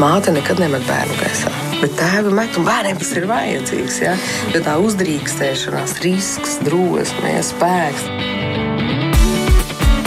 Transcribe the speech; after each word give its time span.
Māte 0.00 0.32
nekad 0.32 0.60
nemet 0.62 0.84
bērnu 0.88 1.16
gaisā. 1.20 1.50
Bet 1.80 1.96
tēvi 1.98 2.32
met, 2.34 2.56
un 2.58 2.66
bērniem 2.66 2.98
tas 3.00 3.10
ir 3.18 3.26
vajadzīgs. 3.30 3.96
Ja? 4.02 4.12
Jo 4.54 4.62
tā 4.64 4.76
uzdrīkstēšanās, 4.82 5.96
risks, 6.04 6.58
drosme, 6.66 7.34
spēks. 7.48 8.06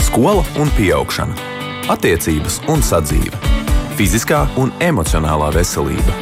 Skola 0.07 0.45
un 0.61 0.71
augšana, 0.95 1.35
attiecības 1.91 2.61
un 2.71 2.85
sadzīve, 2.85 3.41
fiziskā 3.99 4.45
un 4.61 4.71
emocionālā 4.79 5.51
veselība. 5.57 6.15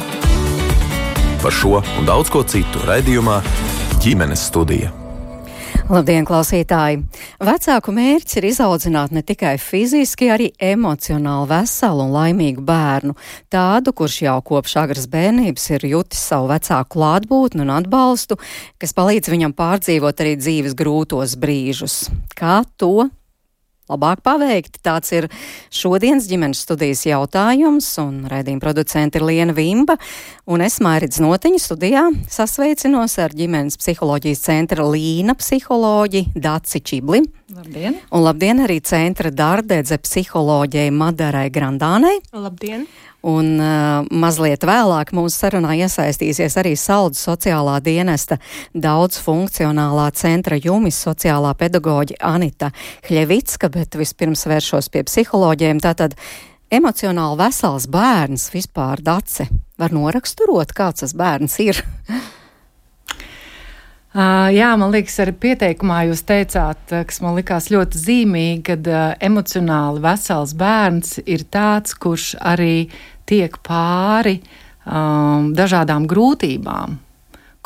Par 1.44 1.52
šo 1.52 1.80
un 1.98 2.08
daudz 2.08 2.32
ko 2.32 2.42
citu 2.42 2.82
raidījumā 2.88 3.40
ģimenes 4.02 4.48
studija. 4.50 5.03
Labdien, 5.84 6.24
klausītāji! 6.24 7.02
Vecāku 7.44 7.92
mērķis 7.92 8.38
ir 8.40 8.46
izaudzināt 8.48 9.10
ne 9.12 9.20
tikai 9.20 9.58
fiziski, 9.60 10.30
arī 10.32 10.46
emocionāli 10.56 11.50
veselu 11.50 12.06
un 12.06 12.14
laimīgu 12.14 12.64
bērnu. 12.64 13.12
Tādu, 13.52 13.92
kurš 13.92 14.16
jau 14.24 14.38
kopš 14.48 14.78
agras 14.80 15.04
bērnības 15.12 15.66
ir 15.76 15.84
jutis 15.90 16.22
savu 16.24 16.48
vecāku 16.48 16.94
klātbūtni 16.96 17.66
un 17.66 17.74
atbalstu, 17.76 18.38
kas 18.80 18.96
palīdz 18.96 19.28
viņam 19.34 19.52
pārdzīvot 19.58 20.24
arī 20.24 20.38
dzīves 20.40 20.78
grūtos 20.78 21.36
brīžus. 21.36 21.98
Kā 22.32 22.62
to 22.80 23.10
labāk 23.90 24.22
paveikti. 24.24 24.80
Tāds 24.84 25.12
ir 25.14 25.28
šodienas 25.74 26.28
ģimenes 26.30 26.64
studijas 26.64 27.04
jautājums, 27.08 27.88
un 28.02 28.24
raidījuma 28.30 28.64
producente 28.64 29.20
ir 29.20 29.26
Liena 29.28 29.56
Vimba, 29.56 29.98
un 30.46 30.64
es 30.64 30.80
Mairidz 30.84 31.20
Notiņu 31.24 31.60
studijā 31.62 32.06
sasveicinos 32.32 33.18
ar 33.22 33.36
ģimenes 33.36 33.78
psiholoģijas 33.80 34.44
centra 34.48 34.86
Līna 34.88 35.36
psiholoģi 35.38 36.26
Daci 36.34 36.82
Čibli. 36.84 37.24
Labdien! 37.54 37.94
Un 38.10 38.24
labdien 38.24 38.58
arī 38.64 38.80
centra 38.82 39.30
dārdedze 39.30 40.00
psiholoģijai 40.02 40.90
Madarai 40.90 41.46
Grandānei. 41.54 42.18
Labdien! 42.34 42.82
Un 43.24 43.52
uh, 43.62 44.02
mazliet 44.10 44.66
vēlāk 44.66 45.12
mūsu 45.14 45.36
sarunā 45.36 45.76
iesaistīsies 45.84 46.58
arī 46.58 46.74
Saldus 46.74 47.22
sociālā 47.22 47.76
dienesta 47.84 48.40
daudz 48.74 49.20
funkcionālā 49.22 50.08
centra 50.18 50.58
jumis 50.58 50.98
sociālā 51.06 51.54
pedagoģa 51.60 52.18
Anita 52.34 52.72
Hļevicka, 53.06 53.70
bet 53.70 53.94
vispirms 54.02 54.42
vēršos 54.50 54.90
pie 54.90 55.06
psiholoģiem. 55.06 55.78
Tātad 55.84 56.18
emocionāli 56.74 57.38
vesels 57.44 57.86
bērns 57.86 58.50
vispār 58.56 59.04
dace 59.04 59.46
var 59.78 59.94
noraksturot, 59.94 60.74
kāds 60.74 61.06
tas 61.06 61.14
bērns 61.14 61.60
ir. 61.62 61.84
Jā, 64.14 64.68
man 64.78 64.92
liekas, 64.94 65.16
arī 65.24 65.32
pieteikumā 65.42 66.04
jūs 66.06 66.20
teicāt, 66.22 66.92
kas 67.08 67.16
man 67.24 67.34
likās 67.34 67.66
ļoti 67.74 67.98
zīmīgi, 67.98 68.60
kad 68.68 68.90
emocionāli 69.18 70.02
vesels 70.04 70.52
bērns 70.54 71.16
ir 71.26 71.42
tāds, 71.50 71.96
kurš 71.98 72.36
arī 72.38 72.86
tiek 73.26 73.58
pāri 73.66 74.36
um, 74.38 75.50
dažādām 75.58 76.06
grūtībām, 76.06 76.94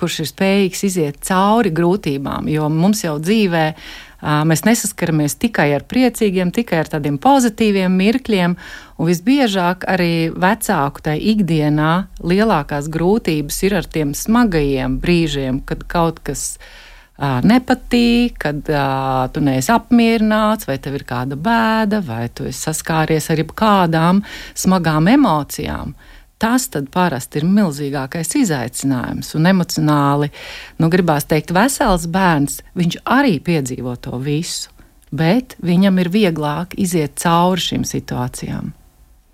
kurš 0.01 0.23
ir 0.25 0.31
spējīgs 0.33 0.85
iziet 0.89 1.21
cauri 1.29 1.75
grūtībām, 1.75 2.49
jo 2.49 2.73
mums 2.73 3.05
jau 3.05 3.19
dzīvē 3.21 3.67
uh, 3.75 4.08
mēs 4.23 4.65
nesaskaramies 4.67 5.37
tikai 5.39 5.71
ar 5.77 5.85
priecīgiem, 5.87 6.51
tikai 6.55 6.83
ar 6.83 6.91
tādiem 6.91 7.19
pozitīviem 7.23 7.95
mirkļiem, 8.01 8.57
un 8.99 9.07
visbiežāk 9.07 9.87
arī 9.87 10.31
vecāku 10.35 11.05
tai 11.07 11.19
ikdienā 11.35 11.93
lielākās 12.27 12.91
grūtības 12.91 13.63
ir 13.69 13.79
ar 13.79 13.87
tiem 13.87 14.15
smagajiem 14.19 14.99
brīžiem, 15.03 15.63
kad 15.69 15.87
kaut 15.87 16.19
kas 16.27 16.59
uh, 16.59 17.39
nepatīk, 17.47 18.39
kad 18.43 18.67
uh, 18.75 19.29
tu 19.31 19.43
neesi 19.45 19.71
apmierināts, 19.75 20.67
vai 20.67 20.81
tev 20.83 20.99
ir 20.99 21.07
kāda 21.07 21.39
bēda, 21.39 22.03
vai 22.03 22.27
tu 22.35 22.49
esi 22.51 22.67
saskāries 22.69 23.31
ar 23.31 23.45
kādām 23.55 24.25
smagām 24.59 25.11
emocijām. 25.15 25.95
Tas 26.39 26.69
tad 26.71 26.87
parasti 26.95 27.41
ir 27.41 27.49
milzīgākais 27.51 28.37
izaicinājums. 28.39 29.33
Un 29.35 29.51
emocionāli, 29.51 30.31
nu, 30.79 30.91
gribās 30.93 31.27
teikt, 31.27 31.51
vesels 31.57 32.07
bērns, 32.15 32.61
viņš 32.79 33.01
arī 33.11 33.41
piedzīvo 33.43 33.97
to 33.99 34.21
visu, 34.23 34.71
bet 35.11 35.57
viņam 35.59 35.99
ir 35.99 36.13
vieglāk 36.15 36.79
iziet 36.79 37.19
cauri 37.19 37.65
šīm 37.65 37.87
situācijām. 37.89 38.71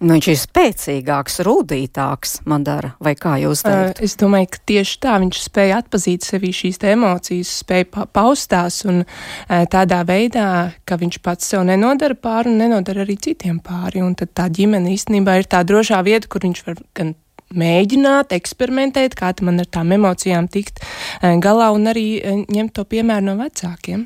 Nu, 0.05 0.13
viņš 0.19 0.27
ir 0.29 0.37
spēcīgāks, 0.37 1.39
rūtītāks, 1.47 2.35
man 2.51 2.65
dara, 2.67 2.91
vai 3.01 3.15
kā 3.17 3.39
jūs 3.41 3.63
teikt? 3.65 4.03
Uh, 4.03 4.05
es 4.05 4.19
domāju, 4.21 4.51
ka 4.53 4.61
tieši 4.69 4.99
tā 5.01 5.15
viņš 5.23 5.39
spēja 5.47 5.79
atpazīt 5.81 6.27
sevī 6.27 6.51
šīs 6.53 6.83
emocijas, 6.91 7.53
spēja 7.63 7.89
pa 7.95 8.05
paustās 8.05 8.83
un 8.85 9.07
tādā 9.49 10.03
veidā, 10.05 10.49
ka 10.85 10.99
viņš 11.01 11.21
pats 11.25 11.49
sev 11.55 11.65
nenodara 11.65 12.19
pāri 12.21 12.53
un 12.53 12.61
nenodara 12.61 13.07
arī 13.07 13.17
citiem 13.17 13.63
pāri. 13.65 14.03
Un 14.05 14.13
tad 14.19 14.35
tā 14.37 14.51
ģimene 14.53 14.93
īstenībā 14.93 15.39
ir 15.41 15.49
tā 15.49 15.63
drošā 15.65 16.03
vieta, 16.05 16.29
kur 16.29 16.45
viņš 16.45 16.65
var 16.69 16.83
gan 17.01 17.15
mēģināt, 17.55 18.35
eksperimentēt, 18.37 19.17
kā 19.17 19.33
man 19.47 19.63
ar 19.63 19.71
tām 19.73 19.95
emocijām 19.97 20.51
tikt 20.53 20.85
galā 21.23 21.71
un 21.73 21.89
arī 21.89 22.09
ņemt 22.53 22.77
to 22.77 22.85
piemēru 22.93 23.31
no 23.31 23.39
vecākiem. 23.41 24.05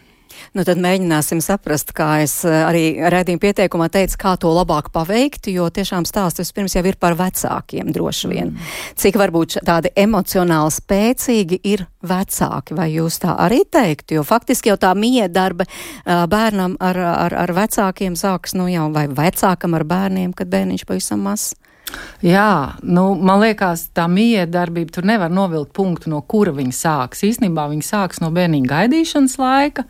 Nu, 0.56 0.64
tad 0.66 0.80
mēģināsim 0.82 1.40
saprast, 1.44 1.92
kā 1.96 2.22
es 2.24 2.40
eh, 2.48 2.56
arī 2.64 2.84
redzējumu 3.00 3.42
pieteikumā 3.42 3.88
teicu, 3.92 4.18
kā 4.20 4.34
to 4.40 4.52
labāk 4.54 4.90
paveikt, 4.94 5.50
jo 5.52 5.68
tiešām 5.72 6.06
stāsts 6.08 6.42
vispirms 6.42 6.76
jau 6.76 6.84
ir 6.88 6.98
par 7.00 7.16
vecākiem 7.18 7.92
droši 7.94 8.32
vien. 8.32 8.54
Mm. 8.54 8.72
Cik 8.98 9.20
varbūt 9.20 9.58
tādi 9.66 9.92
emocionāli 9.98 10.74
spēcīgi 10.74 11.60
ir 11.68 11.86
vecāki, 12.06 12.76
vai 12.78 12.90
jūs 12.94 13.20
tā 13.22 13.36
arī 13.46 13.62
teiktu? 13.68 14.18
Jo 14.18 14.26
faktiski 14.26 14.72
jau 14.72 14.78
tā 14.80 14.94
miedarbe 14.98 15.68
bērnam 16.04 16.76
ar, 16.80 16.98
ar, 16.98 17.38
ar 17.44 17.54
vecākiem 17.56 18.16
sāks, 18.18 18.54
nu 18.58 18.68
jau 18.70 18.88
vai 18.94 19.08
vecākam 19.10 19.76
ar 19.78 19.86
bērniem, 19.88 20.34
kad 20.36 20.50
bērniņš 20.52 20.86
pavisam 20.88 21.24
mazs. 21.26 21.56
Jā, 22.24 22.76
nu, 22.82 23.12
man 23.14 23.40
liekas, 23.40 23.86
tā 23.96 24.08
miedarbība 24.10 24.92
tur 24.92 25.06
nevar 25.08 25.30
novilkt 25.32 25.72
punktu, 25.76 26.10
no 26.12 26.20
kura 26.20 26.52
viņa 26.56 26.74
sāks. 26.74 27.22
Īsnībā 27.28 27.68
viņa 27.70 27.86
sāks 27.86 28.22
no 28.24 28.32
bērniņa 28.34 28.70
gaidīšanas 28.72 29.36
laika, 29.40 29.86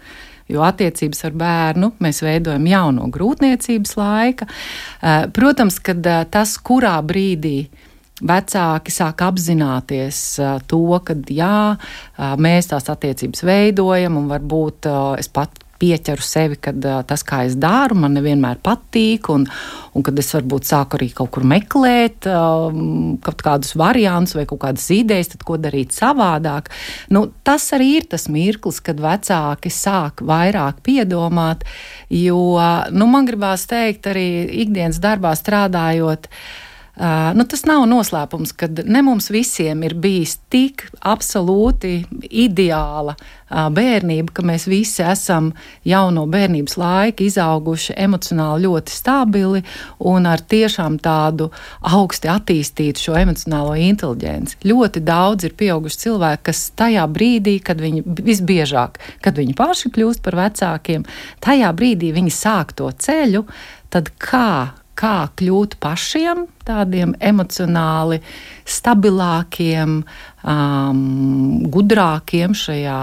jo 0.48 0.64
attiecības 0.66 1.24
ar 1.28 1.36
bērnu 1.38 1.92
mēs 2.04 2.22
veidojam 2.24 2.66
jau 2.68 2.86
no 2.96 3.10
grūtniecības 3.12 3.94
laika. 3.98 4.48
Eh, 4.48 5.28
protams, 5.34 5.78
ka 5.84 5.96
eh, 5.98 6.24
tas, 6.30 6.56
kurā 6.64 6.96
brīdī 7.04 7.58
vecāki 8.18 8.90
sāk 8.90 9.22
apzināties 9.22 10.18
uh, 10.42 10.56
to, 10.66 10.80
ka 11.06 11.14
jā, 11.30 11.76
mēs 12.42 12.66
tās 12.66 12.88
attiecības 12.90 13.44
veidojam, 13.46 14.16
un 14.18 14.26
varbūt 14.26 14.88
es 15.22 15.30
pat 15.30 15.60
pieķeru 15.78 16.24
sevi, 16.24 16.58
ka 16.62 16.72
uh, 16.74 17.00
tas, 17.08 17.24
kā 17.26 17.42
es 17.48 17.56
daru, 17.60 17.96
man 18.02 18.16
nevienmēr 18.18 18.60
patīk, 18.64 19.30
un, 19.34 19.46
un 19.94 20.06
kad 20.06 20.18
es 20.18 20.30
varbūt 20.34 20.68
sāku 20.68 20.98
arī 20.98 21.10
kaut 21.16 21.32
kur 21.36 21.46
meklēt 21.48 22.28
uh, 22.30 22.68
kaut 23.24 23.44
kādus 23.46 23.74
variantus 23.78 24.36
vai 24.38 24.46
kaut 24.50 24.62
kādas 24.66 24.86
idejas, 24.94 25.32
tad 25.34 25.46
ko 25.48 25.58
darīt 25.60 25.96
savādāk. 25.96 26.70
Nu, 27.14 27.28
tas 27.46 27.70
arī 27.76 27.90
ir 28.00 28.08
tas 28.10 28.28
mirklis, 28.32 28.82
kad 28.84 29.00
vecāki 29.02 29.72
sāk 29.72 30.24
vairāk 30.26 30.82
piedomāt, 30.86 31.66
jo 32.12 32.38
nu, 32.92 33.10
man 33.10 33.28
gribās 33.28 33.68
teikt, 33.70 34.10
arī 34.10 34.28
ikdienas 34.66 35.02
darbā 35.02 35.34
strādājot. 35.38 36.28
Uh, 36.28 36.67
Uh, 36.98 37.30
nu, 37.38 37.44
tas 37.46 37.60
nav 37.62 37.84
noslēpums, 37.86 38.50
ka 38.58 38.66
ne 38.82 39.00
mums 39.06 39.28
visiem 39.30 39.84
ir 39.86 39.92
bijis 40.02 40.32
tik 40.50 40.82
absolūti 41.06 41.92
ideāla 42.26 43.12
uh, 43.14 43.68
bērnība, 43.70 44.32
ka 44.34 44.42
mēs 44.42 44.64
visi 44.66 45.04
esam 45.06 45.52
jau 45.86 46.08
no 46.10 46.24
bērnības 46.26 46.74
laika 46.80 47.22
izauguši 47.22 47.94
emocionāli 48.02 48.66
ļoti 48.66 48.96
stabili 48.96 49.62
un 50.10 50.26
ar 50.26 50.42
tiešām 50.42 50.96
tādu 51.04 51.52
augsti 51.86 52.32
attīstītu 52.32 53.04
šo 53.06 53.14
emocionālo 53.20 53.78
inteliģenci. 53.78 54.58
Ļoti 54.66 55.04
daudz 55.06 55.46
ir 55.46 55.54
pieauguši 55.60 56.02
cilvēki, 56.02 56.48
kas 56.50 56.64
tajā 56.82 57.06
brīdī, 57.14 57.60
kad 57.62 57.78
viņi 57.78 58.02
visbiežāk, 58.26 58.98
kad 59.22 59.38
viņi 59.38 59.54
paši 59.54 59.94
kļūst 59.94 60.26
par 60.26 60.40
vecākiem, 60.42 61.06
tajā 61.46 61.70
brīdī 61.78 62.10
viņi 62.18 62.34
sāk 62.34 62.74
to 62.74 62.90
ceļu, 62.90 63.46
tad 63.94 64.10
kā 64.18 64.77
kā 64.98 65.28
kļūt 65.38 65.76
pašiem 65.82 66.46
tādiem 66.66 67.14
emocionāli 67.24 68.18
stabilākiem, 68.68 69.94
um, 70.42 70.98
gudrākiem 71.72 72.56
šajā 72.58 72.98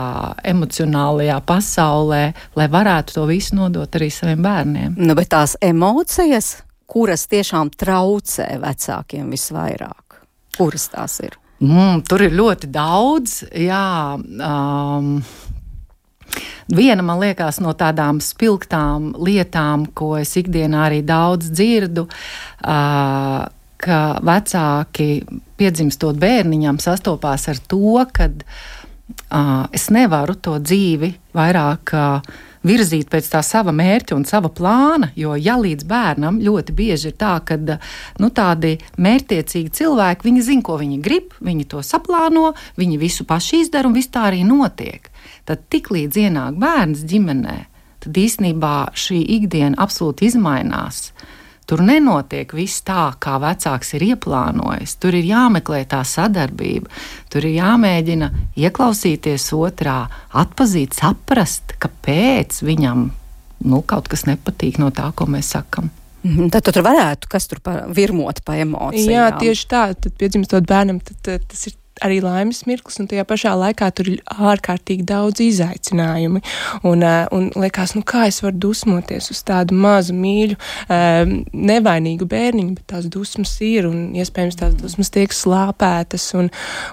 emocionālajā 0.52 1.40
pasaulē, 1.48 2.22
lai 2.60 2.68
varētu 2.72 3.18
to 3.18 3.26
visu 3.30 3.58
nodot 3.58 3.98
arī 3.98 4.12
saviem 4.14 4.44
bērniem. 4.46 5.00
Nu, 5.00 5.16
bet 5.18 5.32
tās 5.34 5.56
emocijas, 5.66 6.60
kuras 6.86 7.26
tiešām 7.32 7.74
traucē 7.74 8.52
vecākiem 8.62 9.34
visvairāk, 9.34 10.22
kuras 10.60 10.92
tās 10.94 11.20
ir? 11.26 11.40
Mm, 11.64 12.04
tur 12.06 12.22
ir 12.26 12.36
ļoti 12.36 12.70
daudz, 12.70 13.40
jā. 13.56 13.88
Um, 14.20 15.18
Viena, 16.76 17.04
man 17.06 17.22
liekas, 17.22 17.60
no 17.62 17.76
tādām 17.78 18.22
spilgtām 18.24 19.12
lietām, 19.22 19.86
ko 19.94 20.16
es 20.18 20.34
ikdienā 20.40 20.88
arī 20.88 21.04
daudz 21.06 21.52
dzirdu, 21.54 22.08
uh, 22.08 23.46
ka 23.86 24.00
vecāki 24.26 25.10
piedzimstot 25.60 26.18
bērniņam 26.20 26.82
sastopās 26.82 27.46
ar 27.52 27.62
to, 27.70 28.02
ka 28.16 28.32
uh, 28.32 29.68
es 29.76 29.92
nevaru 29.94 30.36
to 30.42 30.58
dzīvi 30.64 31.14
vairāk 31.38 31.94
uh, 31.94 32.36
virzīt 32.66 33.10
pēc 33.14 33.30
tā 33.30 33.42
sava 33.46 33.74
mērķa 33.76 34.16
un 34.18 34.26
sava 34.26 34.50
plāna, 34.54 35.12
jo 35.18 35.36
ja 35.38 35.58
līdz 35.62 35.86
bērnam 35.90 36.40
ļoti 36.44 36.76
bieži 36.76 37.12
ir 37.12 37.18
tā, 37.20 37.38
ka 37.46 37.60
nu, 37.62 38.32
tādi 38.34 38.76
mērķtiecīgi 38.98 39.74
cilvēki, 39.80 40.30
viņi 40.30 40.46
zina, 40.50 40.66
ko 40.66 40.80
viņi 40.82 41.02
grib, 41.06 41.36
viņi 41.46 41.68
to 41.72 41.84
saplāno, 41.86 42.54
viņi 42.80 43.02
visu 43.02 43.28
paši 43.30 43.62
izdara 43.66 43.90
un 43.90 43.98
viss 43.98 44.12
tā 44.14 44.30
arī 44.32 44.42
notiek. 44.48 45.12
Tad 45.46 45.66
tiklīdz 45.70 46.18
ienāk 46.26 46.60
bērns 46.62 47.06
ģimenē, 47.10 47.58
tad 48.06 48.18
īsnībā 48.18 48.76
šī 48.98 49.20
ikdiena 49.38 49.78
absolūti 49.86 50.30
izmainās. 50.30 51.12
Tur 51.66 51.82
nenotiek 51.82 52.52
viss 52.54 52.84
tā, 52.86 53.08
kā 53.22 53.40
vecāks 53.42 53.96
ir 53.98 54.04
ieplānojis. 54.12 55.00
Tur 55.02 55.18
ir 55.18 55.26
jāmeklē 55.26 55.82
tā 55.90 56.04
sadarbība, 56.06 56.92
tur 57.34 57.48
ir 57.48 57.56
jāmēģina 57.58 58.30
ieklausīties 58.62 59.48
otrā, 59.58 60.04
atpazīt, 60.30 60.94
saprast, 60.98 61.74
kāpēc 61.82 62.62
viņam 62.66 63.08
nu, 63.66 63.82
kaut 63.82 64.12
kas 64.12 64.28
nepatīk 64.30 64.78
no 64.82 64.92
tā, 64.94 65.10
ko 65.18 65.26
mēs 65.30 65.56
sakam. 65.56 65.90
Mhm, 66.26 66.50
tad 66.54 66.66
tur 66.66 66.82
varētu 66.86 67.30
kas 67.30 67.46
tur 67.50 67.62
pa, 67.66 67.84
virmot 67.94 68.42
pa 68.46 68.58
emocijām. 68.62 69.10
Jā, 69.14 69.26
tieši 69.38 69.66
tā. 69.70 69.82
Tad, 69.94 70.14
piedzimstot 70.18 70.66
bērnam, 70.70 71.02
tad, 71.06 71.20
tad 71.26 71.46
tas 71.52 71.68
ir 71.70 71.76
arī 72.04 72.20
laimes 72.24 72.64
mirklis, 72.68 72.98
un 73.00 73.08
tajā 73.08 73.24
pašā 73.28 73.54
laikā 73.56 73.88
tur 73.96 74.10
ir 74.12 74.22
ārkārtīgi 74.28 75.06
daudz 75.08 75.42
izaicinājumu. 75.46 76.42
Un, 76.84 77.04
uh, 77.06 77.24
un 77.36 77.48
liekas, 77.56 77.96
nu 77.96 78.04
kā 78.08 78.26
es 78.30 78.42
varu 78.44 78.60
dusmoties 78.68 79.32
uz 79.32 79.42
tādu 79.48 79.78
mazu 79.80 80.16
mīļu, 80.18 80.58
um, 80.92 81.34
nevainīgu 81.56 82.28
bērniņu, 82.32 82.76
bet 82.80 82.88
tās 82.92 83.08
dusmas 83.12 83.54
ir, 83.64 83.88
un 83.88 84.12
iespējams 84.18 84.60
tās 84.60 84.76
dusmas 84.80 85.12
tiek 85.16 85.34
slāpētas 85.36 86.28
un, 86.40 86.52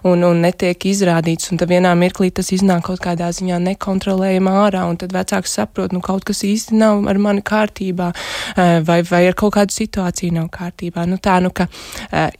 un, 0.08 0.22
un 0.28 0.42
netiek 0.46 0.86
izrādītas, 0.92 1.50
un 1.52 1.60
tad 1.62 1.72
vienā 1.72 1.94
mirklī 1.98 2.30
tas 2.34 2.52
iznāk 2.54 2.86
kaut 2.86 3.02
kādā 3.02 3.32
ziņā 3.34 3.58
nekontrolējama 3.66 4.54
ārā, 4.66 4.84
un 4.90 5.00
tad 5.02 5.14
vecāks 5.16 5.58
saprot, 5.58 5.94
nu 5.94 6.02
kaut 6.04 6.26
kas 6.28 6.44
īsti 6.46 6.78
nav 6.78 7.02
ar 7.10 7.20
mani 7.22 7.42
kārtībā, 7.42 8.12
uh, 8.14 8.78
vai, 8.86 9.00
vai 9.10 9.24
ar 9.26 9.38
kaut 9.38 9.56
kādu 9.58 9.74
situāciju 9.74 10.38
nav 10.38 10.48
kārtībā. 10.54 11.08
Nu 11.10 11.18
tā, 11.22 11.40
nu 11.42 11.50
ka 11.50 11.66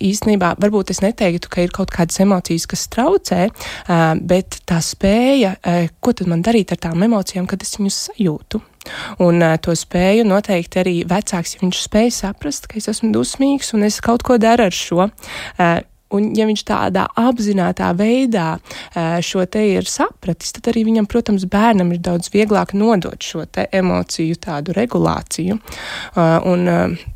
īstenībā 0.03 0.55
varbūt 0.62 0.93
es 0.94 1.03
neteiktu, 1.03 1.50
ka 1.53 1.65
ir 1.65 1.73
kaut 1.75 1.93
kādas 1.94 2.20
emocijas, 2.23 2.51
emocijas, 2.52 2.66
kas 2.66 2.88
traucē, 2.93 3.49
bet 4.20 4.60
tā 4.66 4.81
spēja, 4.82 5.56
ko 6.00 6.12
tad 6.12 6.28
man 6.28 6.43
darīt 6.43 6.72
ar 6.72 6.78
tām 6.78 7.02
emocijām, 7.02 7.46
kad 7.46 7.62
es 7.62 7.78
viņus 7.78 8.10
sajūtu. 8.10 8.60
Un 9.22 9.38
uh, 9.38 9.54
to 9.62 9.70
spēju 9.78 10.25
noteikti 10.26 10.81
arī 10.81 10.94
vecāks, 11.06 11.54
ja 11.54 11.60
viņš 11.62 11.82
spēj 11.84 12.10
saprast, 12.16 12.66
ka 12.66 12.81
es 12.81 12.88
esmu 12.90 13.12
dusmīgs 13.14 13.72
un 13.76 13.87
es 13.87 14.00
kaut 14.02 14.25
ko 14.26 14.38
daru 14.43 14.66
ar 14.66 14.75
šo. 14.75 15.06
Uh, 15.06 15.78
Un, 16.12 16.31
ja 16.37 16.47
viņš 16.49 16.64
tādā 16.69 17.06
apzinātā 17.19 17.91
veidā 17.97 18.56
šo 19.25 19.44
te 19.50 19.64
ir 19.73 19.88
sapratis, 19.88 20.53
tad 20.56 20.70
arī 20.73 20.85
viņam, 20.88 21.09
protams, 21.11 21.47
bērnam 21.50 21.93
ir 21.94 22.03
daudz 22.05 22.31
vieglāk 22.35 22.75
nodot 22.76 23.23
šo 23.23 23.47
te 23.50 23.67
emociju 23.73 24.37
tādu 24.43 24.75
regulāciju. 24.76 25.59
Un 26.53 26.69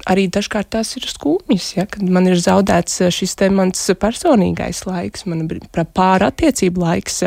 arī 0.06 0.26
dažkārt 0.32 0.72
tās 0.76 0.94
ir 0.98 1.06
skumjas, 1.10 1.72
ja, 1.76 1.86
kad 1.90 2.04
man 2.08 2.28
ir 2.30 2.40
zaudēts 2.40 3.02
šis 3.14 3.36
te 3.38 3.50
mans 3.52 3.82
personīgais 4.00 4.84
laiks, 4.88 5.26
man 5.28 5.46
pāra 5.96 6.30
attiecību 6.32 6.82
laiks 6.82 7.20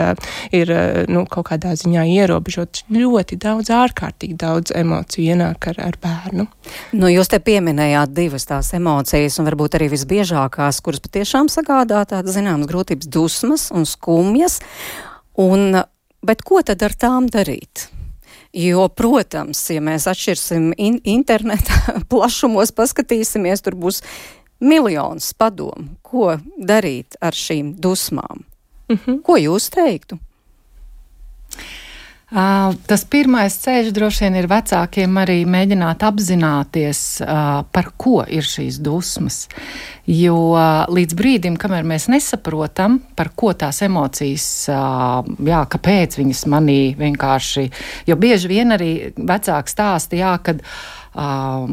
ir 0.56 0.74
nu, 1.12 1.25
kaut 1.30 1.50
kādā 1.51 1.75
ziņā 1.80 2.06
ierobežots. 2.15 2.86
Ļoti 2.94 3.39
daudz, 3.42 3.72
ārkārtīgi 3.74 4.38
daudz 4.39 4.74
emociju 4.75 5.36
ienāk 5.36 5.69
ar, 5.74 5.81
ar 5.89 6.00
bērnu. 6.01 6.48
Nu, 6.98 7.10
jūs 7.12 7.30
te 7.31 7.39
pieminējāt 7.44 8.13
divas 8.15 8.48
tās 8.50 8.72
emocijas, 8.77 9.39
un 9.39 9.50
varbūt 9.50 9.77
arī 9.80 9.89
visbiežākās, 9.94 10.81
kuras 10.86 11.04
patiešām 11.06 11.50
sagādā 11.59 12.01
tādas 12.07 12.38
zināmas 12.38 12.69
grūtības, 12.69 13.09
dusmas 13.11 13.69
un 13.75 13.88
skumjas. 13.88 14.59
Un, 15.39 15.83
bet 16.25 16.44
ko 16.47 16.63
tad 16.65 16.83
ar 16.83 16.95
tām 16.95 17.29
darīt? 17.31 17.89
Jo, 18.56 18.88
protams, 18.89 19.61
ja 19.69 19.81
mēs 19.83 20.07
atšķirsim 20.09 20.71
in 20.81 20.97
interneta 21.06 22.00
plašumos, 22.11 22.73
paskatīsimies, 22.73 23.61
tur 23.65 23.77
būs 23.77 24.01
miljonus 24.59 25.31
padomu, 25.38 25.95
ko 26.01 26.39
darīt 26.57 27.19
ar 27.21 27.38
šīm 27.38 27.75
dusmām. 27.79 28.44
Mm 28.89 28.97
-hmm. 28.97 29.21
Ko 29.21 29.38
jūs 29.38 29.69
teiktu? 29.69 30.17
Tas 32.29 33.01
pirmais 33.09 33.55
ceļš 33.57 33.89
droši 33.89 34.27
vien 34.27 34.35
ir 34.37 34.47
vecākiem 34.51 35.15
arī 35.17 35.39
mēģināt 35.49 36.03
apzināties, 36.05 36.99
par 37.73 37.89
ko 37.97 38.19
ir 38.29 38.45
šīs 38.45 38.77
dusmas. 38.85 39.47
Jo 40.05 40.37
līdz 40.93 41.17
brīdim, 41.17 41.57
kamēr 41.57 41.87
mēs 41.89 42.05
nesaprotam, 42.13 42.99
par 43.17 43.31
ko 43.33 43.55
tās 43.57 43.81
emocijas, 43.85 44.45
jā, 44.69 45.63
kāpēc 45.73 46.19
viņas 46.21 46.45
manī 46.53 46.93
vienkārši, 47.01 47.65
jo 48.09 48.21
bieži 48.21 48.53
vien 48.53 48.77
arī 48.77 48.93
vecāki 49.17 49.73
stāsta, 49.73 50.21
jā, 50.21 50.37
kad 50.45 50.61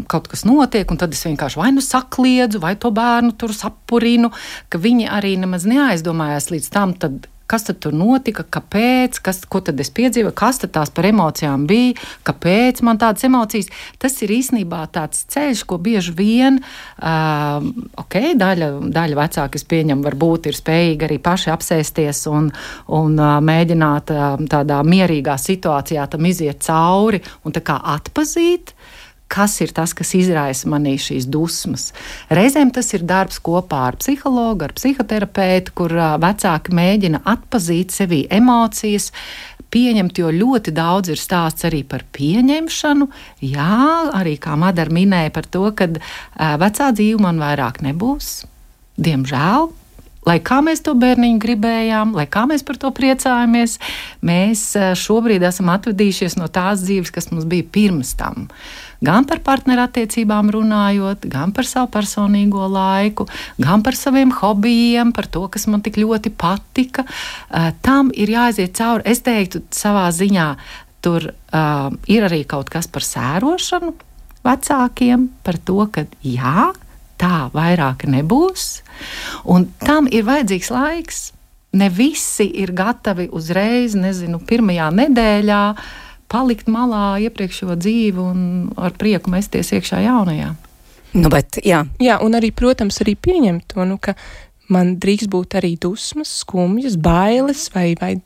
kaut 0.08 0.32
kas 0.32 0.48
notiek, 0.48 0.88
un 0.88 0.96
tad 0.96 1.12
es 1.12 1.24
vienkārši 1.28 1.60
vai 1.60 1.70
nu 1.76 1.84
sakliedzu, 1.84 2.64
vai 2.64 2.78
to 2.80 2.88
bērnu 2.96 3.36
tur 3.36 3.52
sapurinu, 3.52 4.32
ka 4.72 4.80
viņi 4.80 5.12
arī 5.12 5.36
nemaz 5.36 5.68
neaizdomājās 5.68 6.48
līdz 6.54 6.72
tam, 6.72 6.96
tad 6.96 7.28
kas 7.50 7.66
tur 7.80 7.94
notika, 7.94 8.44
kāpēc, 8.56 9.20
kas, 9.24 9.42
ko 9.48 9.60
tad 9.64 9.80
es 9.82 9.90
piedzīvoju, 9.94 10.34
kas 10.36 10.60
tās 10.64 10.92
par 10.94 11.08
emocijām 11.08 11.66
bija, 11.68 11.94
kāpēc 12.26 12.82
man 12.86 13.00
tādas 13.00 13.26
emocijas. 13.28 13.70
Tas 14.02 14.16
ir 14.24 14.34
īstenībā 14.36 14.82
tāds 14.94 15.24
ceļš, 15.32 15.64
ko 15.68 15.78
bieži 15.82 16.14
vien, 16.16 16.60
uh, 16.60 17.66
ok, 18.02 18.18
daļa, 18.38 18.70
daļa 18.94 19.20
vecāki, 19.20 19.60
es 19.60 19.66
pieņemu, 19.68 20.06
varbūt 20.06 20.50
ir 20.50 20.58
spējīgi 20.58 21.08
arī 21.08 21.20
paši 21.22 21.52
apsēsties 21.54 22.24
un, 22.32 22.50
un 22.98 23.18
uh, 23.20 23.36
mēģināt 23.44 24.14
uh, 24.14 24.26
tādā 24.50 24.82
mierīgā 24.86 25.38
situācijā 25.40 26.06
tam 26.10 26.30
iziet 26.30 26.64
cauri 26.66 27.22
un 27.44 27.54
tā 27.56 27.64
kā 27.66 27.78
atpazīt 27.96 28.75
kas 29.32 29.58
ir 29.64 29.72
tas, 29.76 29.92
kas 29.96 30.14
izraisa 30.16 30.68
manī 30.70 30.96
šīs 31.02 31.26
dusmas. 31.30 31.90
Reizēm 32.30 32.70
tas 32.74 32.92
ir 32.94 33.04
darbs 33.06 33.40
kopā 33.42 33.86
ar 33.90 33.98
psihologu, 34.00 34.66
ar 34.66 34.74
psihoterapeitu, 34.76 35.74
kur 35.76 35.94
vecāki 36.22 36.74
mēģina 36.76 37.22
atpazīt 37.26 37.94
sevī 37.94 38.24
emocijas. 38.30 39.12
Pieņemt, 39.66 40.20
jo 40.22 40.30
ļoti 40.30 40.70
daudz 40.72 41.10
ir 41.10 41.18
stāsts 41.20 41.66
arī 41.66 41.82
par 41.84 42.04
pieņemšanu. 42.14 43.08
Jā, 43.44 43.80
arī 44.14 44.36
kā 44.40 44.54
Madara 44.56 44.94
minēja 44.94 45.32
par 45.34 45.48
to, 45.50 45.66
ka 45.76 45.90
vecā 46.62 46.92
dzīve 46.94 47.18
man 47.26 47.42
vairāk 47.42 47.82
nebūs. 47.84 48.46
Diemžēl, 48.96 49.66
lai 50.26 50.38
kā 50.44 50.60
mēs 50.64 50.82
to 50.86 50.96
bērniņu 50.98 51.42
gribējām, 51.42 52.16
lai 52.18 52.26
kā 52.30 52.46
mēs 52.50 52.66
par 52.66 52.80
to 52.82 52.90
priecājamies, 52.94 53.78
mēs 54.26 54.72
šobrīd 54.98 55.44
esam 55.46 55.70
atvadījušies 55.74 56.38
no 56.40 56.50
tās 56.52 56.82
dzīves, 56.84 57.14
kas 57.14 57.30
mums 57.32 57.46
bija 57.48 57.66
pirms 57.72 58.16
tam. 58.18 58.48
Gan 59.04 59.26
par 59.28 59.42
partnerattiecībām 59.44 60.48
runājot, 60.54 61.26
gan 61.28 61.52
par 61.56 61.68
savu 61.68 61.90
personīgo 61.92 62.64
laiku, 62.72 63.26
gan 63.60 63.84
par 63.84 63.98
saviem 63.98 64.32
hobijiem, 64.32 65.12
par 65.16 65.28
to, 65.28 65.44
kas 65.52 65.66
man 65.68 65.84
tik 65.84 65.98
ļoti 66.00 66.32
patika. 66.32 67.04
Uh, 67.04 67.70
tam 67.84 68.08
ir 68.16 68.32
jāiziet 68.32 68.72
cauri. 68.78 69.04
Es 69.04 69.20
teiktu, 69.26 69.66
savā 69.74 70.08
ziņā 70.16 70.48
tur 71.04 71.28
uh, 71.28 71.92
ir 72.08 72.26
arī 72.26 72.42
kaut 72.48 72.72
kas 72.72 72.88
par 72.88 73.04
sērošanu 73.04 73.92
vecākiem, 74.46 75.28
par 75.44 75.60
to, 75.60 75.82
ka 75.92 76.06
jā, 76.24 76.70
tā 77.20 77.46
vairāk 77.54 78.06
nebūs, 78.10 78.66
un 79.48 79.68
tam 79.82 80.10
ir 80.10 80.26
vajadzīgs 80.28 80.72
laiks. 80.74 81.22
Ne 81.76 81.90
visi 81.92 82.46
ir 82.62 82.70
gatavi 82.72 83.26
uzreiz, 83.36 83.96
nezinu, 83.98 84.38
pirmajā 84.48 84.86
nedēļā 84.96 85.62
palikt 86.32 86.70
malā 86.72 87.18
iepriekšējo 87.26 87.76
dzīvi 87.76 88.22
un 88.22 88.38
ar 88.80 88.94
prieku 88.96 89.30
mesties 89.34 89.74
iekšā 89.76 90.00
jaunajā. 90.06 90.54
Nu, 91.16 91.30
bet, 91.32 91.60
jā. 91.64 91.82
jā, 92.02 92.16
un 92.24 92.36
arī, 92.38 92.50
protams, 92.56 93.00
arī 93.04 93.16
pieņemt 93.16 93.68
to, 93.72 93.84
nu, 93.88 93.98
ka 94.00 94.16
man 94.72 94.96
drīkst 95.00 95.30
būt 95.32 95.58
arī 95.60 95.74
dusmas, 95.80 96.32
skumjas, 96.42 96.98
bailes 97.00 97.68
vai, 97.74 97.90
vai 98.00 98.16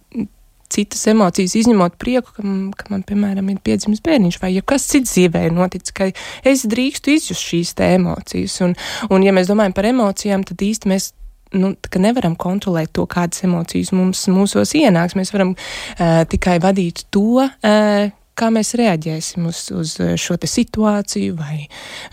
citas 0.73 1.07
emocijas, 1.11 1.57
izņemot 1.61 1.97
prieku, 2.01 2.35
ka, 2.37 2.45
ka 2.79 2.91
man, 2.93 3.05
piemēram, 3.07 3.49
ir 3.53 3.63
piedzimis 3.65 4.03
bērniņš, 4.07 4.41
vai 4.43 4.53
ja 4.55 4.65
kas 4.67 4.89
cits 4.91 5.15
dzīvē 5.15 5.47
ir 5.49 5.57
noticis, 5.57 5.95
ka 5.97 6.11
es 6.47 6.67
drīkstu 6.71 7.15
izjust 7.17 7.47
šīs 7.47 7.75
emocijas. 7.91 8.61
Un, 8.67 8.77
un, 9.11 9.25
ja 9.27 9.35
mēs 9.37 9.51
domājam 9.51 9.75
par 9.77 9.91
emocijām, 9.91 10.45
tad 10.47 10.63
īsti 10.65 10.91
mēs 10.91 11.11
nu, 11.59 11.75
nevaram 11.99 12.37
kontrolēt 12.39 12.93
to, 12.97 13.07
kādas 13.11 13.45
emocijas 13.47 13.93
mums 13.97 14.27
mūsos 14.31 14.75
ienāks. 14.79 15.19
Mēs 15.19 15.35
varam 15.35 15.55
uh, 15.57 16.23
tikai 16.31 16.59
vadīt 16.63 17.07
to. 17.11 17.45
Uh, 17.45 18.11
kā 18.41 18.49
mēs 18.55 18.73
reaģēsim 18.79 19.47
uz, 19.51 19.67
uz 19.77 19.97
šo 20.21 20.39
situāciju 20.41 21.37
vai, 21.37 21.67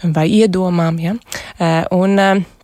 vai 0.04 0.28
iedomām. 0.42 1.00
Ja? 1.00 1.16
Uh, 1.56 1.84
un, 1.96 2.18
uh, 2.20 2.57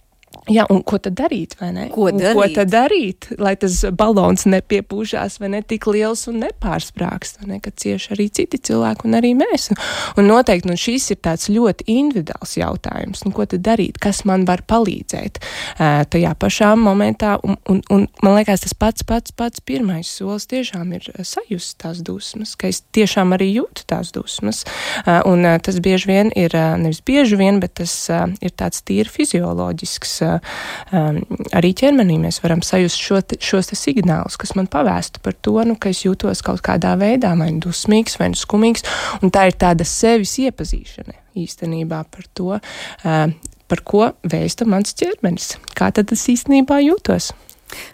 Jā, 0.51 0.65
un 0.73 0.81
ko 0.83 0.97
tad 0.99 1.15
darīt? 1.15 1.55
Ko 1.55 2.09
darīt? 2.11 2.35
ko 2.35 2.45
tad 2.51 2.71
darīt, 2.73 3.29
lai 3.39 3.53
tas 3.59 3.77
balons 3.95 4.43
nepiepūšās, 4.49 5.37
vai 5.39 5.53
ne 5.53 5.61
tik 5.63 5.85
liels 5.87 6.25
un 6.27 6.41
nepārsprāgst, 6.43 7.39
ne, 7.47 7.61
ka 7.63 7.71
cieši 7.71 8.11
arī 8.15 8.27
citi 8.27 8.59
cilvēki 8.67 9.07
un 9.07 9.15
arī 9.19 9.31
mēs. 9.39 9.69
Un, 9.71 9.79
un 10.19 10.27
noteikti 10.27 10.67
nu, 10.67 10.75
šis 10.79 11.13
ir 11.15 11.21
tāds 11.23 11.47
ļoti 11.53 11.87
individuāls 11.93 12.57
jautājums. 12.59 13.23
Nu, 13.23 13.31
ko 13.35 13.45
tad 13.47 13.63
darīt? 13.63 14.01
Kas 14.03 14.23
man 14.27 14.43
var 14.49 14.65
palīdzēt 14.67 15.39
tajā 15.79 16.33
pašā 16.43 16.73
momentā? 16.79 17.37
Un, 17.47 17.55
un, 17.71 17.79
un 17.93 18.05
man 18.25 18.35
liekas, 18.35 18.65
tas 18.65 18.75
pats, 18.75 19.07
pats, 19.07 19.31
pats 19.31 19.63
pirmais 19.63 20.11
solis 20.11 20.49
tiešām 20.51 20.91
ir 20.99 21.07
sajust 21.23 21.77
tās 21.85 22.03
dusmas, 22.03 22.57
ka 22.59 22.67
es 22.67 22.83
tiešām 22.95 23.31
arī 23.37 23.53
jūtu 23.61 23.87
tās 23.87 24.11
dusmas. 24.15 24.65
Un 25.07 25.47
tas 25.63 25.79
bieži 25.83 26.11
vien 26.11 26.35
ir, 26.35 26.51
nevis 26.83 26.99
bieži 27.05 27.39
vien, 27.39 27.63
bet 27.63 27.77
tas 27.79 27.95
ir 28.43 28.51
tāds 28.59 28.83
tīri 28.83 29.07
fizioloģisks. 29.07 30.19
Uh, 30.33 30.99
um, 30.99 31.19
arī 31.55 31.73
ķermenī 31.77 32.19
mēs 32.21 32.41
varam 32.43 32.63
sajust 32.65 32.99
šo 32.99 33.21
šos 33.43 33.71
te 33.71 33.77
signālus, 33.79 34.37
kas 34.41 34.55
man 34.57 34.69
pavēstu 34.71 35.21
par 35.23 35.37
to, 35.45 35.55
nu, 35.67 35.77
ka 35.79 35.91
es 35.93 36.03
jūtos 36.05 36.43
kaut 36.45 36.63
kādā 36.65 36.95
veidā 36.99 37.33
vai 37.39 37.51
nu 37.53 37.63
dusmīgs, 37.67 38.17
vai 38.19 38.31
nu 38.33 38.39
skumīgs, 38.39 38.85
un 39.21 39.33
tā 39.33 39.47
ir 39.51 39.57
tāda 39.59 39.87
sevis 39.87 40.35
iepazīšana 40.43 41.19
īstenībā 41.39 42.03
par 42.13 42.27
to, 42.37 42.57
uh, 42.59 43.23
par 43.69 43.85
ko 43.87 44.09
vēsta 44.29 44.67
mans 44.69 44.93
ķermenis. 44.99 45.55
Kā 45.77 45.89
tad 45.95 46.13
es 46.13 46.27
īstenībā 46.29 46.81
jūtos? 46.83 47.31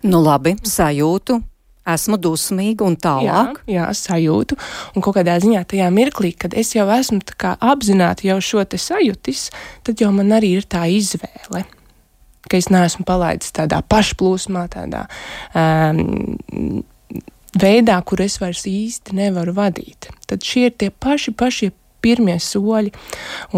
Nu 0.04 0.20
labi, 0.20 0.58
sajūtu, 0.68 1.40
esmu 1.94 2.20
dusmīga 2.22 2.86
un 2.88 2.98
tālāk. 3.00 3.62
Jā, 3.64 3.80
jā, 3.80 3.88
sajūtu. 3.96 4.58
Un 4.96 5.06
kādā 5.06 5.38
ziņā 5.42 5.64
tajā 5.70 5.90
mirklī, 5.94 6.34
kad 6.38 6.56
es 6.58 6.74
jau 6.76 6.88
esmu 6.94 7.22
apzināti 7.56 8.30
jau 8.30 8.40
šo 8.44 8.66
sajūtis, 8.76 9.50
tad 9.88 10.02
jau 10.04 10.12
man 10.16 10.36
arī 10.36 10.58
ir 10.60 10.70
tā 10.70 10.86
izvēle 10.92 11.66
ka 12.50 12.60
es 12.60 12.70
neesmu 12.74 13.06
palaidis 13.08 13.54
tādā 13.56 13.82
pašplūsmā, 13.92 14.66
tādā 14.74 15.06
um, 15.54 16.82
veidā, 17.60 18.00
kur 18.06 18.22
es 18.26 18.40
vairs 18.42 18.66
īsti 18.70 19.18
nevaru 19.18 19.56
vadīt. 19.58 20.10
Tad 20.30 20.46
šie 20.46 20.70
ir 20.70 20.76
tie 20.78 20.90
paši, 20.92 21.34
pašie 21.38 21.72
pirmie 22.02 22.38
soļi. 22.44 22.94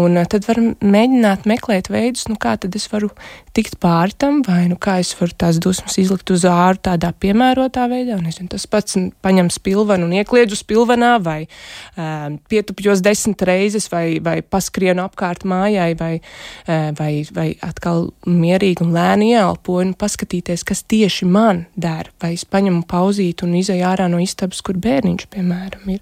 Un 0.02 0.18
uh, 0.18 0.26
tad 0.28 0.48
var 0.48 0.60
mēģināt 0.80 1.48
meklēt 1.50 1.92
veidus, 1.92 2.28
nu, 2.30 2.38
kā 2.40 2.56
tad 2.60 2.76
es 2.78 2.88
varu 2.92 3.12
tikt 3.52 3.76
pāri 3.82 4.14
tam, 4.16 4.40
vai 4.46 4.64
nu 4.70 4.78
kā 4.80 4.96
es 5.02 5.12
varu 5.18 5.34
tās 5.36 5.58
dusmas 5.60 5.98
izlikt 6.00 6.30
uz 6.32 6.44
āru 6.48 6.80
tādā 6.88 7.10
piemērotā 7.12 7.84
veidā. 7.90 8.16
Nezinu, 8.22 8.48
tas 8.52 8.64
pats 8.70 8.96
paņem 9.24 9.50
spilvenu 9.52 10.08
un 10.08 10.14
iekliedz 10.16 10.56
uz 10.56 10.62
spilvenā, 10.64 11.12
vai 11.24 11.38
um, 11.44 12.38
pietupjos 12.48 13.02
desmit 13.04 13.44
reizes, 13.44 13.90
vai, 13.92 14.16
vai 14.24 14.38
paskrienu 14.42 15.04
apkārt 15.04 15.44
mājai, 15.48 15.90
vai, 16.00 16.12
uh, 16.22 16.88
vai, 16.96 17.10
vai 17.36 17.48
atkal 17.64 18.08
mierīgi 18.28 18.86
un 18.86 18.94
lēni 18.96 19.32
ieelpoju 19.34 19.90
un 19.90 19.92
paskatīties, 20.00 20.64
kas 20.68 20.84
tieši 20.88 21.28
man 21.28 21.66
der. 21.76 22.08
Vai 22.24 22.32
es 22.38 22.46
paņemu 22.48 22.86
pauzīt 22.88 23.44
un 23.44 23.52
izēju 23.60 23.84
ārā 23.90 24.08
no 24.12 24.22
istabas, 24.22 24.62
kur 24.64 24.80
bērniņš, 24.80 25.28
piemēram, 25.36 25.92
ir, 25.92 26.00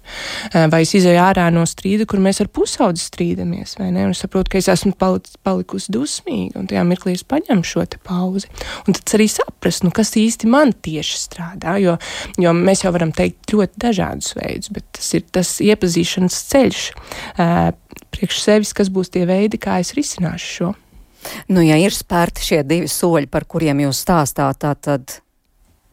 uh, 0.53 0.69
vai 0.71 0.85
es 0.87 0.95
izēju 0.95 1.19
ārā 1.19 1.49
no 1.51 1.67
strīda, 1.67 2.07
kur 2.07 2.23
mēs 2.23 2.30
ar 2.39 2.47
pusaudzi 2.53 3.03
strīdamies, 3.03 3.75
vai 3.79 3.89
ne? 3.91 4.05
Un 4.07 4.15
es 4.15 4.21
saprotu, 4.23 4.53
ka 4.53 4.59
es 4.61 4.69
esmu 4.71 4.93
palic, 4.99 5.27
palikusi 5.43 5.91
dusmīga, 5.91 6.61
un 6.61 6.69
tajā 6.71 6.85
mirklī 6.87 7.17
es 7.17 7.25
paņem 7.27 7.65
šo 7.67 7.83
pauzi. 8.05 8.47
Un 8.87 8.95
tad 8.95 9.15
arī 9.17 9.27
saprast, 9.31 9.83
nu, 9.83 9.91
kas 9.95 10.13
īsti 10.15 10.47
man 10.51 10.71
tieši 10.71 11.19
strādā. 11.19 11.75
Jo, 11.81 11.97
jo 12.41 12.53
mēs 12.55 12.85
jau 12.85 12.93
varam 12.95 13.11
teikt 13.15 13.51
ļoti 13.51 13.81
dažādus 13.81 14.35
veidus, 14.37 14.71
bet 14.71 14.87
tas 14.97 15.11
ir 15.17 15.25
tas 15.35 15.55
iepazīšanas 15.65 16.39
ceļš 16.53 16.85
uh, 16.93 17.73
priekš 18.13 18.39
sevis, 18.45 18.75
kas 18.77 18.91
būs 18.93 19.11
tie 19.11 19.25
veidi, 19.29 19.59
kā 19.61 19.81
es 19.83 19.95
risināšu 19.97 20.55
šo. 20.55 20.71
Nu, 21.53 21.61
ja 21.61 21.77
ir 21.77 21.93
spērti 21.93 22.45
šie 22.45 22.61
divi 22.65 22.89
soļi, 22.89 23.29
par 23.29 23.45
kuriem 23.49 23.83
jūs 23.83 24.01
stāstāt, 24.05 24.65
tad 24.81 25.19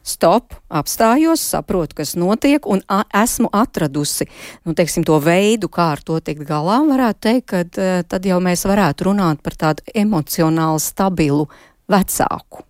stop, 0.09 0.55
apstājos, 0.69 1.43
saprotu, 1.55 1.99
kas 2.01 2.15
notiek, 2.19 2.67
un 2.67 2.83
a, 2.89 3.03
esmu 3.23 3.51
atradusi 3.53 4.29
nu, 4.65 4.75
teiksim, 4.75 5.07
to 5.09 5.19
veidu, 5.23 5.71
kā 5.73 5.93
ar 5.97 6.05
to 6.05 6.21
tikt 6.25 6.47
galā. 6.49 6.81
Varētu 6.89 7.25
teikt, 7.29 7.47
ka 7.51 7.65
uh, 7.65 8.01
tad 8.09 8.29
jau 8.29 8.41
mēs 8.45 8.67
varētu 8.69 9.11
runāt 9.11 9.45
par 9.45 9.59
tādu 9.59 9.87
emocionāli 9.95 10.83
stabilu 10.83 11.47
vecāku. 11.89 12.65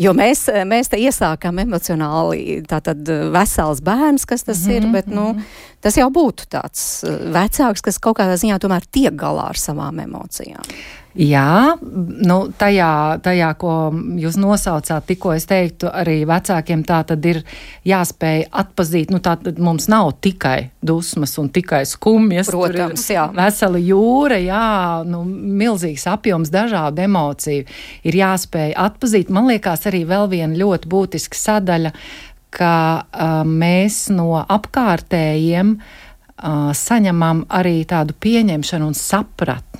Jo 0.00 0.14
mēs, 0.16 0.46
mēs 0.64 0.88
te 0.88 0.96
iesākām 0.96 1.58
emocionāli 1.66 2.62
tātad 2.68 3.04
vesels 3.34 3.82
bērns, 3.84 4.24
kas 4.28 4.46
tas 4.46 4.62
mm 4.62 4.70
-hmm, 4.70 4.76
ir, 4.76 4.82
mhm, 4.82 4.92
bet, 4.92 5.06
nu, 5.06 5.26
-hmm. 5.32 5.42
tas 5.80 5.96
jau 5.96 6.08
būtu 6.10 6.48
tāds 6.48 7.04
vecāks, 7.32 7.82
kas 7.82 7.98
kaut 7.98 8.16
kādā 8.18 8.36
ziņā 8.40 8.58
tomēr 8.58 8.82
tiek 8.90 9.12
galā 9.12 9.48
ar 9.48 9.56
savām 9.56 10.00
emocijām. 10.00 10.64
Jā, 11.18 11.76
nu, 11.82 12.36
tajā, 12.56 13.18
tajā, 13.20 13.50
ko 13.60 13.72
jūs 14.20 14.38
nosaucāt, 14.40 15.04
tikko 15.10 15.34
es 15.36 15.44
teiktu, 15.50 15.90
arī 15.92 16.22
vecākiem 16.28 16.84
tā 16.88 17.02
tad 17.10 17.26
ir 17.28 17.42
jāspēj 17.88 18.46
atpazīt. 18.48 19.12
Nu, 19.12 19.20
tā 19.20 19.34
tad 19.42 19.60
mums 19.60 19.90
nav 19.92 20.14
tikai 20.24 20.70
dusmas 20.80 21.36
un 21.42 21.50
tikai 21.52 21.82
skumjas. 21.88 22.48
Protams, 22.48 23.04
jā. 23.12 23.26
Vesela 23.36 23.80
jūra, 23.82 24.40
jā, 24.40 24.66
nu, 25.08 25.24
milzīgs 25.28 26.06
apjoms 26.08 26.52
dažādu 26.52 27.04
emociju 27.04 27.66
ir 28.08 28.20
jāspēj 28.22 28.72
atpazīt. 28.80 29.32
Man 29.32 29.50
liekas, 29.52 29.84
arī 29.90 30.06
vēl 30.08 30.30
viena 30.32 30.56
ļoti 30.64 30.88
būtiska 30.92 31.36
sadaļa, 31.38 31.92
ka 32.52 32.72
uh, 33.04 33.42
mēs 33.48 34.06
no 34.12 34.32
apkārtējiem 34.40 35.76
uh, 35.76 36.72
saņemam 36.76 37.46
arī 37.52 37.82
tādu 37.88 38.16
pieņemšanu 38.16 38.90
un 38.92 38.96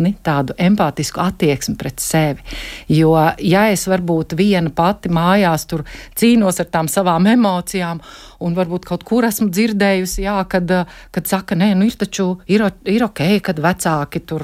sapratni, 0.02 0.16
tādu 0.22 0.54
empātisku 0.58 1.20
attieksmi 1.20 1.76
pret 1.76 2.00
sevi. 2.00 2.42
Jo, 2.88 3.14
ja 3.38 3.70
es 3.70 3.86
varbūt 3.86 4.36
viena 4.36 4.70
pati 4.70 5.08
mājās 5.08 5.66
tur 5.66 5.84
cīnos 6.16 6.60
ar 6.60 6.66
tām 6.70 6.88
savām 6.88 7.26
emocijām, 7.26 8.00
un 8.42 8.54
varbūt 8.54 8.86
kaut 8.86 9.04
kur 9.04 9.24
esmu 9.24 9.50
dzirdējusi, 9.50 10.24
jā, 10.24 10.36
kad, 10.50 10.70
kad 11.14 11.26
saka, 11.26 11.54
nē, 11.54 11.72
nu 11.78 11.86
ir 11.86 11.96
taču 11.96 12.40
ir, 12.50 12.64
ir 12.84 13.04
ok, 13.06 13.22
kad 13.42 13.60
vecāki 13.62 14.22
tur 14.26 14.42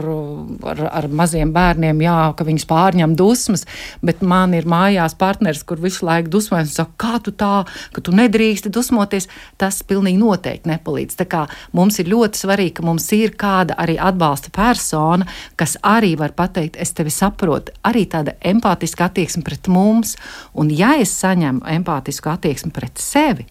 ar, 0.62 0.85
ar 0.93 1.09
maziem 1.09 1.53
bērniem, 1.53 2.03
jā, 2.05 2.19
ka 2.37 2.47
viņus 2.47 2.67
pārņem 2.69 3.17
dusmas, 3.19 3.67
bet 4.03 4.23
man 4.23 4.55
ir 4.55 4.69
mājās 4.69 5.17
partneris, 5.19 5.65
kur 5.67 5.81
visu 5.83 6.07
laiku 6.07 6.31
dusmojas 6.37 6.71
un 6.71 6.77
saka, 6.77 6.95
kā 6.99 7.23
tu 7.25 7.35
tā, 7.35 7.65
ka 7.95 8.05
tu 8.05 8.15
nedrīksti 8.15 8.73
dusmoties, 8.75 9.29
tas 9.59 9.83
pilnīgi 9.83 10.21
noteikti 10.21 10.71
nepalīdz. 10.71 11.19
Tā 11.19 11.27
kā 11.29 11.45
mums 11.75 11.99
ir 11.99 12.12
ļoti 12.12 12.45
svarīgi, 12.45 12.77
ka 12.79 12.87
mums 12.87 13.11
ir 13.17 13.35
kāda 13.38 13.77
arī 13.83 13.99
atbalsta 13.99 14.53
persona, 14.55 15.27
kas 15.57 15.76
arī 15.83 16.14
var 16.19 16.35
pateikt, 16.37 16.76
es 16.76 16.93
tevi 16.93 17.12
saprotu, 17.14 17.73
arī 17.87 18.07
tāda 18.11 18.35
empātiska 18.45 19.09
attieksme 19.09 19.45
pret 19.47 19.69
mums. 19.69 20.17
Un 20.55 20.73
ja 20.75 20.97
es 21.00 21.14
saņemu 21.21 21.64
empātisku 21.78 22.33
attieksmi 22.33 22.73
pret 22.75 22.99
sevi, 23.02 23.47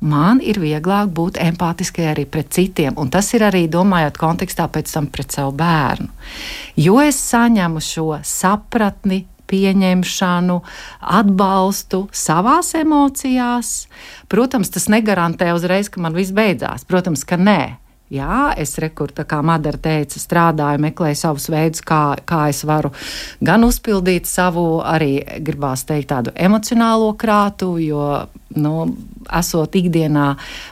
man 0.00 0.42
ir 0.44 0.60
vieglāk 0.62 1.10
būt 1.14 1.40
empātiskai 1.42 2.10
arī 2.12 2.26
pret 2.26 2.52
citiem. 2.54 2.94
Un 2.98 3.10
tas 3.10 3.32
ir 3.34 3.46
arī 3.46 3.66
domājot 3.70 4.20
kontekstā 4.20 4.68
pēc 4.70 4.92
tam 4.92 5.08
pret 5.10 5.34
savu 5.34 5.56
bērnu. 5.58 6.12
Jo 6.76 7.00
es 7.02 7.18
saņemu 7.30 7.82
šo 7.82 8.20
sapratni, 8.22 9.24
pieņemšanu, 9.48 10.60
atbalstu 11.00 12.04
savās 12.12 12.74
emocijās. 12.78 13.88
Protams, 14.28 14.72
tas 14.74 14.88
negarantē 14.92 15.54
uzreiz, 15.56 15.88
ka 15.88 16.02
man 16.04 16.16
viss 16.16 16.34
beidzās. 16.36 16.84
Protams, 16.88 17.24
ka 17.28 17.40
nē. 17.40 17.60
Jā, 18.08 18.54
es 18.56 18.70
rekur, 18.80 19.10
tā 19.12 19.26
kā 19.28 19.42
Madara 19.44 19.76
teica, 19.84 20.16
strādāju, 20.16 20.80
meklēju 20.80 21.16
savus 21.20 21.50
veidus, 21.52 21.82
kā, 21.84 22.16
kā 22.24 22.46
es 22.48 22.62
varu 22.64 22.88
gan 23.44 23.66
uzpildīt 23.66 24.24
savu, 24.24 24.78
arī 24.80 25.20
gribās 25.44 25.84
teikt, 25.84 26.08
tādu 26.14 26.32
emocionālo 26.32 27.10
krātu, 27.20 27.74
jo, 27.84 28.06
nu, 28.56 28.72
esot 29.28 29.76
ikdienā 29.76 30.30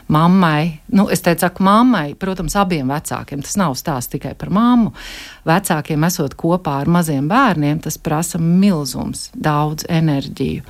mammai, 0.09 0.79
nu, 0.97 1.05
es 1.13 1.21
teicu, 1.21 1.45
saku 1.45 1.65
mammai, 1.67 2.15
protams, 2.17 2.55
abiem 2.57 2.89
vecākiem, 2.89 3.43
tas 3.45 3.53
nav 3.61 3.77
stāsts 3.77 4.15
tikai 4.15 4.33
par 4.39 4.49
mammu. 4.57 4.95
Vecākiem 5.45 6.07
esot 6.09 6.33
kopā 6.41 6.79
ar 6.81 6.89
maziem 6.89 7.29
bērniem, 7.29 7.83
tas 7.85 7.99
prasa 8.01 8.41
milzums, 8.41 9.27
daudz 9.37 9.85
enerģiju. 9.85 10.65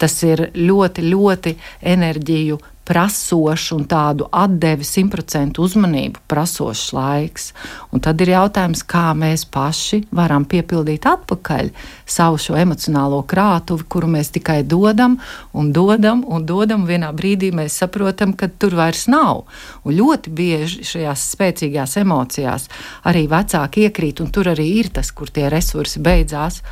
Tas 0.00 0.18
ir 0.28 0.50
ļoti, 0.56 1.06
ļoti 1.08 1.56
enerģiju 1.96 2.60
prasošs 2.90 3.70
un 3.76 3.84
tādu 3.86 4.26
atdevi 4.34 4.82
simtprocentu 4.86 5.62
uzmanību 5.62 6.24
prasošs 6.30 6.88
laiks. 6.96 7.52
Un 7.94 8.02
tad 8.02 8.18
ir 8.24 8.32
jautājums, 8.32 8.82
kā 8.82 9.12
mēs 9.14 9.44
paši 9.46 10.00
varam 10.10 10.42
piepildīt 10.50 11.06
atpakaļ 11.06 11.70
savu 12.10 12.40
šo 12.42 12.58
emocionālo 12.58 13.20
krātuvi, 13.30 13.86
kuru 13.94 14.10
mēs 14.16 14.32
tikai 14.34 14.64
dodam 14.66 15.20
un 15.54 15.70
dodam 15.76 16.24
un 16.26 16.48
dodam. 16.48 16.82
Vienā 16.90 17.12
brīdī 17.14 17.52
mēs 17.54 17.78
saprotam, 17.78 18.34
ka 18.34 18.50
tur 18.50 18.74
vairs 18.80 19.06
nav. 19.12 19.44
Un 19.86 19.94
ļoti 20.00 20.34
bieži 20.34 20.82
šajās 20.90 21.28
spēcīgās 21.36 21.94
emocijās 22.02 22.66
arī 23.06 23.28
vecāki 23.30 23.86
iekrīt, 23.86 24.24
un 24.24 24.34
tur 24.34 24.50
arī 24.50 24.66
ir 24.80 24.90
tas, 24.98 25.14
kur 25.14 25.30
tie 25.30 25.46
resursi 25.52 26.02
beidzās. 26.02 26.64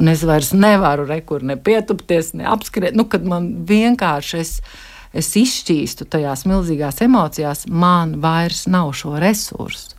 Un 0.00 0.08
es 0.12 0.24
vairs 0.28 0.54
nevaru 0.56 1.04
rekur 1.08 1.44
ne 1.44 1.56
pietupties, 1.56 2.34
ne 2.36 2.48
apskriet. 2.48 2.96
Nu, 2.96 3.04
kad 3.08 3.24
man 3.24 3.52
vienkārši 3.68 4.40
es 4.40 4.58
es 5.16 5.32
izšķīstu 5.40 6.08
tajās 6.12 6.44
milzīgās 6.48 7.02
emocijās, 7.06 7.66
man 7.68 8.18
vairs 8.22 8.66
nav 8.70 8.92
šo 8.96 9.16
resursu. 9.22 9.94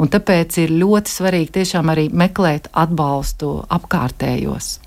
Un 0.00 0.08
tāpēc 0.08 0.62
ir 0.62 0.70
ļoti 0.80 1.12
svarīgi 1.12 1.56
tiešām 1.58 1.90
arī 1.92 2.06
meklēt 2.08 2.70
atbalstu 2.72 3.58
apkārtējos. 3.68 4.78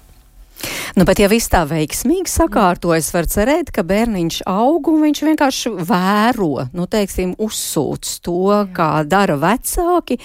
Nu, 0.95 1.03
bet, 1.07 1.19
ja 1.19 1.27
viss 1.31 1.51
tā 1.51 1.63
veiksmīgi 1.67 2.31
sakārtojas, 2.31 3.09
var 3.15 3.27
cerēt, 3.29 3.71
ka 3.73 3.83
bērniņš 3.87 4.39
aug 4.49 4.87
un 4.91 5.01
viņš 5.03 5.21
vienkārši 5.27 5.71
vēro, 5.89 6.67
nu, 6.77 6.87
teiksim, 6.87 7.33
uzsūc 7.41 8.13
to, 8.23 8.45
kā 8.75 8.91
dara 9.09 9.35
vecāki, 9.41 10.19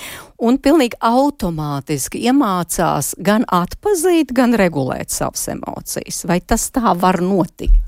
un 0.45 0.61
pilnīgi 0.63 1.01
automātiski 1.05 2.23
iemācās 2.31 3.15
gan 3.19 3.49
atpazīt, 3.49 4.35
gan 4.37 4.55
regulēt 4.61 5.15
savas 5.15 5.49
emocijas. 5.57 6.23
Vai 6.29 6.41
tas 6.45 6.71
tā 6.75 6.95
var 6.95 7.23
notikt? 7.25 7.88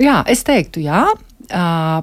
Jā, 0.00 0.22
es 0.32 0.40
teiktu, 0.48 0.80
jā. 0.86 1.04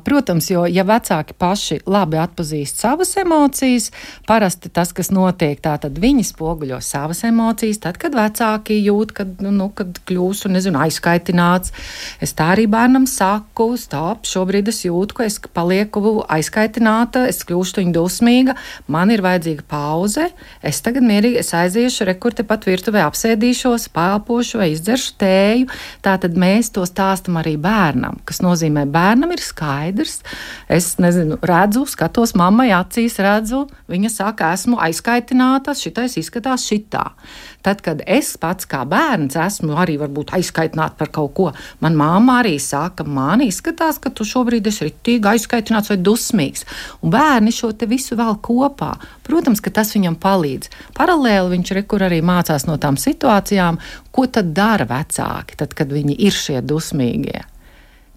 Protams, 0.06 0.50
jo 0.52 0.66
ja 0.70 0.84
vecāki 0.86 1.34
paši 1.40 1.80
labi 1.90 2.20
atpazīst 2.20 2.82
savas 2.82 3.16
emocijas, 3.18 3.90
parasti 4.28 4.70
tas, 4.74 4.92
kas 4.96 5.10
notiek, 5.16 5.60
tātad 5.64 5.96
viņi 6.02 6.26
spoguļo 6.28 6.80
savas 6.84 7.24
emocijas. 7.28 7.80
Tad, 7.84 7.98
kad 8.02 8.18
vecāki 8.18 8.80
jūt, 8.84 9.14
kad, 9.16 9.40
nu, 9.44 9.54
nu 9.56 9.70
kad 9.76 10.02
kļūst 10.10 10.50
nezinu, 10.52 10.82
aizkaitināts, 10.84 11.74
es 12.22 12.36
tā 12.38 12.52
arī 12.56 12.68
bērnam 12.70 13.08
saku, 13.10 13.72
stop, 13.80 14.28
šobrīd 14.30 14.70
es 14.72 14.84
jūtu, 14.86 15.18
ka 15.18 15.28
es 15.30 15.40
palieku 15.54 16.20
aizkaitināta, 16.28 17.26
es 17.30 17.42
kļūstu 17.48 17.84
viņa 17.84 17.96
dusmīga, 17.96 18.56
man 18.92 19.14
ir 19.14 19.24
vajadzīga 19.26 19.66
pauze, 19.70 20.30
es 20.66 20.82
tagad 20.86 21.06
mierīgi 21.08 21.42
es 21.44 21.54
aiziešu, 21.56 22.08
rekurte 22.10 22.46
pat 22.48 22.68
virtuvē 22.70 23.06
apsēdīšos, 23.08 23.90
pāpošu 23.96 24.62
vai 24.62 24.72
izdzeršu 24.76 25.16
tēju. 25.22 25.70
Tātad 26.06 26.38
mēs 26.40 26.74
to 26.76 26.86
stāstam 26.90 27.40
arī 27.42 27.56
bērnam, 27.62 28.20
kas 28.28 28.44
nozīmē 28.46 28.86
bērnam 28.90 29.29
bērnam 29.30 29.38
ir 29.38 29.42
skaidrs. 29.42 30.22
Es 30.70 30.98
nezinu, 30.98 31.38
redzu, 31.42 31.86
skatos 31.88 32.36
mammai 32.36 32.72
acīs, 32.74 33.20
redzu, 33.20 33.68
viņa 33.90 34.10
saka, 34.10 34.54
esmu 34.54 34.80
aizkaitināta, 34.80 35.74
šitais 35.74 36.18
izskatās 36.18 36.66
šitā. 36.66 37.14
Tad, 37.62 37.82
kad 37.82 38.02
es 38.08 38.38
pats 38.38 38.66
kā 38.66 38.86
bērns 38.88 39.36
esmu 39.36 39.76
arī 39.76 39.98
aizkaitināts 40.00 40.98
par 40.98 41.10
kaut 41.12 41.34
ko, 41.36 41.52
man 41.82 41.96
māma 41.96 42.40
arī 42.42 42.58
saka, 42.60 43.04
man 43.04 43.42
izskatās, 43.42 44.00
ka 44.00 44.10
tu 44.10 44.24
šobrīd 44.24 44.68
esi 44.68 44.88
ritīgi 44.88 45.28
aizkaitināts 45.28 45.90
vai 45.90 45.98
dusmīgs. 45.98 46.66
Un 47.04 47.12
bērni 47.12 47.52
šo 47.52 47.74
visu 47.88 48.16
vēl 48.16 48.40
kopā. 48.42 48.96
Protams, 49.24 49.62
ka 49.62 49.70
tas 49.70 49.94
viņam 49.94 50.16
palīdz. 50.16 50.72
Paralēli 50.98 51.58
viņš 51.58 51.76
rekur 51.82 52.04
arī 52.08 52.22
mācās 52.22 52.66
no 52.66 52.78
tām 52.78 52.98
situācijām, 52.98 53.80
ko 54.12 54.26
tad 54.26 54.54
dara 54.56 54.88
vecāki, 54.88 55.60
tad, 55.60 55.76
kad 55.76 55.92
viņi 55.92 56.16
ir 56.18 56.34
šie 56.34 56.62
dusmīgie 56.62 57.44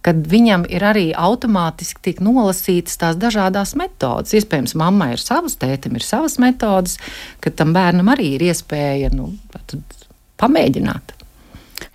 kad 0.03 0.27
viņam 0.29 0.67
ir 0.71 0.85
arī 0.87 1.07
automātiski 1.15 2.03
tiek 2.09 2.21
nolasītas 2.25 2.99
tās 3.01 3.19
dažādas 3.21 3.77
metodes. 3.79 4.35
Iespējams, 4.37 4.77
mammai 4.79 5.13
ir 5.15 5.23
savas, 5.23 5.57
tētim 5.61 5.99
ir 5.99 6.07
savas 6.07 6.39
metodes, 6.43 6.99
ka 7.43 7.55
tam 7.55 7.75
bērnam 7.77 8.11
arī 8.13 8.35
ir 8.37 8.49
iespēja 8.51 9.13
nu, 9.15 9.33
pamēģināt. 10.43 11.19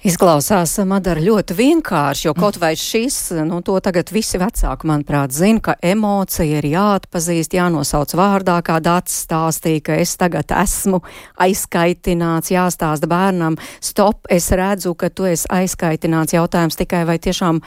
Izklausās, 0.08 0.76
Madara, 0.86 1.22
ļoti 1.24 1.56
vienkārši, 1.58 2.28
jo 2.28 2.34
kaut 2.38 2.60
vai 2.62 2.74
šis, 2.78 3.32
nu, 3.48 3.60
to 3.66 3.80
tagad 3.84 4.12
visi 4.14 4.40
vecāki, 4.40 4.88
manuprāt, 4.88 5.34
zina, 5.36 5.62
ka 5.64 5.76
emocija 5.84 6.60
ir 6.60 6.68
jāatpazīst, 6.70 7.56
jānosauc 7.58 8.14
vārdā, 8.16 8.60
kā 8.64 8.78
dats 8.84 9.16
stāstīja, 9.26 9.84
ka 9.90 9.98
es 10.04 10.14
tagad 10.20 10.54
esmu 10.54 11.02
aizkaitināts, 11.44 12.54
jāstāsta 12.54 13.10
bērnam, 13.10 13.58
stop, 13.84 14.30
es 14.30 14.52
redzu, 14.54 14.94
ka 14.96 15.10
tu 15.10 15.28
esi 15.28 15.50
aizkaitināts, 15.52 16.38
jautājums 16.38 16.80
tikai 16.80 17.04
vai 17.10 17.18
tiešām 17.24 17.64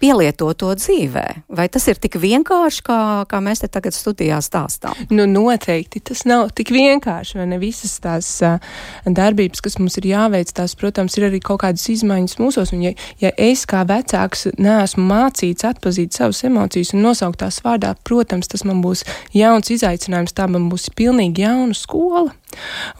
pielieto 0.00 0.48
to 0.58 0.72
dzīvē? 0.78 1.24
Vai 1.48 1.68
tas 1.72 1.86
ir 1.90 1.98
tik 2.00 2.18
vienkārši, 2.20 2.82
kā, 2.86 2.98
kā 3.30 3.40
mēs 3.44 3.62
te 3.62 3.68
tagad 3.72 3.96
studijā 3.96 4.40
stāstām? 4.44 4.96
Nu, 5.10 5.26
noteikti 5.30 6.02
tas 6.10 6.24
nav 6.28 6.52
tik 6.56 6.72
vienkārši, 6.74 7.38
vai 7.40 7.48
ne 7.50 7.60
visas 7.62 7.96
tās 8.04 8.30
uh, 8.46 8.58
darbības, 9.04 9.62
kas 9.64 9.78
mums 9.80 9.98
ir 10.00 10.10
jāveic, 10.10 10.52
tās, 10.56 10.76
protams, 10.78 11.18
ir 11.18 11.28
arī 11.28 11.42
kaut 11.44 11.62
kādas 11.64 11.86
izmaiņas 11.92 12.38
mūsos, 12.42 12.72
un 12.76 12.86
ja, 12.88 12.94
ja 13.22 13.32
es 13.36 13.66
kā 13.68 13.84
vecāks 13.88 14.48
neesmu 14.58 15.06
mācīts 15.08 15.66
atpazīt 15.68 16.16
savas 16.16 16.44
emocijas 16.48 16.94
un 16.94 17.04
nosaukt 17.06 17.42
tās 17.42 17.60
vārdā, 17.64 17.94
protams, 18.08 18.50
tas 18.50 18.64
man 18.68 18.82
būs 18.84 19.04
jauns 19.36 19.72
izaicinājums, 19.74 20.36
tā 20.36 20.48
man 20.50 20.70
būs 20.72 20.90
pilnīgi 20.98 21.46
jauna 21.46 21.76
skola. 21.76 22.28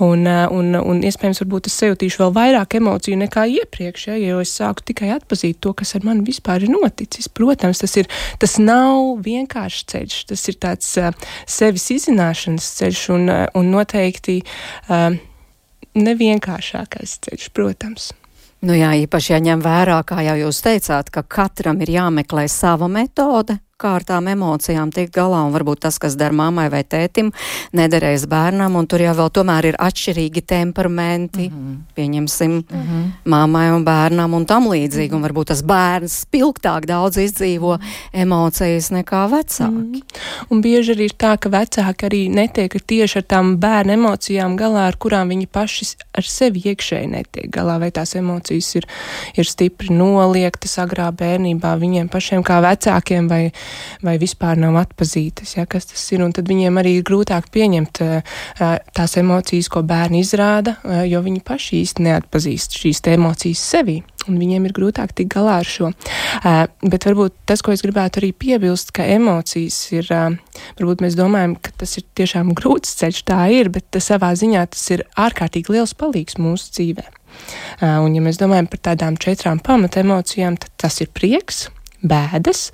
Un, 0.05 0.27
eh, 0.27 0.47
un, 0.53 0.77
un 0.77 1.01
iespējams, 1.07 1.41
varbūt 1.43 1.69
es 1.71 1.79
sajūtīšu 1.81 2.23
vēl 2.23 2.35
vairāk 2.37 2.77
emociju 2.79 3.19
nekā 3.23 3.47
iepriekš, 3.59 4.09
ja, 4.11 4.19
jo 4.21 4.43
es 4.45 4.53
sāku 4.59 4.85
tikai 4.91 5.11
atpazīt 5.17 5.61
to, 5.65 5.73
kas 5.79 5.95
ar 5.99 6.07
mani 6.07 6.27
vispār 6.27 6.67
ir 6.67 6.73
noticis. 6.73 7.31
Protams, 7.33 7.83
tas, 7.83 7.97
ir, 8.01 8.11
tas 8.43 8.59
nav 8.63 9.23
vienkāršs 9.25 9.89
ceļš, 9.93 10.21
tas 10.33 10.45
ir 10.53 10.61
tāds 10.61 10.93
uh, 11.01 11.11
sevis 11.49 11.89
izzināšanas 11.97 12.71
ceļš 12.79 13.05
un, 13.17 13.29
uh, 13.33 13.45
un 13.59 13.73
noteikti 13.73 14.41
uh, 14.45 15.11
nevienkāršākais 15.99 17.19
ceļš, 17.27 17.53
protams. 17.57 18.13
Nu 18.67 18.75
jā, 18.75 18.91
īpaši 19.05 19.37
jāņem 19.37 19.63
vērā, 19.63 20.01
kā 20.07 20.23
jau 20.27 20.35
jūs 20.41 20.61
teicāt, 20.65 21.13
ka 21.15 21.23
katram 21.23 21.79
ir 21.85 21.93
jāmeklē 21.95 22.49
sava 22.51 22.89
metode, 22.91 23.61
kā 23.79 23.93
ar 23.95 24.03
tām 24.03 24.27
emocijām 24.27 24.91
tikt 24.91 25.13
galā, 25.15 25.45
un 25.47 25.53
varbūt 25.55 25.85
tas, 25.85 26.01
kas 26.03 26.17
der 26.19 26.33
mammai 26.35 26.65
vai 26.73 26.81
tētim, 26.83 27.29
nederēs 27.79 28.25
bērnam, 28.27 28.75
un 28.75 28.89
tur 28.91 29.05
jau 29.05 29.13
vēl 29.15 29.29
tomēr 29.37 29.69
ir 29.69 29.77
atšķirīgi 29.79 30.43
temperamenti, 30.51 31.45
mm 31.47 31.59
-hmm. 31.59 31.77
pieņemsim, 31.95 32.57
mm 32.59 32.81
-hmm. 32.81 33.05
mammai 33.31 33.69
un 33.71 33.85
bērnam 33.87 34.35
un 34.35 34.47
tam 34.47 34.67
līdzīgi, 34.67 35.15
un 35.15 35.23
varbūt 35.23 35.53
tas 35.53 35.63
bērns 35.63 36.25
spilgtāk 36.27 36.89
daudz 36.91 37.21
izdzīvo 37.23 37.79
emocijas 38.13 38.91
nekā 38.91 39.23
vecāki. 39.31 39.71
Mm 39.71 39.93
-hmm. 39.95 40.03
Un 40.51 40.63
bieži 40.63 40.95
arī 40.95 41.05
ir 41.07 41.15
tā, 41.15 41.39
ka 41.39 41.49
vecāki 41.49 42.07
arī 42.11 42.29
netiek 42.35 42.75
tieši 42.87 43.19
ar 43.19 43.25
tām 43.25 43.57
bērnu 43.57 43.93
emocijām 43.93 44.57
galā, 44.57 44.89
ar 44.89 44.97
kurām 44.97 45.29
viņi 45.29 45.47
paši 45.47 45.87
ar 46.13 46.25
sevi 46.25 46.61
iekšēji 46.65 47.07
netiek 47.07 47.51
galā, 47.51 47.79
vai 47.79 47.91
tās 47.91 48.15
emocijas 48.15 48.75
ir, 48.75 48.87
ir 49.37 49.45
stipri 49.45 49.95
noliektas 49.95 50.79
agrā 50.79 51.13
bērnībā 51.13 51.79
viņiem 51.79 52.09
pašiem 52.09 52.43
kā 52.43 52.61
vecākiem 52.61 53.29
vai 53.29 53.53
vai 54.05 54.17
vispār 54.21 54.59
nav 54.61 54.79
atpazītas, 54.81 55.57
ja, 55.57 55.67
kas 55.71 55.91
tas 55.93 56.05
ir. 56.15 56.23
Un 56.25 56.35
tad 56.37 56.49
viņiem 56.51 56.81
arī 56.81 56.99
ir 56.99 57.07
grūtāk 57.09 57.51
pieņemt 57.55 58.03
uh, 58.05 58.37
tās 58.97 59.17
emocijas, 59.21 59.71
ko 59.73 59.83
bērni 59.87 60.23
izrāda, 60.25 60.79
uh, 60.83 61.03
jo 61.09 61.23
viņi 61.25 61.45
paši 61.47 61.83
īsti 61.83 62.07
neatpazīst 62.09 62.79
šīs 62.81 63.03
emocijas 63.15 63.65
sevi. 63.75 64.01
Un 64.29 64.37
viņiem 64.37 64.67
ir 64.69 64.75
grūtāk 64.77 65.15
tikt 65.17 65.31
galā 65.33 65.55
ar 65.63 65.69
šo. 65.69 65.89
Bet 66.83 67.07
varbūt 67.09 67.33
tas, 67.49 67.63
ko 67.65 67.73
es 67.73 67.81
gribētu 67.81 68.21
arī 68.21 68.35
piebilst, 68.37 68.91
ka 68.93 69.07
emocijas 69.09 69.79
ir, 69.95 70.11
varbūt 70.77 71.05
mēs 71.05 71.17
domājam, 71.17 71.55
ka 71.57 71.73
tas 71.81 71.97
ir 71.97 72.05
tiešām 72.19 72.53
grūts 72.59 72.99
ceļš, 73.01 73.23
tā 73.31 73.41
ir, 73.57 73.73
bet 73.73 74.01
savā 74.05 74.35
ziņā 74.37 74.67
tas 74.75 74.85
ir 74.93 75.07
ārkārtīgi 75.17 75.79
liels 75.79 75.97
palīgs 75.97 76.37
mūsu 76.43 76.75
dzīvē. 76.77 77.07
Uh, 77.79 78.01
un 78.03 78.15
ja 78.17 78.23
mēs 78.25 78.41
domājam 78.41 78.69
par 78.71 78.83
tādām 78.91 79.19
četrām 79.21 79.61
pamata 79.65 80.03
emocijām, 80.03 80.57
tad 80.61 80.73
tas 80.81 81.01
ir 81.05 81.13
prieks, 81.15 81.69
bēdas, 82.03 82.69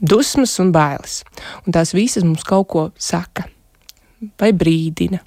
dusmas 0.00 0.54
un 0.62 0.72
bailes. 0.74 1.22
Un 1.66 1.76
tās 1.76 1.94
visas 1.96 2.26
mums 2.26 2.46
kaut 2.46 2.68
ko 2.72 2.84
saka 2.98 3.48
vai 4.40 4.52
brīdina. 4.54 5.22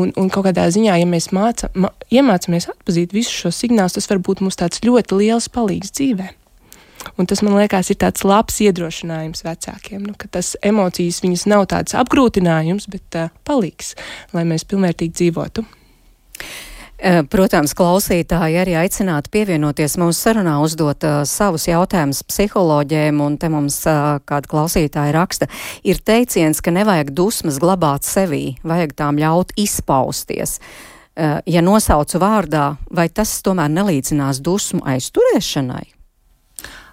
Un, 0.00 0.12
un 0.16 0.28
kaut 0.32 0.46
kādā 0.46 0.64
ziņā, 0.72 0.94
ja 1.00 1.06
mēs 1.08 1.28
māca, 1.34 1.68
ma, 1.76 1.90
iemācāmies 2.14 2.70
atpazīt 2.70 3.12
visus 3.12 3.34
šos 3.42 3.58
signālus, 3.60 3.96
tas 3.98 4.06
var 4.08 4.20
būt 4.22 4.40
mums 4.44 4.56
tāds 4.56 4.80
ļoti 4.86 5.18
liels 5.18 5.50
palīgs 5.52 5.92
dzīvē. 5.98 6.28
Un 7.20 7.28
tas, 7.28 7.42
man 7.44 7.56
liekas, 7.56 7.90
ir 7.92 7.98
tāds 8.00 8.24
labs 8.28 8.60
iedrošinājums 8.64 9.44
vecākiem, 9.44 10.02
nu, 10.04 10.14
ka 10.20 10.28
tas 10.36 10.52
emocijas 10.66 11.22
viņas 11.24 11.46
nav 11.50 11.66
tāds 11.72 11.96
apgrūtinājums, 11.96 12.88
bet 12.92 13.18
uh, 13.18 13.32
palīgs, 13.48 13.94
lai 14.36 14.44
mēs 14.48 14.66
pilnvērtīgi 14.68 15.16
dzīvotu. 15.16 15.64
Eh, 17.00 17.22
protams, 17.32 17.72
klausītāji 17.72 18.58
arī 18.60 18.74
aicinātu 18.76 19.30
pievienoties 19.32 19.94
mūsu 19.96 20.18
sarunā, 20.18 20.58
uzdot 20.60 21.00
uh, 21.08 21.22
savus 21.24 21.64
jautājumus 21.64 22.18
psiholoģiem, 22.28 23.22
un 23.24 23.38
te 23.40 23.48
mums 23.48 23.78
uh, 23.88 24.18
kāda 24.28 24.50
klausītāja 24.50 25.14
raksta, 25.16 25.48
ir 25.80 26.02
teiciens, 26.04 26.60
ka 26.60 26.74
nevajag 26.76 27.14
dusmas 27.16 27.56
glabāt 27.62 28.04
sevī, 28.04 28.58
vajag 28.68 28.92
tām 28.98 29.20
ļaut 29.22 29.54
izpausties. 29.56 30.58
Uh, 30.60 31.38
ja 31.48 31.62
nosaucu 31.64 32.20
vārdā, 32.20 32.66
vai 32.92 33.08
tas 33.08 33.32
tomēr 33.46 33.72
nelīdzinās 33.78 34.42
dusmu 34.44 34.84
aizturēšanai? 34.92 35.86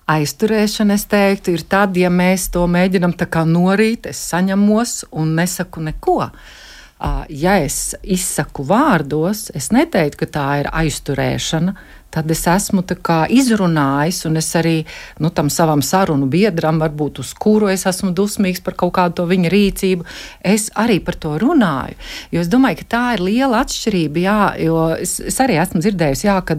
Aizturēšana, 0.07 0.95
es 0.95 1.03
teiktu, 1.11 1.57
ir 1.57 1.65
tad, 1.67 1.99
ja 1.99 2.07
mēs 2.07 2.47
to 2.55 2.63
mēģinam 2.63 3.17
tā 3.19 3.27
kā 3.27 3.43
norīt, 3.43 4.07
es 4.07 4.23
saņemos 4.31 5.01
un 5.11 5.35
nesaku 5.41 5.83
neko. 5.89 6.21
Uh, 6.29 6.63
ja 7.29 7.57
es 7.61 7.95
izsaku 8.01 8.65
vārdos, 8.65 9.51
es 9.55 9.69
neteiktu, 9.75 10.23
ka 10.23 10.31
tā 10.39 10.47
ir 10.63 10.71
aizturēšana. 10.73 11.75
Tad 12.17 12.31
es 12.31 12.45
esmu 12.47 12.81
izrunājis, 13.29 14.21
un 14.25 14.37
es 14.39 14.47
arī 14.55 14.85
nu, 15.19 15.29
tam 15.29 15.49
savam 15.53 15.83
sarunu 15.83 16.25
biedram, 16.25 16.79
varbūt 16.79 17.19
uz 17.19 17.33
kuru 17.33 17.67
es 17.67 17.85
esmu 17.85 18.13
dusmīgs 18.15 18.63
par 18.63 18.73
kaut 18.73 18.95
kādu 18.95 19.27
viņa 19.27 19.49
rīcību, 19.51 20.05
es 20.41 20.71
arī 20.73 20.99
par 21.03 21.15
to 21.15 21.37
runāju. 21.37 21.99
Jo 22.31 22.41
es 22.41 22.47
domāju, 22.47 22.79
ka 22.81 22.89
tā 22.95 23.03
ir 23.17 23.25
liela 23.27 23.61
atšķirība, 23.61 24.23
jā, 24.23 24.39
es, 25.03 25.19
es 25.19 25.37
arī 25.43 25.59
esmu 25.61 25.83
dzirdējusi, 25.83 26.27
jā, 26.31 26.39
ka 26.41 26.57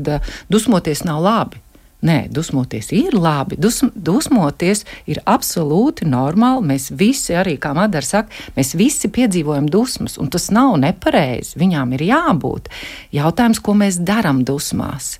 dusmoties 0.53 1.03
nav 1.09 1.25
labi. 1.25 1.68
Nē, 1.99 2.29
dusmoties 2.31 2.93
ir 2.95 3.15
labi. 3.19 3.57
Dus, 3.59 3.81
dusmoties 3.95 4.85
ir 5.11 5.19
absolūti 5.27 6.07
normāli. 6.07 6.69
Mēs 6.71 6.93
visi, 6.95 7.35
arī 7.35 7.57
kā 7.59 7.73
Madara 7.75 8.07
saka, 8.07 8.31
mēs 8.55 8.77
visi 8.79 9.11
piedzīvojam 9.11 9.67
dusmas, 9.67 10.15
un 10.23 10.31
tas 10.31 10.47
nav 10.55 10.77
nepareizi. 10.79 11.57
Viņām 11.59 11.97
ir 11.97 12.05
jābūt. 12.07 12.71
Jautājums, 13.19 13.59
ko 13.59 13.75
mēs 13.81 13.99
darām 14.07 14.45
dusmās. 14.47 15.17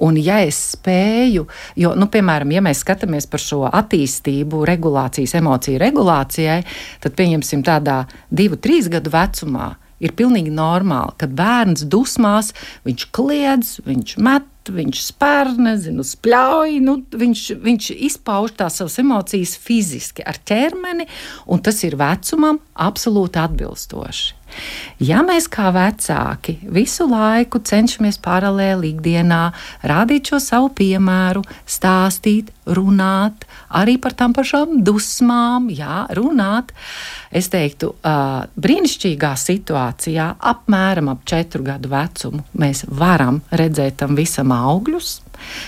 Un, 0.00 0.16
ja 0.16 0.38
es 0.46 0.56
spēju, 0.72 1.44
jo, 1.76 1.92
nu, 2.00 2.08
piemēram, 2.08 2.56
ja 2.56 2.64
mēs 2.64 2.80
skatāmies 2.80 3.28
par 3.28 3.44
šo 3.44 3.66
attīstību, 3.68 4.64
regulācijas, 4.72 5.36
emociju 5.36 5.82
regulācijai, 5.84 6.62
tad 7.04 7.18
pieņemsim 7.18 7.66
tādā 7.66 8.06
divu, 8.32 8.56
trīs 8.56 8.88
gadu 8.88 9.12
vecumā. 9.12 9.74
Ir 10.02 10.16
pilnīgi 10.18 10.50
normāli, 10.50 11.12
ka 11.20 11.28
bērns 11.30 11.84
dusmās, 11.92 12.50
viņš 12.88 13.04
kliedz, 13.14 13.76
viņš 13.86 14.16
met 14.18 14.48
viņš 14.70 15.00
spēr, 15.08 15.52
nezinu, 15.58 16.04
spļauj, 16.06 16.76
nu, 16.84 16.98
viņš, 17.10 17.46
viņš 17.62 17.88
izpauž 18.10 18.54
tās 18.60 18.78
savas 18.80 18.98
emocijas 19.02 19.56
fiziski 19.58 20.22
ar 20.26 20.38
ķermeni, 20.38 21.08
un 21.50 21.64
tas 21.64 21.82
ir 21.86 21.98
vecumam 22.00 22.60
absolūti 22.74 23.42
atbilstoši. 23.42 24.41
Ja 25.02 25.22
mēs 25.26 25.48
kā 25.50 25.70
vecāki 25.74 26.58
visu 26.70 27.08
laiku 27.10 27.60
cenšamies 27.64 28.20
paralēli 28.22 28.92
ikdienā 28.92 29.42
rādīt 29.88 30.30
šo 30.30 30.38
savu 30.42 30.70
piemēru, 30.78 31.42
stāstīt, 31.66 32.52
runāt, 32.66 33.46
arī 33.74 33.96
par 33.98 34.14
tām 34.14 34.34
pašām 34.36 34.78
dusmām, 34.86 35.66
jā, 35.74 36.04
runāt, 36.14 36.70
es 37.34 37.50
teiktu, 37.52 37.94
brīnišķīgā 38.62 39.32
situācijā, 39.42 40.28
apmēram 40.52 41.10
ap 41.12 41.26
četru 41.26 41.66
gadu 41.66 41.90
vecumu, 41.92 42.44
mēs 42.62 42.84
varam 42.86 43.42
redzēt 43.50 43.98
tam 44.04 44.14
visam 44.18 44.54
augļus 44.54 45.18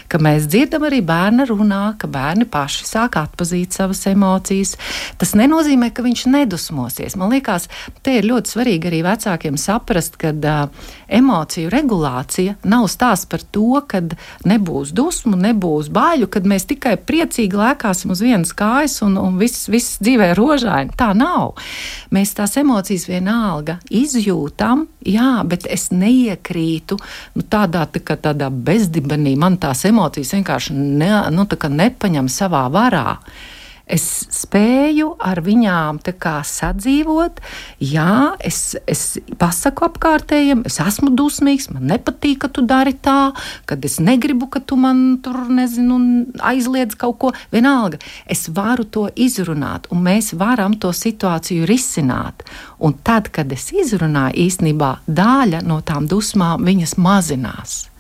ka 0.08 0.20
mēs 0.22 0.48
dzirdam 0.50 0.86
arī 0.88 1.00
bērna 1.04 1.46
runā, 1.48 1.82
ka 2.00 2.10
bērni 2.10 2.48
paši 2.50 2.88
sāk 2.88 3.18
atpazīt 3.20 3.76
savas 3.76 4.04
emocijas. 4.10 4.74
Tas 5.20 5.34
nenozīmē, 5.38 5.90
ka 5.94 6.04
viņš 6.06 6.26
nedusmosies. 6.34 7.18
Man 7.20 7.34
liekas, 7.34 7.68
te 8.04 8.18
ir 8.18 8.28
ļoti 8.30 8.54
svarīgi 8.56 8.90
arī 8.90 9.02
vecākiem 9.06 9.58
saprast, 9.60 10.18
ka 10.20 10.34
uh, 10.34 10.90
emociju 11.08 11.70
regulācija 11.72 12.56
nav 12.64 12.88
stāsts 12.92 13.28
par 13.30 13.42
to, 13.54 13.80
ka 13.88 14.02
nebūs 14.48 14.92
dusmu, 14.96 15.36
nebūs 15.40 15.90
baiļu, 15.94 16.28
kad 16.32 16.46
mēs 16.48 16.68
tikai 16.70 16.96
priecīgi 17.00 17.58
lēkāsim 17.58 18.14
uz 18.14 18.22
vienas 18.24 18.54
kājas 18.56 19.00
un, 19.06 19.16
un 19.20 19.38
viss, 19.40 19.68
viss 19.72 19.98
dzīvē 20.02 20.32
rožaini. 20.38 20.94
Tā 20.98 21.12
nav. 21.16 21.54
Mēs 22.14 22.34
tās 22.36 22.56
emocijas 22.60 23.08
vienalga 23.10 23.78
izjūtam, 23.90 24.86
jā, 25.06 25.40
bet 25.48 25.68
es 25.70 25.90
neiekrītu 25.94 26.98
nu, 27.34 27.46
tādā, 27.50 27.86
tā 27.90 28.18
tādā 28.20 28.50
bezdibenī. 28.50 29.36
Man 29.40 29.58
tās 29.62 29.84
emocijas 29.88 30.34
vienkārši 30.36 30.76
ne, 30.76 31.12
nu, 31.34 31.48
nepaņem 31.84 32.30
savā 32.32 32.66
varā. 32.72 33.18
Es 33.84 34.04
spēju 34.32 35.10
ar 35.20 35.42
viņām 35.44 35.98
sadzīvot. 36.00 37.40
Jā, 37.84 38.32
es, 38.40 38.76
es 38.88 39.18
pasaku 39.36 39.84
apkārtējiem, 39.90 40.64
es 40.64 40.80
esmu 40.80 41.12
dusmīgs, 41.12 41.68
man 41.70 41.84
nepatīk, 41.92 42.38
ka 42.40 42.48
tu 42.48 42.64
dari 42.64 42.94
tā, 42.94 43.34
kad 43.68 43.84
es 43.84 44.00
negribu, 44.00 44.48
ka 44.48 44.60
tu 44.60 44.76
man 44.80 45.20
tur 45.20 45.50
nezinu, 45.52 46.00
aizliedz 46.40 46.96
kaut 46.96 47.18
ko. 47.20 47.32
Vienalga, 47.52 48.00
es 48.26 48.48
varu 48.48 48.84
to 48.88 49.10
izrunāt, 49.14 49.90
un 49.92 50.00
mēs 50.00 50.32
varam 50.32 50.78
to 50.80 50.88
situāciju 50.88 51.68
risināt. 51.68 52.44
Un 52.80 52.96
tad, 53.04 53.28
kad 53.28 53.52
es 53.52 53.68
izrunāju, 53.72 54.48
īstenībā 54.48 54.94
daļa 55.06 55.60
no 55.68 55.82
tām 55.84 56.08
dusmām 56.08 56.64
viņas 56.64 56.96
mazinās. 56.96 57.93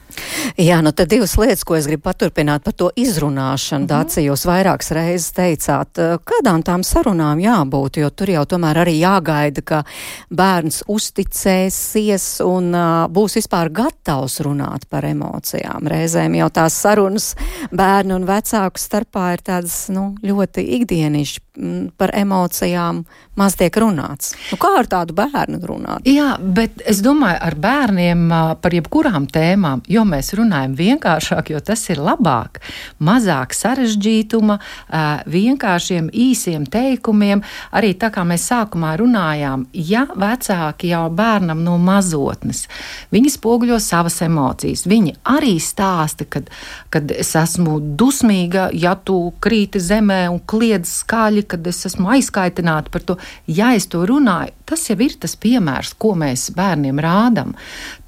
Jā, 0.60 0.80
nu 0.84 0.92
tad 0.92 1.08
divas 1.10 1.36
lietas, 1.40 1.64
ko 1.66 1.76
es 1.78 1.88
gribu 1.88 2.04
paturpināt 2.08 2.64
par 2.64 2.72
to 2.72 2.90
izrunāšanu. 2.96 3.84
Mm 3.84 3.88
-hmm. 3.88 4.04
Dāci, 4.04 4.26
jūs 4.28 4.46
vairākas 4.46 4.90
reizes 4.90 5.32
teicāt, 5.32 6.20
kādām 6.24 6.62
tām 6.62 6.82
sarunām 6.82 7.38
jābūt, 7.38 7.98
jo 8.00 8.10
tur 8.10 8.30
jau 8.30 8.44
tomēr 8.44 8.76
arī 8.84 8.98
jāgaida, 9.00 9.62
ka 9.64 9.84
bērns 10.30 10.82
uzticēsies 10.88 12.40
un 12.44 12.74
uh, 12.74 13.08
būs 13.08 13.36
vispār 13.36 13.70
gatavs 13.70 14.40
runāt 14.40 14.86
par 14.90 15.04
emocijām. 15.04 15.86
Reizēm 15.86 16.34
jau 16.34 16.50
tās 16.50 16.72
sarunas 16.72 17.34
bērnu 17.72 18.14
un 18.14 18.26
vecāku 18.26 18.78
starpā 18.78 19.32
ir 19.32 19.42
tādas, 19.42 19.88
nu, 19.88 20.14
ļoti 20.22 20.60
ikdienišķi 20.78 21.40
par 21.96 22.10
emocijām 22.14 23.04
maz 23.38 23.54
tiek 23.58 23.76
runāts. 23.78 24.34
Nu, 24.50 24.58
kā 24.60 24.72
ar 24.78 24.88
tādu 24.90 25.14
bērnu 25.14 25.60
runāt? 25.62 26.08
Jā, 26.08 26.34
bet 26.38 26.82
es 26.86 27.02
domāju, 27.04 27.38
ar 27.46 27.54
bērniem 27.54 28.26
par 28.62 28.74
jebkurām 28.74 29.28
tēmām, 29.30 29.84
jo 29.90 30.03
jo 30.04 30.10
mēs 30.10 30.32
runājam 30.36 30.74
vienkāršāk, 30.76 31.50
jo 31.54 31.60
tas 31.64 31.82
ir 31.90 32.00
labāk. 32.04 32.60
Mazāk 33.04 33.54
sarežģītuma, 33.56 34.58
vienkāršiem, 35.26 36.10
īsiem 36.12 36.66
teikumiem. 36.68 37.42
Arī 37.74 37.94
tā 37.96 38.10
kā 38.12 38.24
mēs 38.28 38.48
sākumā 38.50 38.94
runājām, 39.00 39.66
ja 39.72 40.04
vecāki 40.14 40.92
jau 40.92 41.08
bērnam 41.10 41.64
no 41.64 41.78
mazotnes, 41.78 42.66
viņi 43.14 43.32
spoguļo 43.34 43.80
savas 43.80 44.20
emocijas. 44.26 44.84
Viņi 44.90 45.16
arī 45.24 45.56
stāsta, 45.62 46.26
kad, 46.28 46.50
kad 46.92 47.10
es 47.14 47.34
esmu 47.38 47.78
dusmīga, 47.96 48.68
ja 48.72 48.94
tu 48.94 49.32
krīti 49.40 49.80
zemē 49.80 50.26
un 50.32 50.42
kliedz 50.44 51.00
skaļi, 51.00 51.46
kad 51.48 51.66
es 51.66 51.84
esmu 51.88 52.12
aizkaitināta 52.14 52.92
par 52.92 53.06
to. 53.08 53.18
Ja 53.46 53.72
es 53.76 53.88
to 53.90 54.04
runāju, 54.08 54.52
tas 54.74 54.88
jau 54.90 54.96
ir 55.04 55.14
tas 55.22 55.36
piemērs, 55.38 55.94
ko 56.02 56.16
mēs 56.18 56.48
bērniem 56.56 56.98
rādām. 57.02 57.54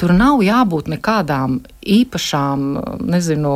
Tur 0.00 0.14
nav 0.16 0.42
jābūt 0.42 0.90
nekādām 0.90 1.60
īpašām, 1.86 2.64
nezinu, 3.06 3.54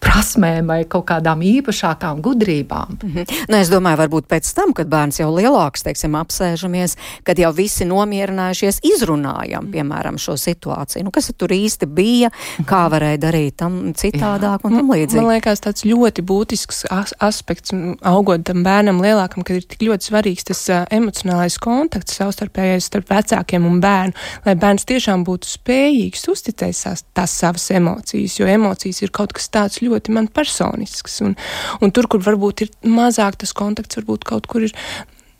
prasmēm 0.00 0.70
vai 0.70 0.80
kaut 0.90 1.06
kādām 1.10 1.42
īpašākām 1.44 2.20
gudrībām. 2.24 2.96
Mm 3.02 3.12
-hmm. 3.12 3.44
nu, 3.48 3.56
es 3.56 3.68
domāju, 3.70 4.00
varbūt 4.00 4.26
pēc 4.30 4.54
tam, 4.54 4.72
kad 4.72 4.88
bērns 4.88 5.20
jau 5.20 5.30
lielāks, 5.34 5.84
teiksim, 5.84 6.16
apsēžamies, 6.16 6.96
kad 7.24 7.38
jau 7.38 7.52
visi 7.52 7.84
nomierinājušies, 7.84 8.80
izrunājam, 8.82 9.64
mm. 9.64 9.72
piemēram, 9.72 10.18
šo 10.18 10.36
situāciju. 10.36 11.04
Nu, 11.04 11.10
kas 11.10 11.30
tur 11.36 11.52
īsti 11.52 11.86
bija, 11.86 12.30
kā 12.66 12.88
varēja 12.90 13.18
darīt 13.18 13.56
tam 13.56 13.92
citādāk 13.92 14.64
un 14.64 14.76
tam 14.76 14.90
līdzīgi. 14.90 15.20
Man 15.20 15.34
liekas, 15.34 15.60
tāds 15.60 15.84
ļoti 15.84 16.22
būtisks 16.22 16.84
as 16.90 17.14
aspekts 17.18 17.70
augot 18.02 18.44
tam 18.44 18.64
bērnam 18.64 19.02
lielākam, 19.02 19.44
kad 19.44 19.56
ir 19.56 19.62
tik 19.68 19.82
ļoti 19.82 20.10
svarīgs 20.10 20.44
tas 20.44 20.68
uh, 20.70 20.84
emocionālais 20.90 21.58
kontakts 21.58 22.16
savstarpējais 22.16 22.88
starp 22.90 23.10
vecākiem 23.10 23.66
un 23.66 23.80
bērnu, 23.80 24.12
lai 24.44 24.54
bērns 24.54 24.84
tiešām 24.84 25.24
būtu 25.24 25.46
spējīgs 25.46 26.28
uzticēt 26.28 27.04
tās 27.14 27.30
savas 27.30 27.70
emocijas, 27.70 28.38
jo 28.40 28.46
emocijas 28.46 29.02
ir 29.02 29.10
kaut 29.10 29.32
kas 29.32 29.48
tāds 29.48 29.82
ļoti 29.82 29.89
ļoti 29.90 30.16
man 30.16 30.28
personisks. 30.32 31.20
Un, 31.26 31.36
un 31.80 31.94
tur, 31.94 32.08
kur 32.10 32.22
varbūt 32.24 32.66
ir 32.66 32.74
mazāk 32.86 33.40
tas 33.42 33.54
kontakts, 33.56 34.00
varbūt 34.00 34.28
kaut 34.28 34.48
kur 34.50 34.68
ir 34.68 34.76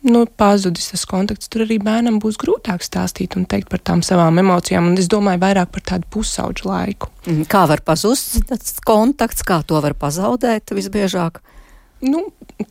nu, 0.01 0.25
pazudis 0.25 0.89
tas 0.91 1.03
kontakts, 1.09 1.49
tur 1.51 1.65
arī 1.65 1.77
bērnam 1.81 2.17
būs 2.21 2.39
grūtāk 2.41 2.83
stāstīt 2.85 3.37
un 3.37 3.45
teikt 3.49 3.69
par 3.69 3.83
tām 3.85 4.01
savām 4.05 4.39
emocijām. 4.41 4.89
Un 4.89 4.97
es 4.99 5.09
domāju 5.11 5.43
vairāk 5.43 5.71
par 5.75 5.85
tādu 5.93 6.09
pusauģu 6.13 6.67
laiku. 6.69 7.11
Mhm. 7.25 7.47
Kā 7.51 7.67
var 7.69 7.83
pazust 7.85 8.41
tas 8.49 8.77
kontakts, 8.85 9.45
kā 9.45 9.61
to 9.65 9.81
var 9.81 9.93
pazaudēt 9.93 10.73
visbiežāk? 10.73 11.41
Nu, 12.05 12.23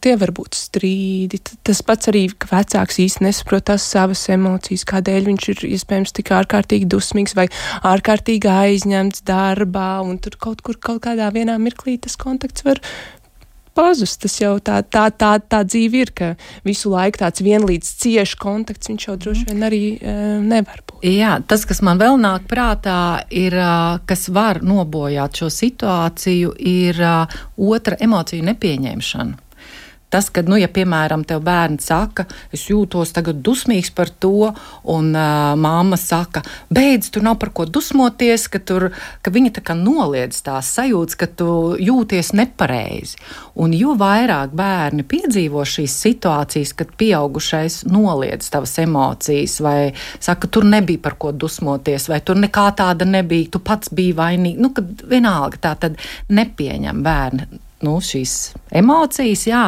tie 0.02 0.14
var 0.20 0.32
būt 0.36 0.56
strīdi. 0.58 1.40
Tas 1.66 1.82
pats 1.86 2.10
arī, 2.10 2.24
ka 2.30 2.50
vecāks 2.50 3.00
īsti 3.02 3.24
nesaprot 3.26 3.68
tās 3.70 3.86
savas 3.86 4.22
emocijas, 4.32 4.86
kādēļ 4.88 5.30
viņš 5.30 5.48
ir 5.54 5.62
iespējams 5.70 6.14
tik 6.16 6.32
ārkārtīgi 6.36 6.88
dusmīgs 6.90 7.36
vai 7.38 7.48
ārkārtīgi 7.86 8.50
aizņemts 8.50 9.24
darbā, 9.28 9.92
tur 10.24 10.36
kaut 10.40 10.64
kur 10.66 10.78
kaut 10.80 11.02
kādā 11.06 11.30
vienā 11.34 11.58
mirklī 11.62 11.98
tas 12.02 12.18
kontakts 12.20 12.66
var 12.66 12.82
pazust. 13.80 14.20
Tas 14.22 14.36
jau 14.42 14.54
tā, 14.62 14.80
tā, 14.84 15.08
tā, 15.10 15.32
tā 15.40 15.62
dzīve 15.64 16.04
ir, 16.04 16.14
ka 16.16 16.30
visu 16.66 16.92
laiku 16.92 17.24
tāds 17.24 17.44
vienlīdz 17.44 17.92
cieši 18.04 18.40
kontakts 18.40 18.92
viņš 18.92 19.08
jau 19.08 19.16
droši 19.24 19.48
vien 19.50 19.66
arī 19.66 19.82
e, 19.96 20.16
nevar 20.44 20.84
būt. 20.84 21.04
Jā, 21.08 21.38
tas, 21.48 21.64
kas 21.68 21.80
man 21.86 22.00
vēl 22.00 22.20
nāk 22.20 22.44
prātā, 22.50 23.24
ir, 23.32 23.56
kas 24.06 24.28
var 24.28 24.60
nobojāt 24.60 25.40
šo 25.40 25.48
situāciju, 25.54 26.52
ir 26.60 27.00
otra 27.56 27.96
emociju 28.04 28.44
nepieņemšana. 28.50 29.49
Tas, 30.11 30.27
kad, 30.35 30.49
nu, 30.51 30.57
ja, 30.59 30.66
piemēram, 30.66 31.23
tev 31.23 31.44
bērns 31.46 31.87
saka, 31.87 32.25
es 32.51 32.64
jūtos 32.66 33.12
tagad 33.14 33.44
dusmīgs 33.46 33.92
par 33.94 34.11
to, 34.11 34.51
un 34.90 35.12
uh, 35.14 35.53
māma 35.55 35.94
saka, 36.01 36.42
beidz, 36.75 37.12
tur 37.14 37.23
nav 37.29 37.37
par 37.38 37.53
ko 37.55 37.66
dusmoties, 37.70 38.49
ka, 38.51 38.59
tur, 38.59 38.88
ka 39.23 39.31
viņa 39.31 39.53
tā 39.61 39.64
kā 39.70 39.77
noliedz 39.79 40.42
tās 40.46 40.73
sajūtas, 40.75 41.18
ka 41.20 41.31
tu 41.31 41.49
jūties 41.79 42.33
nepareizi. 42.35 43.23
Un 43.62 43.77
jo 43.77 43.94
vairāk 44.01 44.51
bērni 44.59 45.07
piedzīvo 45.07 45.62
šīs 45.62 45.94
situācijas, 46.09 46.75
kad 46.75 46.90
pieaugušais 46.99 47.85
noliedz 47.87 48.51
tavas 48.51 48.75
emocijas, 48.83 49.61
vai 49.62 49.79
saka, 50.18 50.51
tur 50.51 50.66
nebija 50.66 51.07
par 51.07 51.20
ko 51.23 51.31
dusmoties, 51.31 52.11
vai 52.11 52.18
tur 52.27 52.42
nekā 52.42 52.66
tāda 52.83 53.07
nebija, 53.07 53.55
tu 53.55 53.62
pats 53.62 53.94
biji 53.94 54.18
vainīgs, 54.18 54.59
nu, 54.59 54.75
kad 54.75 55.07
vienalga 55.07 55.66
tā 55.70 55.77
tad 55.87 56.01
nepieņem 56.35 57.07
bērni 57.07 57.66
nu, 57.86 57.96
šīs 58.04 58.34
emocijas, 58.76 59.46
jā, 59.48 59.64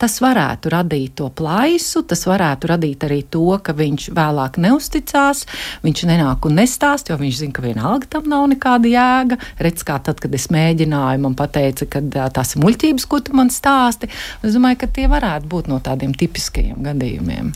tas 0.00 0.16
varētu 0.22 0.72
radīt 0.74 1.14
to 1.20 1.28
plaisu, 1.34 2.02
tas 2.08 2.24
varētu 2.28 2.70
radīt 2.72 3.06
arī 3.06 3.20
to, 3.30 3.46
ka 3.64 3.74
viņš 3.76 4.08
vēlāk 4.16 4.58
neusticās, 4.62 5.44
viņš 5.84 6.04
nenāk 6.10 6.48
un 6.48 6.58
nestāst, 6.60 7.10
jo 7.10 7.18
viņš 7.20 7.42
zina, 7.44 7.56
ka 7.56 7.64
vienalga 7.64 8.10
tam 8.16 8.30
nav 8.30 8.48
nekāda 8.52 8.90
jēga. 8.90 9.40
Redz, 9.62 9.86
kā 9.86 10.00
tad, 10.04 10.22
kad 10.22 10.34
es 10.34 10.48
mēģināju, 10.54 11.24
man 11.24 11.38
pateica, 11.38 11.88
ka 11.90 12.02
tās 12.34 12.56
ir 12.56 12.64
muļķības, 12.64 13.08
ko 13.10 13.22
tu 13.24 13.36
man 13.38 13.52
stāsti. 13.54 14.10
Es 14.42 14.56
domāju, 14.56 14.82
ka 14.82 14.90
tie 14.98 15.10
varētu 15.10 15.50
būt 15.50 15.70
no 15.70 15.82
tādiem 15.84 16.16
tipiskajiem 16.18 16.82
gadījumiem. 16.84 17.54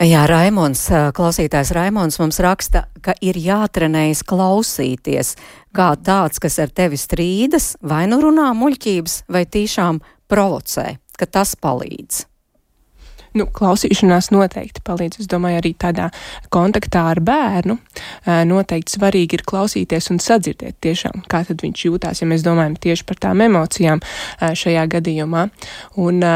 Jā, 0.00 0.22
Raimons, 0.24 0.86
klausītājs 1.12 1.74
Raimons 1.76 2.16
mums 2.22 2.38
raksta, 2.40 2.86
ka 3.04 3.12
ir 3.20 3.36
jātrenējas 3.36 4.22
klausīties, 4.24 5.34
kā 5.76 5.92
tāds, 6.04 6.40
kas 6.42 6.58
ar 6.62 6.72
tevi 6.74 6.98
strīdas, 7.00 7.74
vai 7.82 8.06
nu 8.10 8.20
runā 8.22 8.50
muļķības, 8.56 9.22
vai 9.30 9.44
tiešām 9.46 10.02
provocē, 10.30 10.96
ka 11.18 11.28
tas 11.30 11.54
palīdz. 11.58 12.26
Nu, 13.38 13.46
klausīšanās 13.54 14.32
noteikti 14.34 14.82
palīdz. 14.82 15.20
Es 15.22 15.28
domāju, 15.30 15.60
arī 15.60 15.70
tādā 15.78 16.08
kontaktā 16.50 17.04
ar 17.12 17.20
bērnu 17.22 17.76
noteikti 18.50 18.96
svarīgi 18.96 19.38
ir 19.38 19.44
klausīties 19.46 20.10
un 20.10 20.18
sadzirdēt 20.22 20.80
tiešām, 20.82 21.22
kā 21.30 21.44
viņš 21.46 21.84
jūtās, 21.86 22.24
ja 22.24 22.26
mēs 22.30 22.42
domājam 22.42 22.74
tieši 22.74 23.06
par 23.06 23.20
tām 23.22 23.44
emocijām 23.46 24.02
šajā 24.40 24.82
gadījumā. 24.96 25.46
Un, 26.02 26.26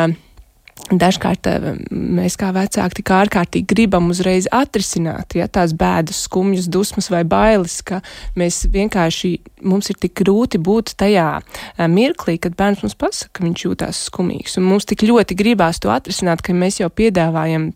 Dažkārt 0.75 1.47
eh, 1.49 1.65
mēs 1.91 2.35
kā 2.37 2.51
vecāki 2.53 2.99
tik 2.99 3.11
ārkārtīgi 3.15 3.69
gribam 3.71 4.11
uzreiz 4.13 4.49
atrisināt 4.53 5.37
ja, 5.39 5.47
tās 5.49 5.73
bēdas, 5.79 6.25
skumjas, 6.27 6.67
dusmas 6.69 7.09
vai 7.15 7.23
bailes, 7.25 7.79
ka 7.87 8.03
mēs 8.37 8.65
vienkārši 8.75 9.31
mums 9.65 9.89
ir 9.89 10.01
tik 10.03 10.17
grūti 10.21 10.61
būt 10.61 10.97
tajā 11.01 11.29
eh, 11.41 11.87
mirklī, 11.89 12.37
kad 12.43 12.59
bērns 12.59 12.85
mums 12.85 12.99
pasaka, 13.01 13.33
ka 13.39 13.47
viņš 13.47 13.65
jūtās 13.65 14.03
skumīgs. 14.11 14.59
Un 14.61 14.69
mums 14.69 14.89
tik 14.91 15.07
ļoti 15.07 15.39
gribās 15.39 15.81
to 15.81 15.95
atrisināt, 15.95 16.45
ka 16.45 16.57
mēs 16.57 16.83
jau 16.83 16.91
piedāvājam 16.93 17.71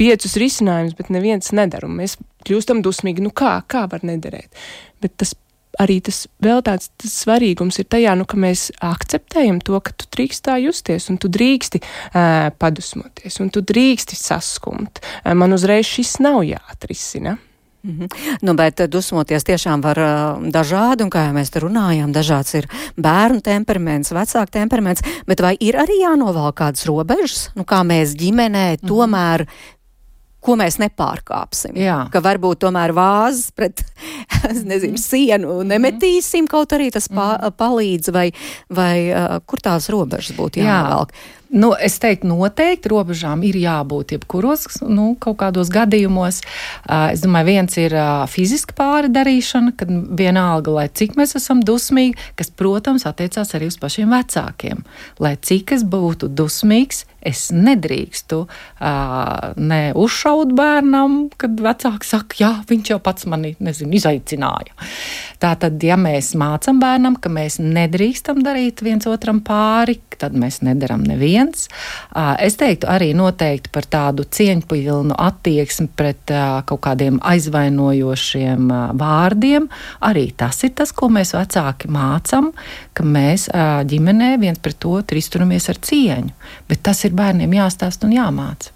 piecus 0.00 0.36
risinājumus, 0.42 0.98
bet 0.98 1.14
neviens 1.14 1.54
nedara. 1.56 1.88
Mēs 1.88 2.18
kļūstam 2.44 2.84
dusmīgi. 2.84 3.24
Nu 3.24 3.32
kā, 3.32 3.60
kā 3.70 3.86
var 3.90 4.04
nederēt? 4.06 4.52
Bet 5.00 5.16
tas 5.22 5.32
arī 5.78 6.00
tas 6.04 6.24
vēl 6.42 6.62
tāds 6.66 6.90
tas 7.00 7.12
svarīgums 7.24 7.78
ir 7.82 7.88
tajā, 7.90 8.14
nu, 8.18 8.26
ka 8.28 8.38
mēs 8.40 8.70
akceptējam 8.84 9.60
to, 9.64 9.78
ka 9.84 9.94
tu 9.96 10.08
drīkst 10.16 10.44
tā 10.48 10.56
justies, 10.62 11.10
un 11.12 11.20
tu 11.20 11.30
drīksti 11.32 11.82
uh, 11.82 12.48
padusmoties, 12.58 13.38
un 13.44 13.52
tu 13.54 13.62
drīksti 13.62 14.18
saskumt. 14.18 15.02
Uh, 15.22 15.34
man 15.38 15.54
uzreiz 15.56 15.86
šis 15.86 16.18
nav 16.24 16.42
jāatrisina. 16.46 17.38
Mm 17.82 17.98
-hmm. 17.98 18.36
nu, 18.42 18.54
bet 18.54 18.80
dusmoties 18.90 19.44
tiešām 19.44 19.82
var 19.82 19.98
uh, 19.98 20.50
dažādi, 20.52 21.02
un 21.02 21.10
kā 21.10 21.24
jau 21.24 21.32
mēs 21.32 21.50
te 21.50 21.60
runājām, 21.60 22.12
dažāds 22.12 22.54
ir 22.54 22.68
bērnu 22.96 23.40
temperaments, 23.40 24.12
vecāku 24.12 24.50
temperaments, 24.50 25.02
bet 25.26 25.40
vai 25.40 25.56
ir 25.60 25.74
arī 25.74 25.96
jānovalk 26.02 26.54
kādas 26.54 26.84
robežas, 26.86 27.50
nu, 27.54 27.62
kā 27.64 27.80
mēs 27.82 28.16
ģimenē 28.16 28.72
mm 28.72 28.76
-hmm. 28.76 28.88
tomēr 28.88 29.46
ko 30.40 30.56
mēs 30.60 30.78
nepārkāpsim. 30.80 31.76
Jā. 31.80 32.02
Ka 32.12 32.22
varbūt 32.24 32.62
tomēr 32.64 32.94
vāzes 32.96 33.50
pret, 33.56 33.84
nezinu, 34.70 35.00
sienu 35.00 35.60
nemetīsim, 35.68 36.48
kaut 36.50 36.72
arī 36.76 36.90
tas 36.94 37.10
pa, 37.12 37.34
mm. 37.36 37.58
palīdz, 37.60 38.14
vai, 38.16 38.30
vai 38.72 38.94
kur 39.46 39.62
tās 39.64 39.90
robežas 39.92 40.36
būtu 40.38 40.64
jānovelk. 40.64 41.14
Jā. 41.14 41.36
Nu, 41.50 41.72
es 41.74 41.96
teiktu, 41.98 42.28
noteikti 42.30 42.92
robežām 42.92 43.40
ir 43.42 43.56
jābūt 43.58 44.12
jebkuros 44.14 44.68
nu, 44.86 45.16
kaut 45.18 45.40
kādos 45.40 45.72
gadījumos. 45.74 46.38
Es 46.86 47.24
domāju, 47.24 47.48
viens 47.48 47.74
ir 47.82 47.96
fiziska 48.30 48.76
pārdarīšana, 48.78 49.74
kad 49.78 49.90
vienalga, 49.90 50.76
lai 50.76 50.86
cik 50.94 51.18
mēs 51.18 51.34
esam 51.40 51.64
dusmīgi, 51.66 52.14
kas, 52.38 52.52
protams, 52.54 53.06
attiecās 53.10 53.50
arī 53.58 53.66
uz 53.72 53.80
pašiem 53.82 54.14
vecākiem. 54.14 54.84
Lai 55.18 55.34
cik 55.42 55.74
es 55.74 55.82
būtu 55.82 56.30
dusmīgs, 56.30 57.02
es 57.22 57.48
nedrīkstu 57.54 58.42
uh, 58.44 59.54
ne 59.56 59.80
uzšaut 59.94 60.52
bērnam, 60.58 61.22
kad 61.40 61.56
vecāki 61.60 62.08
saka, 62.08 62.38
jā, 62.40 62.52
viņš 62.68 62.92
jau 62.94 63.00
pats 63.02 63.28
mani, 63.30 63.54
nezinu, 63.62 63.94
izaicināja. 64.00 64.76
Tātad, 65.40 65.80
ja 65.84 65.96
mēs 66.00 66.34
mācam 66.38 66.82
bērnam, 66.82 67.16
ka 67.16 67.32
mēs 67.32 67.58
nedrīkstam 67.62 68.42
darīt 68.44 68.82
viens 68.84 69.08
otram 69.08 69.40
pāri, 69.44 69.96
tad 70.20 70.34
mēs 70.36 70.60
nedaram 70.66 71.00
nevienu 71.00 71.30
viens. 71.30 71.68
Es 72.40 72.58
teiktu 72.60 72.88
arī 72.90 73.12
noteikti 73.16 73.72
par 73.72 73.86
tādu 73.90 74.24
cieņpilnu 74.24 75.16
attieksmi 75.20 75.90
pret 75.96 76.32
kaut 76.68 76.82
kādiem 76.86 77.20
aizvainojošiem 77.26 78.70
vārdiem. 79.00 79.68
Arī 80.06 80.30
tas 80.36 80.62
ir 80.66 80.74
tas, 80.78 80.94
ko 80.96 81.10
mēs 81.12 81.34
vecāki 81.36 81.90
mācam, 81.92 82.52
ka 83.00 83.06
mēs 83.06 83.48
ģimenē 83.90 84.34
viens 84.42 84.60
pret 84.60 84.84
otru 84.88 85.20
izturamies 85.20 85.70
ar 85.72 85.80
cieņu. 85.88 86.34
Bet 86.68 86.84
tas 86.86 87.02
ir 87.08 87.16
bērniem 87.16 87.56
jāstāst 87.56 88.04
un 88.06 88.14
jāmāca. 88.16 88.74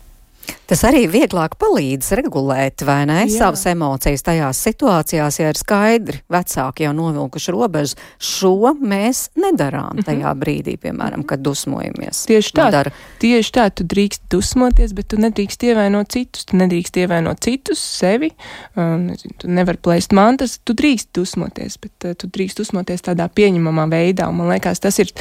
Tas 0.75 0.89
arī 0.89 1.05
vieglāk 1.07 1.53
palīdz 1.63 2.09
regulēt, 2.19 2.83
vai 2.83 3.05
ne, 3.07 3.21
Jā. 3.29 3.45
savas 3.45 3.61
emocijas 3.71 4.25
tajās 4.27 4.59
situācijās, 4.65 5.37
ja 5.39 5.53
ir 5.53 5.59
skaidri 5.61 6.19
vecāki 6.35 6.83
jau 6.83 6.91
novilkuši 6.99 7.53
robežas. 7.55 7.93
Šo 8.19 8.73
mēs 8.83 9.29
nedarām 9.39 10.01
mhm. 10.01 10.07
tajā 10.09 10.33
brīdī, 10.35 10.75
piemēram, 10.83 11.23
kad 11.31 11.45
dusmojamies. 11.47 12.25
Tieši 12.27 12.51
tā, 12.57 12.65
Nodara. 12.67 12.91
tieši 13.23 13.53
tā, 13.55 13.69
tu 13.71 13.87
drīkst 13.87 14.25
dusmoties, 14.35 14.97
bet 14.99 15.13
tu 15.13 15.21
nedrīkst 15.23 15.63
ievainot 15.69 16.11
citus, 16.17 16.49
tu 16.51 16.59
nedrīkst 16.59 16.99
ievainot 17.05 17.45
citus, 17.47 17.79
sevi, 18.03 18.33
um, 18.75 19.07
nezinu, 19.13 19.39
tu 19.45 19.53
nevar 19.55 19.79
plēst 19.79 20.11
mantas, 20.19 20.57
tu 20.67 20.75
drīkst 20.75 21.13
dusmoties, 21.15 21.79
bet 21.87 22.09
uh, 22.11 22.19
tu 22.19 22.33
drīkst 22.35 22.65
dusmoties 22.65 23.07
tādā 23.13 23.29
pieņemamā 23.31 23.87
veidā, 23.95 24.27
un 24.27 24.43
man 24.43 24.51
liekas, 24.57 24.83
tas 24.83 24.99
ir, 24.99 25.15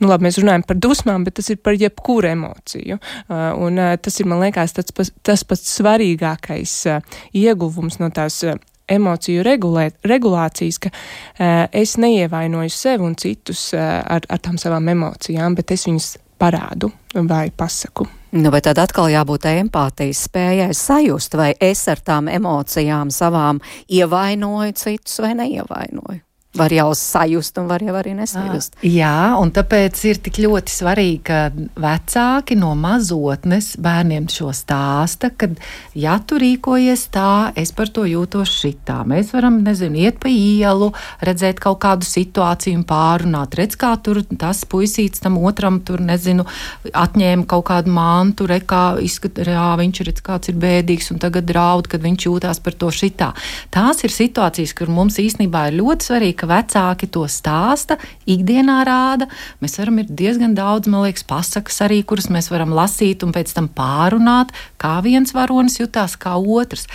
nu 0.00 0.08
labi, 0.08 0.30
mēs 0.30 0.40
runājam 0.40 0.64
par 0.64 0.80
dusmām, 0.80 1.28
bet 1.28 1.36
tas 1.42 1.52
ir 1.52 1.60
par 1.60 1.76
jebkuru 1.76 2.32
emociju, 2.32 2.96
uh, 2.96 3.46
un 3.60 3.84
uh, 3.84 3.92
tas 4.00 4.16
ir, 4.24 4.32
man 4.32 4.40
liekas, 4.46 4.72
tas, 4.94 5.12
tas 5.22 5.44
pats 5.48 5.76
svarīgākais 5.78 6.76
uh, 6.90 7.18
ieguvums 7.36 8.00
no 8.02 8.10
tās 8.14 8.40
uh, 8.46 8.58
emociju 8.90 9.44
regulēt, 9.46 9.96
regulācijas, 10.04 10.80
ka 10.82 10.92
uh, 10.92 11.64
es 11.72 11.96
neievainoju 12.00 12.72
sevi 12.72 13.06
un 13.06 13.16
citus 13.20 13.70
uh, 13.76 14.02
ar, 14.02 14.26
ar 14.28 14.44
tām 14.44 14.60
savām 14.60 14.90
emocijām, 14.92 15.56
bet 15.58 15.74
es 15.74 15.86
viņus 15.88 16.10
parādu 16.40 16.90
vai 17.14 17.48
pasaku. 17.54 18.06
Nu, 18.34 18.50
bet 18.50 18.66
tad 18.66 18.80
atkal 18.82 19.12
jābūt 19.12 19.46
empātijas 19.46 20.24
spējai 20.26 20.72
sajust, 20.74 21.36
vai 21.38 21.52
es 21.62 21.86
ar 21.88 22.02
tām 22.02 22.28
emocijām 22.32 23.14
savām 23.14 23.62
ievainoju 23.86 24.74
citus 24.74 25.20
vai 25.22 25.36
neievainoju 25.38 26.24
var 26.54 26.72
jau 26.72 26.90
sajust 26.94 27.58
un 27.58 27.68
var 27.70 27.82
jau 27.82 27.94
arī 27.98 28.14
nesajust. 28.16 28.76
À, 28.78 28.86
jā, 28.86 29.16
un 29.40 29.50
tāpēc 29.54 29.98
ir 30.06 30.20
tik 30.22 30.38
ļoti 30.44 30.74
svarīgi, 30.74 31.20
ka 31.26 31.38
vecāki 31.80 32.56
no 32.58 32.72
mazotnes 32.78 33.72
bērniem 33.82 34.28
šo 34.30 34.52
stāsta, 34.54 35.32
ka, 35.34 35.50
ja 35.98 36.16
tu 36.22 36.38
rīkojies 36.40 37.08
tā, 37.14 37.50
es 37.58 37.74
par 37.74 37.90
to 37.94 38.06
jūtos 38.08 38.52
šitā. 38.60 39.00
Mēs 39.08 39.32
varam, 39.34 39.60
nezinu, 39.66 39.98
iet 40.06 40.20
pa 40.22 40.30
ielu, 40.30 40.92
redzēt 41.24 41.62
kaut 41.62 41.80
kādu 41.82 42.06
situāciju 42.06 42.80
un 42.80 42.86
pārunāt. 42.88 43.58
Redz, 43.58 43.78
kā 43.80 43.94
tur 43.98 44.22
tas 44.38 44.62
puisīts 44.70 45.24
tam 45.24 45.40
otram, 45.42 45.80
tur, 45.84 46.02
nezinu, 46.04 46.46
atņēma 46.94 47.48
kaut 47.50 47.66
kādu 47.72 47.94
mantu, 47.94 48.46
re, 48.50 48.60
kā 48.62 48.84
izskat, 49.02 49.42
jā, 49.42 49.66
viņš 49.80 50.02
redz, 50.06 50.22
kāds 50.24 50.52
ir 50.52 50.58
bēdīgs 50.62 51.10
un 51.14 51.22
tagad 51.22 51.50
draud, 51.50 51.90
kad 51.90 52.04
viņš 52.04 52.28
jūtās 52.28 52.62
par 52.62 52.78
to 52.78 52.92
šitā. 52.94 53.32
Tās 53.74 54.04
ir 54.06 54.14
situācijas, 54.14 54.74
kur 54.78 54.92
mums 54.92 55.18
īstenībā 55.22 55.68
ir 55.70 55.80
ļoti 55.82 56.10
svarīgi, 56.10 56.43
ka 56.44 56.50
vecāki 56.50 57.08
to 57.08 57.24
stāsta, 57.30 57.96
ikdienā 58.28 58.82
rāda. 58.84 59.28
Mēs 59.64 59.78
varam 59.80 60.02
ir 60.02 60.10
diezgan 60.12 60.54
daudz, 60.56 60.90
man 60.92 61.06
liekas, 61.06 61.24
pasakas 61.28 61.80
arī, 61.86 62.02
kuras 62.04 62.28
mēs 62.32 62.50
varam 62.52 62.74
lasīt 62.76 63.24
un 63.24 63.32
pēc 63.32 63.54
tam 63.56 63.70
pārunāt, 63.72 64.52
kā 64.80 64.98
viens 65.04 65.32
varonis 65.34 65.80
jutās, 65.80 66.18
kā 66.20 66.36
otrs. 66.36 66.86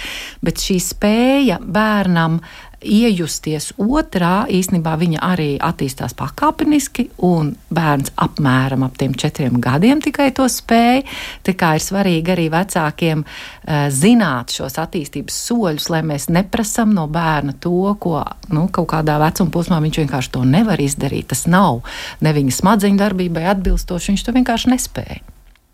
Bet 0.46 0.62
šī 0.62 0.80
spēja 0.84 1.60
bērnam 1.64 2.40
iejusties 2.80 3.74
otrā, 3.80 4.46
īstenībā 4.52 4.94
viņa 5.00 5.22
arī 5.24 5.50
attīstās 5.64 6.16
pakāpeniski, 6.18 7.10
un 7.28 7.52
bērns 7.74 8.14
apmēram 8.20 8.86
ap 8.88 8.98
tiem 9.00 9.16
četriem 9.20 9.60
gadiem 9.62 10.04
tikai 10.04 10.30
to 10.36 10.48
spēja. 10.52 11.04
Tā 11.46 11.56
kā 11.60 11.74
ir 11.78 11.84
svarīgi 11.84 12.34
arī 12.36 12.48
vecākiem 12.54 13.24
uh, 13.26 13.88
zināt 13.94 14.56
šos 14.56 14.80
attīstības 14.82 15.40
soļus, 15.50 15.90
lai 15.94 16.04
mēs 16.08 16.30
neprasam 16.32 16.94
no 16.96 17.08
bērna 17.12 17.58
to, 17.60 17.96
ko 18.00 18.24
nu, 18.54 18.68
kaut 18.72 18.92
kādā 18.94 19.20
vecuma 19.22 19.54
posmā 19.54 19.82
viņš 19.84 20.04
vienkārši 20.04 20.34
to 20.38 20.46
nevar 20.48 20.80
izdarīt. 20.82 21.30
Tas 21.34 21.46
nav 21.52 21.84
ne 22.24 22.34
viņa 22.36 22.56
smadzeņu 22.62 23.04
darbībai 23.04 23.50
atbilstoši, 23.56 24.14
viņš 24.14 24.26
to 24.26 24.38
vienkārši 24.40 24.74
nespēja. 24.76 25.22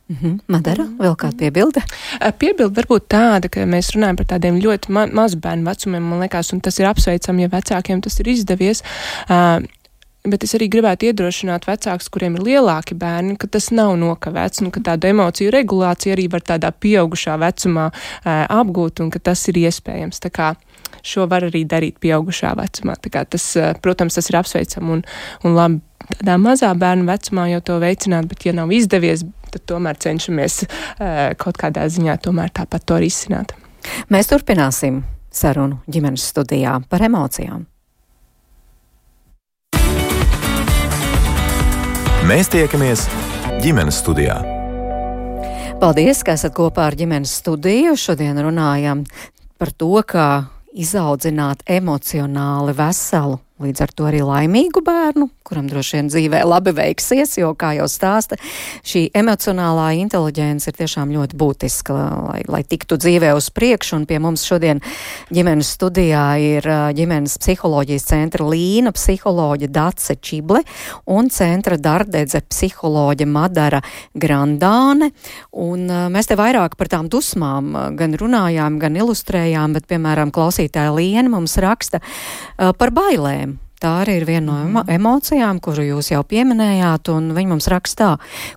Mm 0.07 0.17
-hmm. 0.21 0.39
Madara, 0.47 0.83
vēl 0.99 1.15
kāda 1.15 1.37
piebilde? 1.37 1.81
Piebilde 2.37 2.81
varbūt 2.81 3.07
tāda, 3.09 3.49
ka 3.49 3.65
mēs 3.65 3.95
runājam 3.95 4.15
par 4.15 4.25
tādiem 4.25 4.59
ļoti 4.61 4.89
ma 4.89 5.05
mazu 5.07 5.37
bērnu 5.37 5.65
vecumiem, 5.65 6.03
man 6.03 6.19
liekas, 6.19 6.53
un 6.53 6.61
tas 6.61 6.79
ir 6.79 6.85
apsveicami, 6.85 7.41
ja 7.41 7.47
vecākiem 7.47 8.01
tas 8.01 8.19
ir 8.19 8.27
izdevies. 8.27 8.83
Uh, 9.29 9.65
Bet 10.25 10.43
es 10.43 10.55
arī 10.55 10.65
gribētu 10.73 11.05
iedrošināt 11.05 11.67
vecākus, 11.67 12.09
kuriem 12.09 12.35
ir 12.35 12.41
lielāki 12.41 12.95
bērni, 12.97 13.37
ka 13.37 13.47
tas 13.47 13.69
nav 13.71 13.95
nokavēts 13.97 14.61
un 14.61 14.71
ka 14.71 14.79
tāda 14.79 15.07
emociju 15.07 15.51
regulācija 15.51 16.15
arī 16.15 16.31
var 16.31 16.41
tādā 16.41 16.71
pieaugušā 16.71 17.37
vecumā 17.37 17.91
uh, 17.91 18.45
apgūt 18.49 19.03
un 19.05 19.11
ka 19.13 19.19
tas 19.19 19.47
ir 19.47 19.55
iespējams. 19.55 20.19
Tā 20.19 20.29
kā 20.29 20.55
šo 21.05 21.27
var 21.29 21.45
arī 21.45 21.61
darīt 21.69 21.99
pieaugušā 22.01 22.55
vecumā. 22.57 22.95
Tas, 23.13 23.57
protams, 23.81 24.17
tas 24.17 24.29
ir 24.29 24.39
apsveicami 24.39 24.97
un, 24.97 25.03
un 25.43 25.55
labi 25.55 25.81
tādā 26.09 26.37
mazā 26.41 26.71
bērnu 26.77 27.07
vecumā 27.07 27.47
jau 27.53 27.61
to 27.69 27.79
veicināt, 27.81 28.27
bet 28.29 28.45
ja 28.45 28.53
nav 28.53 28.73
izdevies, 28.73 29.25
tad 29.55 29.65
tomēr 29.71 29.99
cenšamies 29.99 30.63
kaut 31.41 31.59
kādā 31.61 31.87
ziņā 31.91 32.17
tomēr 32.23 32.51
tāpat 32.55 32.85
to 32.87 32.99
risināt. 33.01 33.55
Mēs 34.11 34.29
turpināsim 34.31 35.03
sarunu 35.35 35.79
ģimenes 35.91 36.25
studijā 36.31 36.77
par 36.89 37.05
emocijām. 37.05 37.65
Mēs 42.25 42.49
tiekamies 42.49 43.05
ģimenes 43.61 43.99
studijā. 44.01 44.39
Paldies, 45.77 46.23
ka 46.25 46.33
esat 46.33 46.55
kopā 46.57 46.87
ar 46.89 46.95
ģimenes 46.97 47.35
studiju. 47.41 47.93
Šodien 47.99 48.39
runājam 48.41 49.03
par 49.61 49.69
to, 49.75 49.91
kā 50.07 50.47
izaudzināt 50.73 51.61
emocionāli 51.69 52.73
veselu 52.75 53.37
Līdz 53.55 53.85
ar 53.85 53.91
to 53.95 54.03
arī 54.03 54.17
laimīgu 54.19 54.81
bērnu, 54.83 55.29
kuram 55.47 55.69
droši 55.71 55.95
vien 55.95 56.09
dzīvē 56.11 56.41
labi 56.43 56.73
veiksies, 56.75 57.37
jo, 57.39 57.53
kā 57.55 57.69
jau 57.77 57.85
stāsta, 57.87 58.35
šī 58.83 59.05
emocionālā 59.15 59.93
inteliģence 60.01 60.67
ir 60.67 60.75
tiešām 60.75 61.13
ļoti 61.15 61.39
būtiska, 61.39 61.95
lai, 61.95 62.41
lai 62.51 62.59
tiktu 62.67 62.97
dzīvē 62.99 63.29
uz 63.37 63.47
priekšu. 63.55 63.93
Un 64.01 64.03
pie 64.09 64.19
mums 64.19 64.43
šodien 64.43 64.81
ģimenes 65.31 65.71
studijā 65.77 66.25
ir 66.43 66.67
ģimenes 66.99 67.37
psiholoģijas 67.39 68.09
centra 68.09 68.49
Līna 68.51 68.91
psiholoģa 68.91 69.71
Dace 69.71 70.17
Čible 70.19 70.59
un 71.07 71.31
centra 71.31 71.79
Dardedze 71.79 72.43
psiholoģa 72.43 73.29
Madara 73.37 73.79
Grandāne. 74.11 75.13
Un 75.55 75.87
mēs 76.11 76.27
te 76.27 76.35
vairāk 76.35 76.75
par 76.75 76.91
tām 76.91 77.07
dusmām 77.07 77.71
gan 77.95 78.19
runājām, 78.19 78.83
gan 78.83 78.99
ilustrējām, 78.99 79.79
bet, 79.79 79.87
piemēram, 79.87 80.35
klausītāja 80.35 80.91
Līna 80.99 81.37
mums 81.37 81.55
raksta 81.63 82.03
par 82.59 82.91
bailēm. 82.91 83.54
Tā 83.85 83.91
arī 84.01 84.15
ir 84.17 84.23
viena 84.25 84.47
no 84.47 84.53
emo 84.65 84.81
emocijām, 84.89 85.59
kuru 85.61 85.83
jūs 85.85 86.07
jau 86.09 86.23
pieminējāt, 86.25 87.05
un 87.13 87.27
viņi 87.37 87.51
mums 87.51 87.67
rakstā, 87.69 88.15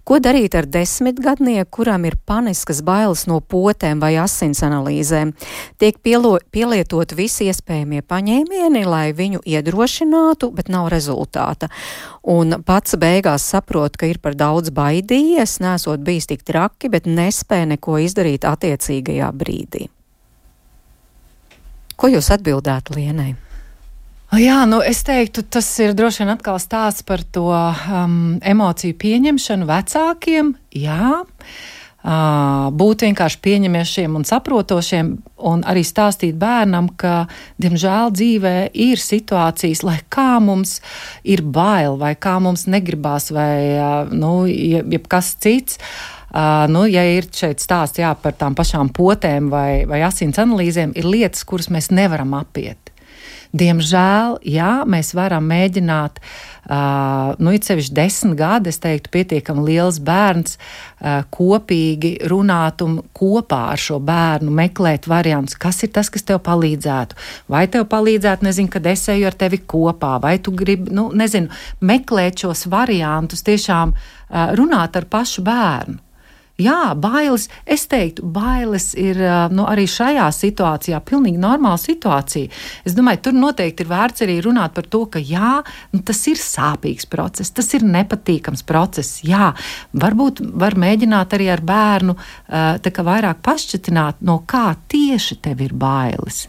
ko 0.08 0.16
darīt 0.24 0.54
ar 0.56 0.64
desmitgadnieku, 0.64 1.66
kuram 1.76 2.06
ir 2.08 2.14
paniskas 2.24 2.78
bailes 2.80 3.26
no 3.28 3.36
potēm 3.44 4.00
vai 4.00 4.14
asins 4.22 4.62
analīzēm. 4.64 5.34
Tiek 5.76 5.98
pielo, 6.00 6.30
pielietot 6.48 7.12
visi 7.18 7.50
iespējamie 7.52 8.00
paņēmieni, 8.08 8.86
lai 8.88 9.10
viņu 9.18 9.42
iedrošinātu, 9.44 10.48
bet 10.56 10.70
nav 10.72 10.88
rezultāta. 10.94 11.68
Un 12.24 12.62
pats 12.64 12.96
beigās 12.96 13.44
saprot, 13.52 13.98
ka 14.00 14.08
ir 14.08 14.22
par 14.24 14.32
daudz 14.32 14.72
baidījies, 14.72 15.58
nesot 15.60 16.00
bijis 16.06 16.30
tik 16.30 16.46
traki, 16.48 16.88
bet 16.88 17.04
nespēja 17.04 17.68
neko 17.74 17.98
izdarīt 18.06 18.48
attiecīgajā 18.48 19.28
brīdī. 19.36 19.90
Ko 22.00 22.08
jūs 22.08 22.32
atbildētu 22.32 22.96
Lienai? 22.96 23.34
Jā, 24.36 24.66
nu 24.68 24.82
es 24.84 24.98
teiktu, 25.08 25.40
tas 25.40 25.64
ir 25.80 25.94
droši 25.96 26.20
vien 26.20 26.34
atkal 26.34 26.58
stāsts 26.60 27.00
par 27.08 27.22
to 27.32 27.48
um, 27.48 28.36
emociju 28.44 28.92
pieņemšanu 29.00 29.64
vecākiem. 29.64 30.50
Jā. 30.76 31.22
Uh, 31.98 32.68
būt 32.76 33.06
vienkārši 33.06 33.40
pieņemiešiem 33.42 34.18
un 34.20 34.26
saprotošiem, 34.28 35.08
un 35.48 35.62
arī 35.66 35.80
stāstīt 35.84 36.36
bērnam, 36.38 36.90
ka, 37.00 37.24
diemžēl, 37.56 38.12
dzīvē 38.14 38.52
ir 38.76 39.00
situācijas, 39.00 39.82
lai 39.88 39.96
kā 40.12 40.36
mums 40.44 40.76
ir 41.24 41.40
bail, 41.42 41.96
vai 41.98 42.12
kā 42.12 42.36
mums 42.44 42.66
negribās, 42.68 43.30
vai 43.32 43.56
uh, 43.80 44.12
nu, 44.12 44.44
jebkas 44.44 45.32
cits. 45.40 45.80
Uh, 46.28 46.68
nu, 46.68 46.84
ja 46.84 47.06
ir 47.16 47.30
šeit 47.32 47.64
stāsts 47.64 48.04
jā, 48.04 48.12
par 48.12 48.36
tām 48.36 48.52
pašām 48.52 48.92
potēm 48.92 49.48
vai, 49.48 49.88
vai 49.88 50.04
asins 50.04 50.36
analīzēm, 50.36 50.92
ir 51.00 51.08
lietas, 51.08 51.48
kuras 51.48 51.72
mēs 51.72 51.88
nevaram 51.96 52.36
apiet. 52.36 52.92
Diemžēl, 53.56 54.38
jā, 54.44 54.72
mēs 54.84 55.14
varam 55.16 55.46
mēģināt, 55.48 56.18
uh, 56.20 57.32
nu, 57.40 57.54
it 57.56 57.64
sevišķi 57.64 57.94
desmit 57.96 58.36
gadi, 58.36 58.68
es 58.68 58.80
teiktu, 58.82 59.08
pietiekami 59.14 59.64
liels 59.70 60.00
bērns, 60.04 60.58
uh, 60.58 61.22
kopīgi 61.32 62.18
runāt 62.28 62.84
un 62.84 62.98
kopā 63.16 63.62
ar 63.72 63.80
šo 63.80 63.96
bērnu 64.04 64.52
meklēt 64.52 65.08
variantus, 65.08 65.56
kas 65.56 65.80
ir 65.86 65.94
tas, 65.96 66.12
kas 66.12 66.28
tev 66.28 66.42
palīdzētu. 66.44 67.16
Vai 67.48 67.64
tev 67.72 67.88
palīdzētu, 67.88 68.44
nezinu, 68.44 68.72
kad 68.74 68.90
es 68.92 69.06
eju 69.08 69.30
ar 69.30 69.38
tevi 69.38 69.62
kopā, 69.64 70.18
vai 70.20 70.36
tu 70.44 70.52
gribi, 70.52 70.92
nu, 70.92 71.08
nezinu, 71.16 71.48
meklēt 71.80 72.44
šos 72.44 72.66
variantus, 72.68 73.46
tiešām 73.48 73.96
uh, 73.96 74.52
runāt 74.60 75.00
ar 75.00 75.08
pašu 75.08 75.46
bērnu. 75.48 76.02
Jā, 76.58 76.90
bailes, 76.98 77.44
es 77.70 77.84
teiktu, 77.86 78.24
bailes 78.34 78.88
ir 78.98 79.20
nu, 79.54 79.62
arī 79.70 79.84
šajā 79.86 80.24
situācijā 80.34 80.98
pilnīgi 81.06 81.38
normāla 81.38 81.78
situācija. 81.78 82.50
Es 82.82 82.96
domāju, 82.98 83.20
tur 83.28 83.36
noteikti 83.38 83.84
ir 83.84 83.90
vērts 83.92 84.24
arī 84.26 84.40
runāt 84.42 84.74
par 84.74 84.88
to, 84.90 85.04
ka 85.06 85.22
jā, 85.22 85.60
nu, 85.94 86.02
tas 86.02 86.24
ir 86.26 86.40
sāpīgs 86.42 87.06
process, 87.12 87.54
tas 87.54 87.70
ir 87.78 87.86
nepatīkams 87.86 88.66
process. 88.66 89.20
Jā, 89.22 89.52
varbūt 89.94 90.42
var 90.58 90.74
mēģināt 90.74 91.38
arī 91.38 91.46
ar 91.54 91.62
bērnu 91.62 92.18
vairāk 93.08 93.38
pašķitināt, 93.46 94.18
no 94.26 94.40
kā 94.42 94.72
tieši 94.90 95.38
tev 95.46 95.62
ir 95.62 95.78
bailes 95.78 96.48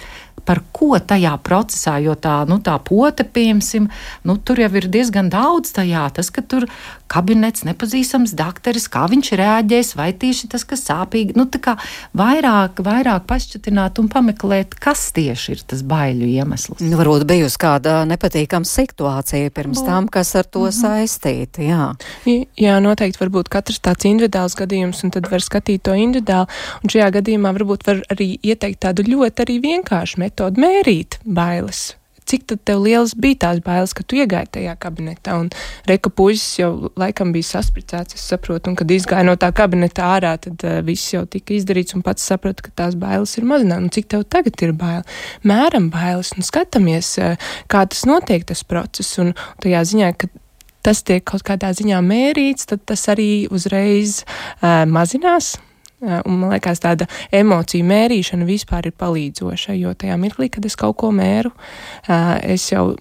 par 0.50 0.64
ko 0.74 0.96
tajā 0.98 1.36
procesā, 1.46 2.00
jo 2.02 2.16
tā, 2.18 2.40
nu, 2.50 2.58
tā 2.66 2.74
pote, 2.82 3.22
piemēram, 3.22 3.86
nu, 4.26 4.36
tur 4.42 4.62
jau 4.64 4.70
ir 4.80 4.88
diezgan 4.90 5.30
daudz 5.30 5.76
tajā. 5.76 6.08
Tas, 6.16 6.32
ka 6.34 6.42
tur 6.42 6.66
kabinets, 7.10 7.66
nepazīstams 7.68 8.36
dakteris, 8.38 8.88
kā 8.92 9.06
viņš 9.12 9.32
reaģēs, 9.40 9.94
vai 10.00 10.12
tieši 10.18 10.50
tas, 10.52 10.66
kas 10.68 10.86
sāpīgi, 10.88 11.36
nu, 11.40 11.48
tā 11.50 11.62
kā 11.64 11.76
vairāk, 12.18 12.82
vairāk 12.86 13.26
pašķitināt 13.30 14.00
un 14.02 14.10
pameklēt, 14.12 14.78
kas 14.80 15.10
tieši 15.16 15.56
ir 15.56 15.64
tas 15.74 15.84
baiļu 15.90 16.30
iemesls. 16.30 16.84
Nu, 16.86 16.98
varbūt 17.00 17.26
bijusi 17.30 17.60
kāda 17.62 18.02
nepatīkama 18.10 18.68
situācija 18.70 19.54
pirms 19.56 19.84
tam, 19.86 20.10
kas 20.12 20.36
ar 20.40 20.46
to 20.46 20.66
mm 20.66 20.70
-hmm. 20.70 20.82
saistīta, 20.82 21.62
jā. 21.66 21.86
Jā, 22.58 22.80
noteikti 22.80 23.24
varbūt 23.24 23.50
katrs 23.50 23.80
tāds 23.80 24.06
individuāls 24.06 24.56
gadījums, 24.56 25.04
un 25.04 25.12
tad 25.12 25.32
var 25.32 25.42
skatīt 25.42 25.84
to 25.84 25.94
individuāli, 25.94 26.48
un 26.84 26.90
šajā 26.90 27.12
gadījumā 27.20 27.54
varbūt 27.58 27.88
var 27.88 28.04
arī 28.10 28.38
ieteikt 28.44 28.80
tādu 28.86 29.04
ļoti 29.04 29.46
arī 29.46 29.62
vienkāršu 29.62 30.20
metodu 30.20 30.62
mērīt 30.62 31.20
bailes 31.26 31.99
cik 32.30 32.46
tev 32.68 32.84
liels 32.84 33.16
bija 33.18 33.40
tās 33.46 33.62
bailes, 33.66 33.94
ka 33.98 34.06
tu 34.06 34.20
iegāji 34.20 34.52
tajā 34.58 34.76
kabinetā. 34.82 35.38
Un 35.42 35.50
reka 35.90 36.12
puisis 36.14 36.60
jau 36.62 36.72
laikam 37.00 37.34
bija 37.36 37.50
saspricēts, 37.50 38.18
es 38.18 38.26
saprotu, 38.32 38.72
un 38.72 38.80
kad 38.80 38.92
izgāja 38.94 39.28
no 39.28 39.36
tā 39.40 39.52
kabineta 39.56 40.10
ārā, 40.16 40.36
tad 40.42 40.66
uh, 40.68 40.80
viss 40.86 41.14
jau 41.14 41.26
tika 41.30 41.56
izdarīts 41.58 41.98
un 41.98 42.04
pats 42.06 42.26
saprata, 42.30 42.66
ka 42.66 42.74
tās 42.84 42.98
bailes 43.00 43.36
ir 43.40 43.48
mazināmas. 43.50 43.90
Un 43.90 43.96
cik 43.96 44.10
tev 44.12 44.26
tagad 44.30 44.66
ir 44.66 44.76
bail? 44.78 45.06
Mēram 45.48 45.90
bailes 45.94 46.34
un 46.36 46.46
skatāmies, 46.46 47.16
uh, 47.22 47.56
kā 47.72 47.86
tas 47.90 48.06
notiek, 48.10 48.46
tas 48.50 48.66
process. 48.68 49.18
Un 49.22 49.34
tajā 49.64 49.86
ziņā, 49.94 50.12
ka 50.20 50.30
tas 50.86 51.02
tiek 51.06 51.26
kaut 51.28 51.44
kādā 51.48 51.72
ziņā 51.76 52.04
mērīts, 52.06 52.70
tad 52.70 52.86
tas 52.88 53.08
arī 53.12 53.48
uzreiz 53.54 54.22
uh, 54.26 54.86
mazinās 54.90 55.58
Un 56.00 56.38
man 56.40 56.54
liekas, 56.54 56.80
tāda 56.80 57.10
emociju 57.36 57.84
mērīšana 57.84 58.46
vispār 58.48 58.88
ir 58.88 58.96
palīdzoša, 58.96 59.76
jo 59.76 59.92
tajā 60.00 60.16
mirklī, 60.22 60.48
kad 60.54 60.64
es 60.64 60.78
kaut 60.80 60.96
ko 61.02 61.10
mēru, 61.12 61.52
es 62.48 62.70
jau 62.72 62.94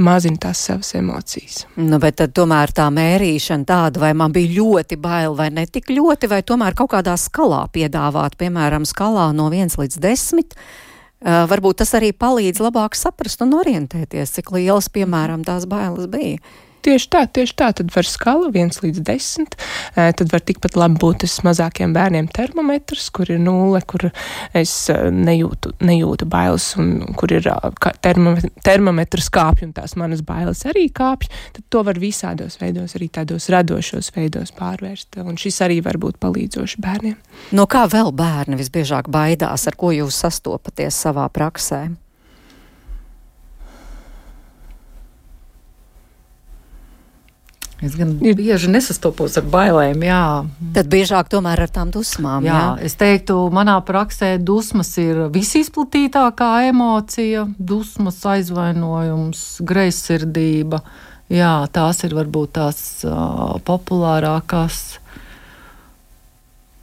mazinu 0.00 0.40
tās 0.40 0.62
savas 0.70 0.94
emocijas. 0.96 1.66
Nu, 1.76 2.00
bet 2.00 2.16
tad 2.22 2.32
tomēr 2.36 2.72
tā 2.76 2.88
mērīšana 2.92 3.68
tāda, 3.68 4.00
vai 4.06 4.14
man 4.16 4.32
bija 4.32 4.54
ļoti 4.56 4.96
bail 5.00 5.36
vai 5.36 5.50
ne 5.52 5.66
tik 5.68 5.92
ļoti, 5.92 6.32
vai 6.32 6.40
tomēr 6.48 6.76
kaut 6.78 6.94
kādā 6.96 7.18
skalā 7.20 7.66
piedāvāt, 7.76 8.38
piemēram, 8.40 8.88
skalā 8.88 9.28
no 9.36 9.50
1 9.52 9.76
līdz 9.76 10.00
10. 10.00 10.56
Uh, 10.56 11.44
varbūt 11.50 11.80
tas 11.80 11.94
arī 11.96 12.12
palīdz 12.12 12.60
labāk 12.60 12.96
saprast 12.96 13.40
un 13.44 13.56
orientēties, 13.56 14.32
cik 14.36 14.52
lielas, 14.56 14.88
piemēram, 14.92 15.44
tās 15.44 15.68
bailes 15.68 16.08
bija. 16.12 16.40
Tieši 16.86 17.08
tā, 17.10 17.24
tieši 17.26 17.54
tā. 17.58 17.72
Tad 17.74 17.88
var 17.90 18.06
skala 18.06 18.46
1 18.52 18.76
līdz 18.84 19.00
10. 19.02 19.56
Tad 19.96 20.28
var 20.30 20.42
tikpat 20.46 20.76
labi 20.78 21.00
būt 21.02 21.24
tas 21.24 21.34
mazākiem 21.42 21.90
bērniem 21.96 22.28
termometrs, 22.30 23.08
kur 23.10 23.32
ir 23.32 23.40
nulle, 23.42 23.80
kur 23.90 24.06
es 24.54 24.74
nejūtu, 24.94 25.74
nejūtu 25.82 26.28
bailes, 26.30 26.68
un 26.78 27.16
kur 27.18 27.34
ir 27.34 27.50
termometrs 27.82 29.32
kāpj, 29.34 29.66
un 29.66 29.74
tās 29.74 29.96
manas 29.98 30.22
bailes 30.26 30.62
arī 30.70 30.86
kāpj. 30.94 31.32
Tad 31.58 31.66
to 31.74 31.82
var 31.90 31.98
visādos 31.98 32.60
veidos, 32.62 32.94
arī 32.94 33.10
tādos 33.18 33.50
radošos 33.50 34.14
veidos 34.14 34.54
pārvērst. 34.54 35.18
Un 35.26 35.42
šis 35.42 35.58
arī 35.66 35.82
var 35.82 35.98
būt 35.98 36.22
palīdzoši 36.22 36.82
bērniem. 36.86 37.18
No 37.58 37.66
kā 37.66 37.88
vēl 37.90 38.14
bērni 38.14 38.62
visbiežāk 38.62 39.10
baidās, 39.10 39.66
ar 39.66 39.74
ko 39.74 39.90
jūs 39.90 40.22
sastopaties 40.22 41.02
savā 41.02 41.26
praksē? 41.34 41.88
Es 47.84 47.92
gan 47.92 48.14
bieži 48.16 48.70
nesastopos 48.72 49.34
ar 49.36 49.44
bailēm, 49.52 50.00
jā. 50.06 50.20
Tad 50.72 50.88
biežāk 50.88 51.28
tomēr 51.32 51.60
ar 51.66 51.72
tām 51.72 51.90
dusmām. 51.92 52.46
Jā, 52.48 52.54
jā. 52.56 52.86
es 52.88 52.96
teiktu, 52.96 53.36
manā 53.52 53.74
praksē 53.84 54.36
dusmas 54.40 54.94
ir 55.02 55.26
visizplatītākā 55.34 56.50
emocija, 56.70 57.44
dusmas, 57.58 58.22
aizvainojums, 58.32 59.44
greizsirdība. 59.68 60.80
Jā, 61.28 61.52
tās 61.68 62.00
ir 62.08 62.16
varbūt 62.16 62.56
tās 62.56 62.80
uh, 63.04 63.58
populārākās. 63.66 64.82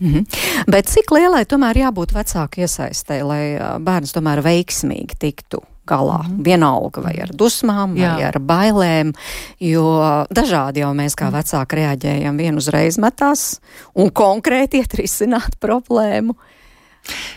Mm 0.03 0.13
-hmm. 0.13 0.65
Bet 0.69 0.93
cik 0.93 1.09
lielai 1.15 1.45
tomēr 1.45 1.87
jābūt 1.87 2.13
vecāku 2.13 2.61
iesaistē, 2.61 3.23
lai 3.23 3.43
bērns 3.79 4.13
tomēr 4.13 4.43
veiksmīgi 4.45 5.17
tiktu 5.17 5.63
galā. 5.87 6.23
Mm 6.23 6.31
-hmm. 6.31 6.43
Vienalga 6.45 7.01
vai 7.01 7.13
ar 7.21 7.29
dusmām, 7.33 7.95
Jā. 7.95 8.13
vai 8.13 8.23
ar 8.23 8.39
bailēm, 8.39 9.13
jo 9.59 10.25
dažādi 10.29 10.79
jau 10.79 10.93
mēs 10.93 11.15
kā 11.15 11.31
vecāki 11.31 11.75
reaģējam 11.75 12.37
vienu 12.37 12.57
uzreiz 12.57 12.97
metās 12.97 13.59
un 13.93 14.09
konkrēti 14.11 14.77
iet 14.77 14.93
risināt 14.93 15.59
problēmu. 15.65 16.35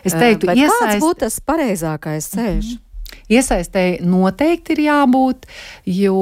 Es 0.04 0.12
teiktu, 0.12 0.46
iesaist... 0.46 0.82
kāds 0.82 1.02
būtu 1.02 1.18
tas 1.18 1.40
pareizākais 1.40 2.28
ceļš? 2.30 2.64
Mm 2.64 2.76
-hmm. 2.76 2.85
Iesaistēji 3.26 4.04
noteikti 4.06 4.76
ir 4.76 4.80
jābūt, 4.84 5.48
jo 5.90 6.14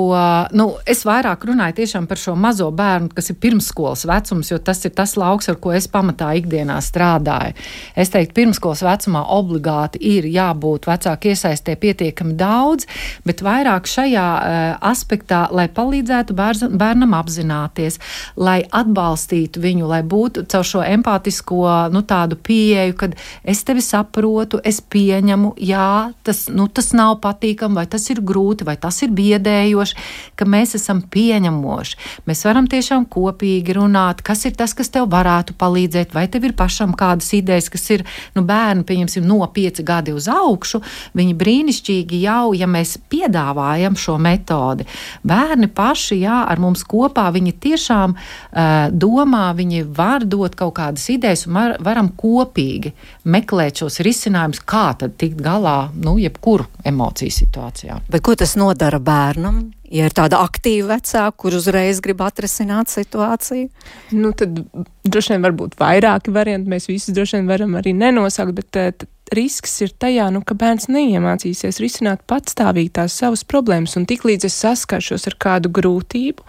nu, 0.56 0.66
es 0.88 1.02
vairāk 1.04 1.42
runāju 1.44 2.00
par 2.08 2.20
šo 2.20 2.32
mazo 2.32 2.70
bērnu, 2.72 3.10
kas 3.12 3.28
ir 3.28 3.36
pirmsskolas 3.42 4.06
vecums, 4.08 4.48
jo 4.48 4.56
tas 4.58 4.80
ir 4.88 4.94
tas 4.96 5.12
lauks, 5.20 5.50
ar 5.52 5.58
ko 5.60 5.74
es 5.76 5.84
pamatā 5.84 6.30
ikdienā 6.40 6.78
strādāju. 6.80 7.52
Es 7.94 8.08
teiktu, 8.08 8.32
pirmsskolas 8.38 8.80
vecumā 8.86 9.20
obligāti 9.36 10.00
ir 10.00 10.24
jābūt 10.32 10.88
vecāku 10.88 11.28
iesaistē 11.34 11.76
pietiekami 11.76 12.38
daudz, 12.40 12.88
bet 13.28 13.44
vairāk 13.44 13.84
šajā 13.84 14.24
uh, 14.24 14.62
aspektā, 14.88 15.42
lai 15.52 15.68
palīdzētu 15.68 16.36
bērz, 16.36 16.64
bērnam 16.72 17.12
apzināties, 17.20 18.00
lai 18.40 18.62
atbalstītu 18.64 19.60
viņu, 19.60 19.90
lai 19.92 20.00
būtu 20.08 20.46
caur 20.48 20.64
šo 20.64 20.80
empātisko 20.88 21.92
nu, 21.92 22.00
pieeju, 22.48 22.96
kad 22.96 23.20
es 23.44 23.60
tevi 23.64 23.84
saprotu, 23.84 24.62
es 24.64 24.80
pieņemu, 24.80 25.54
jā, 25.60 26.14
tas, 26.24 26.46
nu, 26.48 26.70
tas 26.74 26.92
nav 26.96 27.18
patīkami, 27.24 27.78
vai 27.78 27.86
tas 27.90 28.06
ir 28.12 28.20
grūti, 28.24 28.66
vai 28.66 28.76
tas 28.80 29.00
ir 29.04 29.12
biedējoši, 29.14 29.96
ka 30.38 30.46
mēs 30.48 30.74
esam 30.78 31.02
pieņemoši. 31.14 31.98
Mēs 32.28 32.44
varam 32.46 32.68
tiešām 32.70 33.06
kopīgi 33.10 33.76
runāt, 33.78 34.22
kas 34.26 34.44
ir 34.48 34.56
tas, 34.58 34.74
kas 34.76 34.90
tev 34.94 35.08
varētu 35.12 35.56
palīdzēt, 35.60 36.14
vai 36.16 36.26
tev 36.32 36.48
ir 36.48 36.56
pašam 36.58 36.94
kādas 36.98 37.30
idejas, 37.36 37.70
kas 37.72 37.86
ir 37.94 38.04
nu, 38.36 38.44
bērni, 38.46 38.86
pieņemsim, 38.88 39.26
no 39.26 39.40
pieci 39.54 39.84
gadi 39.86 40.14
uz 40.14 40.28
augšu. 40.30 40.82
Viņi 41.16 41.36
brīnišķīgi 41.40 42.22
jau, 42.24 42.52
ja 42.56 42.68
mēs 42.70 42.96
piedāvājam 43.10 43.98
šo 43.98 44.16
metodi. 44.22 44.86
Bērni 45.26 45.70
paši, 45.72 46.20
jā, 46.24 46.42
ar 46.50 46.62
mums 46.62 46.84
kopā, 46.88 47.28
viņi 47.34 47.54
tiešām 47.64 48.16
uh, 48.16 48.72
domā, 48.90 49.46
viņi 49.56 49.84
var 49.94 50.26
dot 50.26 50.56
kaut 50.58 50.76
kādas 50.78 51.06
idejas 51.12 51.46
un 51.48 51.58
var, 51.58 51.76
varam 51.84 52.10
kopīgi 52.18 52.94
meklēt 53.24 53.82
šos 53.82 54.00
risinājumus, 54.04 54.62
kā 54.66 54.90
tad 54.98 55.16
tikt 55.20 55.42
galā, 55.44 55.90
nu, 55.94 56.16
jebkuru 56.20 56.63
emociju 56.84 57.32
situācijā. 57.34 57.98
Bet 58.10 58.24
ko 58.26 58.34
tas 58.38 58.54
nodara 58.60 59.00
bērnam? 59.02 59.62
Ja 59.94 60.08
ir 60.08 60.14
tāda 60.16 60.40
aktīva 60.42 60.96
vecāka, 60.96 61.36
kur 61.38 61.54
uzreiz 61.54 62.00
grib 62.02 62.22
atrisināt 62.24 62.90
situāciju, 62.90 63.68
nu, 64.16 64.32
tad 64.34 64.58
droši 65.06 65.34
vien 65.34 65.44
var 65.44 65.54
būt 65.54 65.76
vairāki 65.78 66.34
varianti. 66.34 66.72
Mēs 66.72 66.88
visus 66.90 67.14
droši 67.14 67.38
vien 67.38 67.50
varam 67.52 67.76
arī 67.78 67.92
nenosaukt, 67.96 68.56
bet 68.58 68.80
eh, 68.80 69.06
risks 69.32 69.78
ir 69.84 69.92
tajā, 70.00 70.26
nu, 70.34 70.42
ka 70.44 70.56
bērns 70.58 70.88
neiemācīsies 70.92 71.80
risināt 71.82 72.24
patstāvīgi 72.28 72.92
tās 72.98 73.16
savas 73.16 73.44
problēmas, 73.48 73.96
un 73.98 74.04
tiklīdz 74.08 74.48
es 74.48 74.56
saskaršos 74.60 75.24
ar 75.30 75.36
kādu 75.40 75.70
grūtību, 75.74 76.44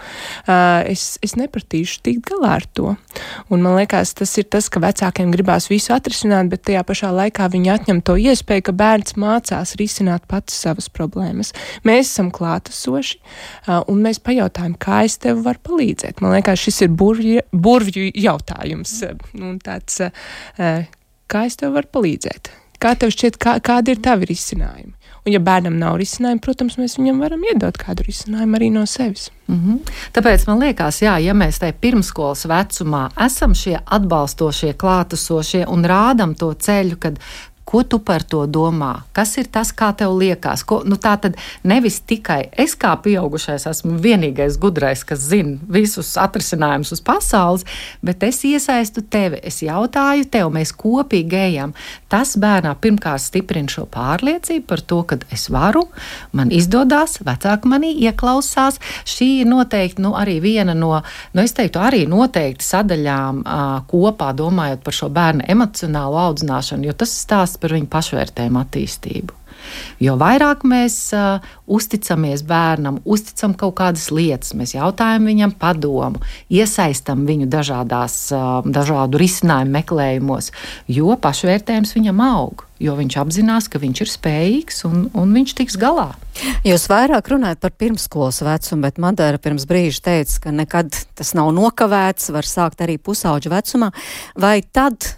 es, 0.91 1.05
es 1.25 1.35
nepratīšu 1.39 2.01
tikt 2.05 2.25
galā 2.29 2.57
ar 2.59 2.67
to. 2.75 2.95
Un 3.49 3.63
man 3.63 3.77
liekas, 3.79 4.15
tas 4.19 4.33
ir 4.41 4.49
tas, 4.51 4.67
ka 4.71 4.81
vecākiem 4.83 5.31
gribās 5.33 5.69
visu 5.71 5.93
atrisināt, 5.95 6.49
bet 6.51 6.65
tajā 6.67 6.83
pašā 6.87 7.13
laikā 7.15 7.47
viņi 7.53 7.71
atņem 7.77 8.01
to 8.05 8.17
iespēju, 8.21 8.67
ka 8.67 8.75
bērns 8.75 9.15
mācās 9.21 9.75
risināt 9.79 10.27
pats 10.31 10.57
savas 10.65 10.89
problēmas. 10.91 11.53
Mēs 11.87 12.11
esam 12.11 12.31
klātesoši, 12.35 13.21
un 13.91 14.03
mēs 14.03 14.19
pajautājam, 14.23 14.75
kā 14.79 15.05
es 15.07 15.17
tev 15.23 15.45
varu 15.47 15.63
palīdzēt. 15.71 16.19
Man 16.25 16.35
liekas, 16.35 16.65
šis 16.67 16.83
ir 16.87 16.93
burvju, 16.97 17.47
burvju 17.55 18.11
jautājums. 18.11 18.99
Un 19.39 19.57
tāds, 19.63 20.01
kā 20.59 21.47
es 21.47 21.59
tev 21.61 21.75
varu 21.79 21.91
palīdzēt? 21.97 22.53
Kā 22.85 22.91
tev 23.01 23.09
šķiet, 23.09 23.39
kā, 23.41 23.55
kādi 23.65 23.95
ir 23.95 24.01
tavi 24.05 24.27
risinājumi? 24.29 24.91
Un, 25.25 25.31
ja 25.33 25.39
bērnam 25.41 25.79
nav 25.81 25.95
risinājumu, 25.97 26.37
protams, 26.45 26.75
mēs 26.77 26.99
viņam 26.99 27.23
varam 27.23 27.41
iedot 27.49 27.79
kādu 27.81 28.03
risinājumu 28.05 28.59
arī 28.59 28.67
no 28.75 28.83
sevis. 28.85 29.31
Mm 29.47 29.55
-hmm. 29.61 29.95
Tāpēc 30.13 30.45
man 30.47 30.59
liekas, 30.61 31.01
jā, 31.01 31.15
ja 31.17 31.33
mēs 31.33 31.57
tajā 31.63 31.73
pirmskolas 31.81 32.45
vecumā 32.45 33.09
esam 33.25 33.55
šie 33.55 33.79
atbalstošie, 33.85 34.73
klātesošie 34.73 35.65
un 35.67 35.85
rādam 35.85 36.35
to 36.37 36.53
ceļu, 36.53 36.99
kad 36.99 37.19
Ko 37.65 37.81
tu 37.83 37.97
par 37.97 38.21
to 38.21 38.43
domā? 38.45 38.91
Kas 39.09 39.31
ir 39.41 39.47
tas, 39.49 39.71
kā 39.73 39.89
tev 39.97 40.13
liekas? 40.19 40.61
Ko, 40.69 40.83
nu, 40.85 40.99
tā 41.01 41.15
tad 41.17 41.33
nevis 41.65 41.97
tikai 42.05 42.51
es 42.61 42.75
kā 42.77 42.91
pieaugušais 43.01 43.65
esmu 43.71 43.97
vienīgais 44.03 44.59
gudrais, 44.61 45.01
kas 45.01 45.23
zina 45.31 45.57
visus 45.73 46.11
atrisinājumus 46.21 46.93
uz 46.93 47.01
pasaules, 47.01 47.65
bet 48.05 48.21
es 48.27 48.43
iesaistu 48.45 49.01
tevi, 49.09 49.39
es 49.41 49.63
jautāju 49.65 50.27
tev, 50.29 50.51
mēs 50.53 50.75
kopīgi 50.77 51.39
ejam. 51.39 51.73
Tas 52.11 52.35
bērnā 52.37 52.75
pirmkārt 52.83 53.25
stiprina 53.25 53.73
šo 53.73 53.87
pārliecību 53.89 54.67
par 54.69 54.85
to, 54.85 55.01
ka 55.09 55.17
es 55.33 55.47
varu, 55.49 55.87
man 56.37 56.53
izdodas, 56.53 57.17
vecāki 57.25 57.73
manī 57.73 57.95
ieklausās. 58.05 58.77
Šī 59.09 59.31
ir 59.41 59.49
noteikti 59.49 60.05
nu, 60.05 60.13
arī 60.13 60.37
viena 60.43 60.77
no, 60.77 60.93
nu, 61.33 61.41
es 61.41 61.57
teiktu, 61.57 61.81
arī 61.81 62.05
noteikti 62.13 62.69
sadaļām 62.69 63.41
uh, 63.41 63.65
kopā 63.89 64.29
domājot 64.37 64.85
par 64.85 64.99
šo 65.01 65.09
bērnu 65.09 65.49
emocionālo 65.49 66.21
audzināšanu, 66.27 66.91
jo 66.91 66.97
tas 67.01 67.17
stāsta 67.25 67.54
stāsts 67.55 67.61
par 67.61 67.73
viņu 67.75 67.89
pašvērtējumu 67.89 68.61
attīstību. 68.61 69.33
Jo 69.99 70.13
vairāk 70.19 70.61
mēs 70.67 71.11
uh, 71.15 71.41
uzticamies 71.65 72.43
bērnam, 72.45 72.99
uzticam 73.03 73.55
kaut 73.57 73.77
kādas 73.79 74.11
lietas, 74.11 74.53
mēs 74.53 74.75
jautājam 74.75 75.25
viņam 75.25 75.55
padomu, 75.57 76.21
iesaistam 76.51 77.25
viņu 77.25 77.47
dažādās, 77.49 78.31
uh, 78.35 78.61
dažādu 78.61 79.17
risinājumu 79.17 79.73
meklējumos, 79.79 80.51
jo 80.87 81.15
pašvērtējums 81.17 81.95
viņam 81.97 82.21
aug. 82.21 82.65
Jo 82.77 82.97
viņš 82.99 83.15
apzinās, 83.23 83.69
ka 83.71 83.79
viņš 83.79 84.03
ir 84.03 84.09
spējīgs 84.11 84.83
un, 84.85 85.07
un 85.15 85.33
viņš 85.33 85.55
tiks 85.55 85.79
galā. 85.79 86.11
Jūs 86.67 86.89
vairāk 86.91 87.31
runājat 87.31 87.63
par 87.63 87.71
pirmsskolas 87.71 88.43
vecumu, 88.43 88.83
bet 88.83 88.99
Madara 89.01 89.39
pirms 89.39 89.63
brīža 89.65 90.03
teica, 90.11 90.41
ka 90.43 90.53
nekad 90.53 90.91
tas 91.15 91.31
nav 91.39 91.55
nokavēts, 91.55 92.33
var 92.35 92.45
sākt 92.45 92.83
arī 92.83 92.99
pusauģa 92.99 93.55
vecumā. 93.55 93.93
Vai 94.35 94.59
tad 94.75 95.15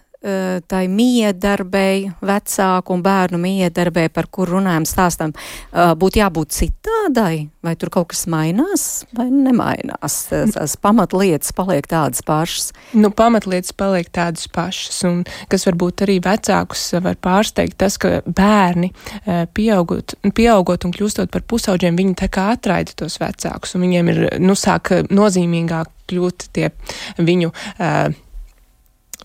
tai 0.67 0.87
miedarbei, 0.91 2.07
vecāku 2.25 2.95
un 2.95 3.03
bērnu 3.05 3.39
miedarbei, 3.41 4.09
par 4.13 4.27
kur 4.31 4.49
runājam, 4.57 4.85
stāstam, 4.87 5.33
eh, 5.33 5.93
būtu 5.95 6.21
jābūt 6.21 6.55
citādai, 6.55 7.49
vai 7.63 7.75
tur 7.75 7.89
kaut 7.89 8.09
kas 8.09 8.25
mainās, 8.25 9.05
vai 9.15 9.29
nemainās? 9.29 10.17
Tās 10.29 10.75
pamatlietas 10.81 11.51
paliek 11.51 11.87
tādas 11.87 12.21
pašas. 12.21 12.71
Nu, 12.93 13.11
pamatlietas 13.11 13.71
paliek 13.71 14.09
tādas 14.11 14.47
pašas, 14.47 15.03
un 15.07 15.23
kas 15.49 15.65
varbūt 15.65 16.05
arī 16.07 16.19
vecākus 16.23 17.01
var 17.01 17.15
pārsteigt, 17.15 17.77
tas, 17.77 17.97
ka 17.97 18.21
bērni 18.25 18.91
eh, 19.25 19.45
pieaugot, 19.53 20.17
pieaugot 20.33 20.85
un 20.85 20.95
kļūstot 20.95 21.31
par 21.31 21.41
pusauģiem, 21.47 21.97
viņi 21.97 22.15
tā 22.15 22.31
kā 22.31 22.51
atraida 22.55 22.91
tos 22.95 23.19
vecākus, 23.19 23.75
un 23.75 23.87
viņiem 23.87 24.13
ir, 24.13 24.23
nu, 24.39 24.55
sāk 24.55 24.91
nozīmīgāk 25.07 25.93
kļūt 26.07 26.47
tie 26.55 26.71
viņu 27.19 27.51
uh, 27.51 28.15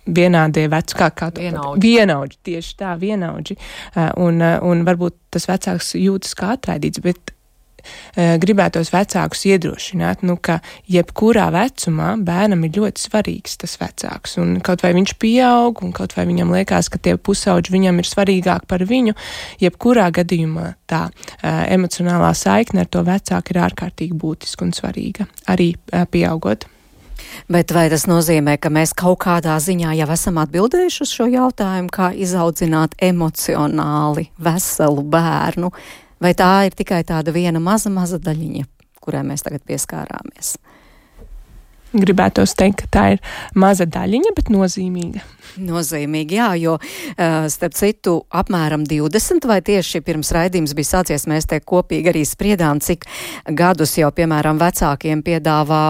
vienādie 0.06 0.66
veci, 0.70 0.96
kā, 0.98 1.10
kā 1.14 1.30
vienaudži. 1.36 1.82
vienaudži. 1.82 2.40
Tieši 2.48 2.74
tā, 2.80 2.96
vienaudži. 2.98 3.58
Uh, 3.94 4.10
un, 4.24 4.42
uh, 4.42 4.58
un 4.66 4.82
varbūt 4.86 5.18
tas 5.32 5.46
vecāks 5.50 5.94
jūtas 5.98 6.34
kā 6.38 6.56
atraidīts, 6.56 7.02
bet 7.04 7.30
uh, 7.30 8.34
gribētos 8.42 8.90
vecākus 8.92 9.44
iedrošināt, 9.52 10.24
nu, 10.26 10.36
ka 10.42 10.58
jebkurā 10.90 11.46
vecumā 11.54 12.16
bērnam 12.18 12.66
ir 12.66 12.74
ļoti 12.80 13.06
svarīgs 13.06 13.56
tas 13.62 13.78
vecāks. 13.78 14.36
Un 14.42 14.58
kaut 14.64 14.82
vai 14.82 14.92
viņš 14.98 15.14
pieaug, 15.22 15.84
un 15.86 15.94
kaut 15.94 16.16
vai 16.18 16.26
viņam 16.30 16.50
liekas, 16.56 16.90
ka 16.90 16.98
tie 16.98 17.14
pusauģi 17.16 17.74
viņam 17.76 18.02
ir 18.02 18.10
svarīgāk 18.10 18.66
par 18.70 18.82
viņu, 18.88 19.14
jebkurā 19.62 20.10
gadījumā 20.18 20.74
tā 20.90 21.06
emocionālā 21.42 22.34
saikne 22.36 22.84
ar 22.84 22.90
to 22.90 23.06
vecāku 23.06 23.54
ir 23.54 23.64
ārkārtīgi 23.70 24.18
būtiska 24.18 24.66
un 24.66 24.74
svarīga 24.76 25.30
arī 25.46 25.72
pieaugot. 26.10 26.66
Bet 27.52 27.72
vai 27.74 27.88
tas 27.92 28.06
nozīmē, 28.10 28.56
ka 28.60 28.70
mēs 28.72 28.94
kaut 28.98 29.20
kādā 29.24 29.56
ziņā 29.62 29.94
jau 29.98 30.08
esam 30.14 30.40
atbildējuši 30.42 31.04
uz 31.04 31.14
šo 31.16 31.28
jautājumu, 31.32 31.92
kā 31.92 32.12
izaudzināt 32.14 32.96
emocionāli 33.02 34.28
veselu 34.42 35.06
bērnu, 35.14 35.72
vai 36.22 36.34
tā 36.38 36.52
ir 36.68 36.76
tikai 36.78 37.02
tāda 37.08 37.34
viena 37.34 37.60
maza, 37.62 37.92
maza 37.92 38.20
daļiņa, 38.22 38.68
kurai 39.02 39.24
mēs 39.26 39.44
tagad 39.46 39.66
pieskārāmies? 39.68 40.56
Gribētos 41.92 42.56
teikt, 42.56 42.84
ka 42.84 42.90
tā 42.96 43.04
ir 43.16 43.22
maza 43.58 43.84
daļiņa, 43.84 44.32
bet 44.36 44.50
nozīmīga. 44.52 45.24
Nozīmīgi, 45.60 46.38
jā, 46.38 46.48
jo 46.56 46.76
starp 47.52 47.74
citu 47.76 48.14
apmēram 48.32 48.86
20 48.88 49.44
vai 49.48 49.58
tieši 49.64 50.00
pirms 50.04 50.30
raidījums 50.32 50.72
bija 50.78 50.88
sācies, 50.88 51.26
mēs 51.28 51.48
te 51.50 51.58
kopīgi 51.60 52.08
arī 52.08 52.22
spriedām, 52.24 52.80
cik 52.80 53.04
gadus 53.58 53.92
jau, 53.98 54.08
piemēram, 54.16 54.56
vecākiem 54.62 55.20
piedāvā 55.26 55.82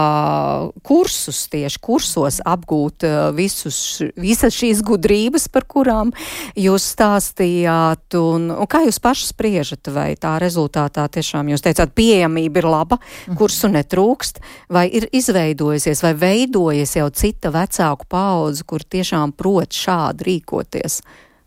kursus, 0.83 1.45
tieši 1.53 1.79
kursos 1.83 2.41
apgūt 2.43 3.07
visus, 3.37 4.01
visas 4.19 4.57
šīs 4.57 4.83
gudrības, 4.83 5.47
par 5.53 5.67
kurām 5.69 6.11
jūs 6.59 6.89
stāstījāt, 6.97 8.17
un, 8.19 8.49
un 8.57 8.67
kā 8.67 8.83
jūs 8.87 8.99
paši 9.03 9.29
spriežat, 9.31 9.93
vai 9.95 10.09
tā 10.19 10.35
rezultātā 10.43 11.07
tiešām 11.13 11.53
jūs 11.53 11.63
teicāt, 11.63 11.95
pieejamība 11.95 12.59
ir 12.59 12.69
laba, 12.73 12.99
kursu 13.39 13.71
netrūkst, 13.71 14.43
vai 14.73 14.89
ir 14.91 15.07
izveidojusies 15.15 15.92
rīkoties, 15.93 16.01
vai 16.03 16.13
veidojas 16.13 16.95
jau 16.95 17.09
cita 17.11 17.51
vecāku 17.51 18.05
paudze, 18.09 18.63
kur 18.65 18.81
tiešām 18.81 19.33
prot 19.33 19.71
šādi 19.71 20.23
rīkoties? 20.23 21.01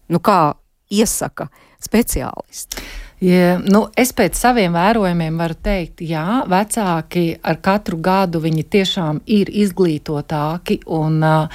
Nu, 0.09 0.21
kā 0.21 0.55
iesaka 0.91 1.49
speciālisti? 1.81 2.83
Ja, 3.19 3.57
nu, 3.59 3.89
es 3.97 4.13
pēc 4.13 4.37
saviem 4.37 4.75
vērojumiem 4.77 5.39
varu 5.39 5.55
teikt, 5.57 6.03
jā, 6.05 6.45
vecāki 6.47 7.39
ar 7.43 7.57
katru 7.65 7.97
gadu 7.97 8.43
viņi 8.43 8.63
tiešām 8.69 9.23
ir 9.25 9.49
izglītotāki 9.49 10.83
un 10.87 11.23
uh, 11.25 11.49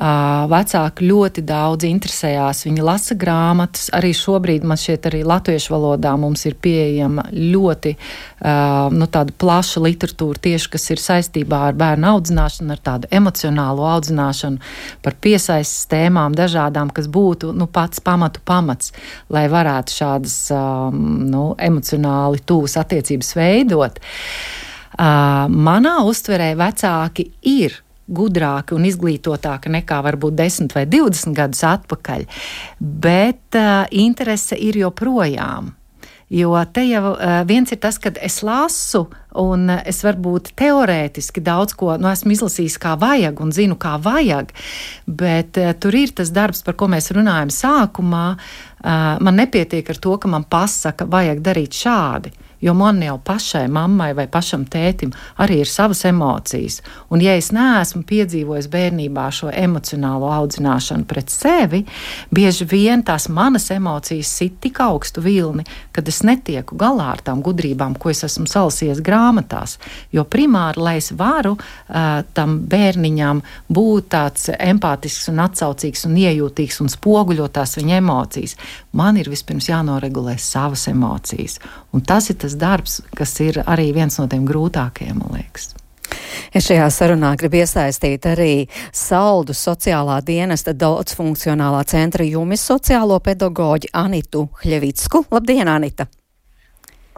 vecāki 0.00 1.04
ļoti 1.04 1.42
daudz 1.44 1.84
interesējās. 1.84 2.64
Viņi 2.64 2.84
lasa 2.84 3.14
grāmatas. 3.20 3.90
Arī 3.92 4.14
šobrīd 4.16 4.64
man 4.64 4.80
šķiet, 4.80 5.08
arī 5.10 5.20
latviešu 5.28 5.74
valodā 5.74 6.14
mums 6.16 6.46
ir 6.48 6.56
pieejama 6.56 7.26
ļoti 7.34 7.92
nu, 8.96 9.08
plaša 9.10 9.82
literatūra 9.84 10.40
tieši, 10.46 10.70
kas 10.72 10.88
ir 10.94 11.02
saistībā 11.04 11.60
ar 11.68 11.76
bērnu 11.76 12.08
audzināšanu, 12.14 12.72
ar 12.72 12.80
tādu 12.86 13.10
emocionālo 13.12 13.84
audzināšanu, 13.90 14.62
par 15.04 15.18
piesaistes 15.20 15.84
tēmām 15.92 16.36
dažādām, 16.38 16.94
kas 16.96 17.10
būtu 17.10 17.52
nu, 17.52 17.68
pats 17.68 18.00
pamatu 18.00 18.40
pamats, 18.48 18.94
lai 19.28 19.44
varētu 19.52 19.98
šādas 20.00 20.38
nu, 20.96 21.44
emocionāli 21.60 22.40
tūs 22.48 22.78
attiecības 22.80 23.36
veidot. 23.36 24.00
Manā 24.96 25.94
uztverē 26.08 26.54
vecāki 26.58 27.30
ir 27.52 27.78
gudrāki 28.10 28.76
un 28.76 28.86
izglītotāki 28.88 29.72
nekā 29.72 30.00
varbūt 30.06 30.38
10 30.38 30.76
vai 30.76 30.86
20 30.90 31.36
gadus 31.36 31.64
atpakaļ, 31.66 32.26
bet 32.80 33.58
uh, 33.58 33.84
interese 33.90 34.58
ir 34.58 34.80
joprojām. 34.80 35.74
Jo 36.30 36.54
te 36.70 36.84
jau 36.86 37.16
uh, 37.16 37.40
viens 37.46 37.72
ir 37.74 37.80
tas, 37.82 37.96
ka 37.98 38.12
es 38.22 38.36
lasu, 38.46 39.08
un 39.34 39.66
es 39.70 39.98
varbūt 40.06 40.52
teorētiski 40.58 41.42
daudz 41.42 41.74
ko 41.78 41.96
nu, 41.98 42.06
esmu 42.12 42.36
izlasījis, 42.36 42.78
kā 42.82 42.94
vajag, 42.98 43.40
un 43.42 43.50
zinu, 43.54 43.78
kā 43.78 43.96
vajag. 44.02 44.52
Bet 45.06 45.58
uh, 45.58 45.72
tur 45.74 45.98
ir 45.98 46.14
tas 46.14 46.30
darbs, 46.34 46.62
par 46.66 46.78
ko 46.78 46.90
mēs 46.90 47.10
runājam 47.16 47.50
sākumā. 47.54 48.26
Man 48.80 49.36
nepietiek 49.36 49.90
ar 49.92 49.98
to, 50.00 50.14
ka 50.16 50.28
man 50.32 50.46
pasaka, 50.48 51.04
vajag 51.04 51.42
darīt 51.44 51.76
šādi 51.76 52.30
jo 52.60 52.74
man 52.74 53.02
jau 53.02 53.18
pašai 53.24 53.66
mammai 53.68 54.12
vai 54.16 54.26
pašam 54.30 54.64
tētim 54.68 55.12
arī 55.40 55.60
ir 55.62 55.70
savas 55.70 56.04
emocijas. 56.08 56.80
Un, 57.10 57.22
ja 57.24 57.34
es 57.38 57.50
neesmu 57.54 58.02
piedzīvojis 58.08 58.68
bērnībā 58.72 59.26
šo 59.34 59.50
emocionālo 59.50 60.30
audzināšanu 60.34 61.06
pret 61.08 61.32
sevi, 61.32 61.82
bieži 62.30 62.66
vien 62.70 63.04
tās 63.06 63.28
manas 63.32 63.70
emocijas 63.74 64.32
sit 64.40 64.60
tik 64.60 64.80
augstu 64.84 65.24
vilni, 65.24 65.64
kad 65.92 66.08
es 66.08 66.22
netieku 66.26 66.76
galā 66.78 67.10
ar 67.14 67.24
tām 67.24 67.42
gudrībām, 67.44 67.96
ko 67.98 68.12
es 68.12 68.24
esmu 68.26 68.48
salasījis 68.50 69.02
grāmatās. 69.04 69.78
Jo 70.12 70.26
primāri, 70.28 70.80
lai 70.80 70.96
es 71.00 71.10
varu 71.16 71.56
uh, 71.56 72.20
tam 72.36 72.60
bērniņam 72.70 73.42
būt 73.72 74.10
tāds 74.14 74.50
empātisks 74.56 75.30
un 75.32 75.40
atsaucīgs 75.46 76.06
un 76.08 76.18
iejūtīgs 76.20 76.80
un 76.84 76.92
spoguļotās 76.92 77.76
viņa 77.80 78.00
emocijas, 78.00 78.56
man 78.92 79.18
ir 79.20 79.30
vispirms 79.30 79.70
jānoregulē 79.70 80.36
savas 80.38 80.86
emocijas. 80.90 81.58
Un 81.92 82.04
tas 82.06 82.30
ir 82.30 82.38
tas 82.42 82.56
darbs, 82.58 83.00
kas 83.16 83.36
ir 83.40 83.62
arī 83.66 83.90
viens 83.96 84.18
no 84.18 84.28
tiem 84.30 84.46
grūtākajiem, 84.48 85.20
man 85.20 85.38
liekas. 85.38 85.74
Es 86.54 86.66
šajā 86.66 86.88
sarunā 86.90 87.34
gribu 87.38 87.60
iesaistīt 87.60 88.26
arī 88.26 88.54
saldu 88.92 89.54
sociālā 89.54 90.18
dienesta 90.26 90.74
daudzfunkcionālā 90.74 91.84
centra 91.86 92.26
jumis 92.26 92.66
sociālo 92.66 93.20
pedagoģi 93.22 93.94
Anitu 93.94 94.48
Hļevicku. 94.64 95.28
Labdien, 95.30 95.70
Anita! 95.70 96.10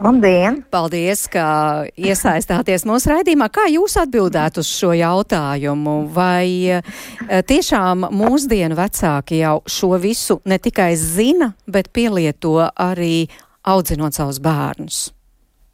Labdien! 0.01 0.63
Paldies, 0.73 1.27
ka 1.29 1.85
iesaistāties 1.93 2.81
mūsu 2.89 3.11
raidījumā. 3.11 3.45
Kā 3.53 3.67
jūs 3.69 3.93
atbildētu 4.01 4.63
uz 4.63 4.71
šo 4.73 4.89
jautājumu? 4.97 5.95
Vai 6.15 6.79
eh, 6.79 6.81
tiešām 7.45 8.07
mūsdienu 8.09 8.77
vecāki 8.79 9.43
jau 9.43 9.59
šo 9.69 9.93
visu 10.01 10.39
ne 10.49 10.57
tikai 10.57 10.95
zina, 10.97 11.51
bet 11.69 11.91
pielieto 11.93 12.57
arī 12.73 13.27
audzinot 13.69 14.17
savus 14.17 14.41
bērnus? 14.43 15.11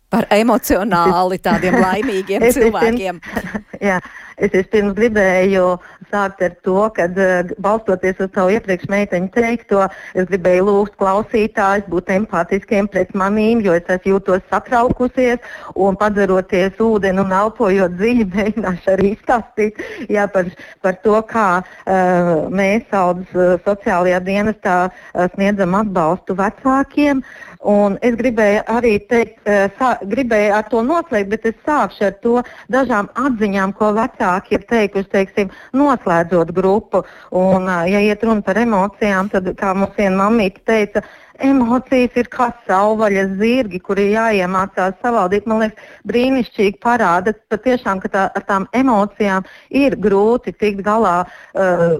Par 0.09 0.25
emocionāli 0.33 1.37
tādiem 1.43 1.77
laimīgiem 1.79 2.45
cilvēkiem. 2.55 3.19
Jā, 3.89 3.99
es 4.41 4.51
vispirms 4.51 4.95
gribēju 4.97 5.65
sākt 6.09 6.41
ar 6.43 6.55
to, 6.65 6.81
ka 6.95 7.05
uh, 7.09 7.51
balstoties 7.61 8.17
uz 8.25 8.31
savu 8.33 8.55
iepriekš 8.55 8.89
meiteņu 8.89 9.29
teikto, 9.35 9.85
es 10.17 10.25
gribēju 10.31 10.65
lūgt 10.67 10.97
klausītājus 10.99 11.87
būt 11.91 12.09
empātiskiem 12.15 12.89
pret 12.91 13.13
manīm, 13.13 13.61
jo 13.65 13.75
es 13.77 13.85
esmu 13.85 14.15
jūtos 14.15 14.41
satraukusies 14.49 15.45
un 15.77 15.99
padzeroties 15.99 16.81
ūdeni 16.81 17.21
un 17.23 17.35
elpojot 17.41 17.93
dziļi, 18.01 18.27
mēģināšu 18.35 18.93
arī 18.95 19.13
izstāstīt 19.13 19.79
jā, 20.09 20.25
par, 20.33 20.49
par 20.81 20.97
to, 21.05 21.21
kā 21.29 21.47
uh, 21.61 22.33
mēs 22.49 22.89
saudas 22.89 23.37
uh, 23.37 23.55
sociālajā 23.67 24.23
dienestā 24.25 24.79
uh, 24.89 25.29
sniedzam 25.35 25.77
atbalstu 25.83 26.37
vecākiem. 26.41 27.21
Uh, 27.21 27.48
Un 27.67 27.97
es 27.99 28.13
gribēju 28.15 28.61
arī 28.71 28.93
teikt, 29.03 29.41
eh, 29.43 29.67
sā, 29.75 29.97
gribēju 30.07 30.53
ar 30.55 30.63
to 30.71 30.79
noslēgt, 30.79 31.27
bet 31.27 31.45
es 31.45 31.55
sākšu 31.67 32.05
ar 32.07 32.13
to 32.23 32.43
dažām 32.71 33.09
atziņām, 33.19 33.73
ko 33.75 33.91
vecāki 33.97 34.53
ir 34.55 34.63
teikuši, 34.69 35.09
teiksim, 35.11 35.51
noslēdzot 35.73 36.53
grupu. 36.55 37.03
Un, 37.31 37.67
eh, 37.67 37.91
ja 37.91 37.99
iet 37.99 38.23
runa 38.23 38.41
par 38.41 38.55
emocijām, 38.55 39.29
tad, 39.29 39.43
kā 39.57 39.75
mums 39.75 39.91
viena 39.97 40.29
mamīte 40.29 40.63
teica, 40.63 41.03
emocijas 41.45 42.17
ir 42.19 42.29
kā 42.33 42.49
savvaļas 42.67 43.35
zirgi, 43.39 43.81
kuri 43.83 44.09
jāiemācās 44.13 44.97
savaldīt. 45.03 45.47
Man 45.49 45.63
liekas, 45.63 45.89
brīnišķīgi 46.09 46.79
parāda 46.83 47.33
patiešām, 47.51 48.03
ka 48.03 48.13
tā, 48.13 48.27
ar 48.35 48.47
tām 48.49 48.69
emocijām 48.75 49.47
ir 49.69 49.97
grūti 49.99 50.55
tikt 50.55 50.83
galā. 50.85 51.21
Uh, 51.53 51.99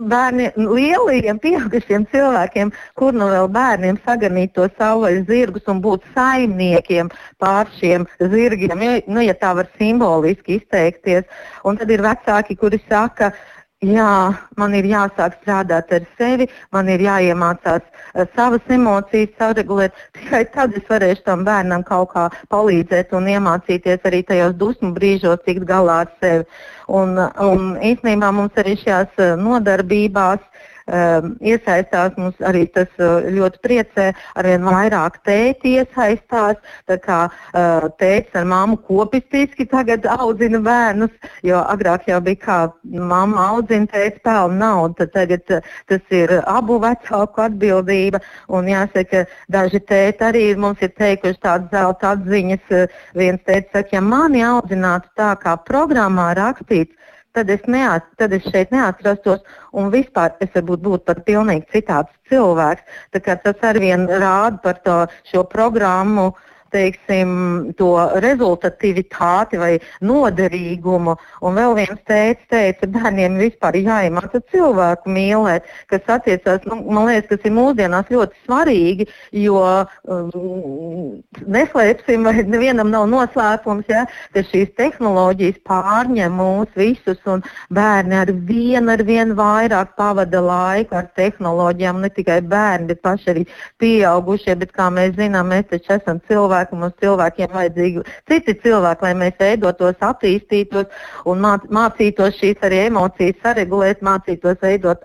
bērniem, 0.00 0.56
lieliem, 0.56 1.38
pieaugušiem 1.40 2.06
cilvēkiem, 2.12 2.72
kur 2.98 3.16
nu 3.16 3.28
vēl 3.30 3.48
bērniem 3.52 4.00
saganīt 4.06 4.54
to 4.56 4.66
savvaļas 4.78 5.26
zirgus 5.28 5.68
un 5.70 5.82
būt 5.84 6.06
saimniekiem 6.16 7.10
pār 7.42 7.70
šiem 7.78 8.06
zirgiem, 8.18 8.84
ja, 8.86 8.98
nu, 9.06 9.24
ja 9.24 9.36
tā 9.36 9.52
var 9.58 9.70
simboliski 9.78 10.58
izteikties. 10.60 11.28
Un 11.64 11.80
tad 11.80 11.92
ir 11.92 12.04
vecāki, 12.04 12.56
kuri 12.60 12.80
saka, 12.88 13.32
Jā, 13.80 14.36
man 14.60 14.74
ir 14.76 14.84
jāsāk 14.84 15.38
strādāt 15.38 15.88
ar 15.96 16.02
sevi, 16.18 16.44
man 16.68 16.90
ir 16.92 17.00
jāiemācās 17.00 17.80
uh, 17.80 18.26
savas 18.34 18.66
emocijas 18.68 19.32
saregulēt. 19.38 19.96
Tikai 20.18 20.42
tad 20.52 20.76
es 20.76 20.84
varēšu 20.84 21.24
tam 21.24 21.46
bērnam 21.48 21.86
kaut 21.88 22.10
kā 22.12 22.26
palīdzēt 22.52 23.14
un 23.16 23.30
iemācīties 23.32 24.04
arī 24.04 24.20
tajos 24.28 24.52
dusmu 24.60 24.92
brīžos 24.98 25.40
tikt 25.46 25.64
galā 25.64 26.02
ar 26.04 26.12
sevi. 26.20 26.44
Un, 26.92 27.16
un 27.40 27.72
īstenībā 27.80 28.28
mums 28.36 28.60
arī 28.60 28.76
šajās 28.82 29.16
uh, 29.16 29.32
nodarbībās 29.40 30.44
um, 30.44 30.60
iesaistās. 30.88 32.16
Mums 32.18 32.38
arī 32.46 32.64
tas 32.74 32.88
uh, 32.98 33.26
ļoti 33.30 33.60
priecē. 33.64 34.06
Arvien 34.40 34.64
vairāk 34.66 35.20
tēti 35.26 35.76
iesaistās. 35.80 36.60
Tā 36.90 36.98
kā 37.02 37.20
uh, 37.28 37.88
tētis 38.00 38.36
ar 38.40 38.48
mammu 38.50 38.80
kopistiski 38.86 39.66
tagad 39.70 40.06
audzina 40.06 40.60
bērnus, 40.64 41.12
jo 41.46 41.60
agrāk 41.60 42.08
jau 42.10 42.20
bija 42.24 42.40
kā 42.44 42.58
mamma 42.84 43.48
audzina, 43.54 43.88
tētis 43.90 44.22
pelna 44.24 44.58
naudu. 44.64 45.08
Tagad 45.14 45.56
uh, 45.56 45.72
tas 45.90 46.14
ir 46.14 46.36
abu 46.44 46.80
vecāku 46.82 47.46
atbildība. 47.46 48.22
Un 48.48 48.70
jāsaka, 48.70 49.26
daži 49.52 49.82
tēti 49.86 50.26
arī 50.26 50.46
mums 50.56 50.82
ir 50.82 50.94
teikuši 50.98 51.42
tādas 51.42 51.70
zelta 51.74 52.14
atziņas. 52.16 52.72
Viens 53.18 53.42
tētis 53.46 53.72
saka, 53.74 53.96
ja 53.96 54.04
mani 54.04 54.44
audzinātu 54.46 55.10
tā, 55.18 55.34
kā 55.40 55.56
programmā 55.66 56.30
rakstīts, 56.38 56.96
tad 57.36 57.50
es, 57.50 57.62
neat, 57.70 58.06
tad 58.18 58.32
es 58.36 58.46
šeit 58.50 58.72
neatrastos 58.74 59.42
un 59.72 59.90
vispār 59.94 60.34
es 60.40 60.50
varbūt 60.54 60.84
būtu 60.86 61.06
pat 61.06 61.24
pilnīgi 61.26 61.68
citāds 61.72 62.12
cilvēks. 62.30 62.82
Tas 63.14 63.66
arī 63.70 63.86
vien 63.88 64.06
rāda 64.10 64.58
par 64.64 64.80
to, 64.86 65.00
šo 65.30 65.44
programmu 65.50 66.30
uh, 66.30 66.46
teiksim, 66.74 67.30
to 67.78 67.90
rezultatīvitāti 68.22 69.60
vai 69.60 69.72
noderīgumu. 70.04 71.16
Un 71.46 71.58
vēl 71.58 71.76
viens 71.78 72.00
teica, 72.08 72.42
teica 72.50 72.88
bērniem 72.90 73.38
vispār 73.40 73.78
jāiemāca 73.80 74.42
cilvēku 74.52 75.12
mīlēt, 75.12 75.68
kas 75.90 76.08
attiecās, 76.16 76.64
nu, 76.68 76.80
man 76.90 77.08
liekas, 77.10 77.28
kas 77.30 77.46
ir 77.48 77.54
mūsdienās 77.56 78.10
ļoti 78.12 78.44
svarīgi, 78.44 79.08
jo 79.42 79.60
um, 80.04 81.20
neslēpsim, 81.46 82.26
vai 82.26 82.44
nevienam 82.46 82.92
nav 82.92 83.08
noslēpums, 83.10 83.88
ja, 83.90 84.06
ka 84.34 84.44
šīs 84.50 84.72
tehnoloģijas 84.78 85.60
pārņem 85.68 86.38
mūs 86.40 86.74
visus 86.78 87.20
un 87.30 87.44
bērni 87.74 88.18
ar 88.20 88.32
vienu 88.48 88.94
ar 88.94 89.04
vien 89.06 89.34
vairāk 89.38 89.94
pavada 89.98 90.42
laiku 90.44 90.98
ar 91.00 91.10
tehnoloģijām, 91.18 92.00
ne 92.04 92.10
tikai 92.14 92.40
bērni, 92.46 92.90
bet 92.92 93.02
paši 93.06 93.32
arī 93.34 93.46
pieaugušie, 93.82 94.56
bet 94.60 94.74
kā 94.76 94.90
mēs 94.94 95.16
zinām, 95.18 95.50
mēs 95.52 95.68
taču 95.70 95.96
esam 95.96 96.20
cilvēki 96.28 96.59
cilvēku, 96.60 96.76
mums 96.76 96.94
cilvēkiem 97.00 97.50
vajadzīgi 97.52 98.02
citi 98.28 98.54
cilvēki, 98.62 99.04
lai 99.04 99.14
mēs 99.14 99.34
veidotos, 99.40 99.96
attīstītos 100.00 100.86
un 101.26 101.40
māc, 101.40 101.66
mācītos 101.70 102.38
šīs 102.38 102.56
arī 102.62 102.86
emocijas 102.88 103.36
saregulēt, 103.42 104.02
mācītos 104.02 104.60
veidot 104.62 105.04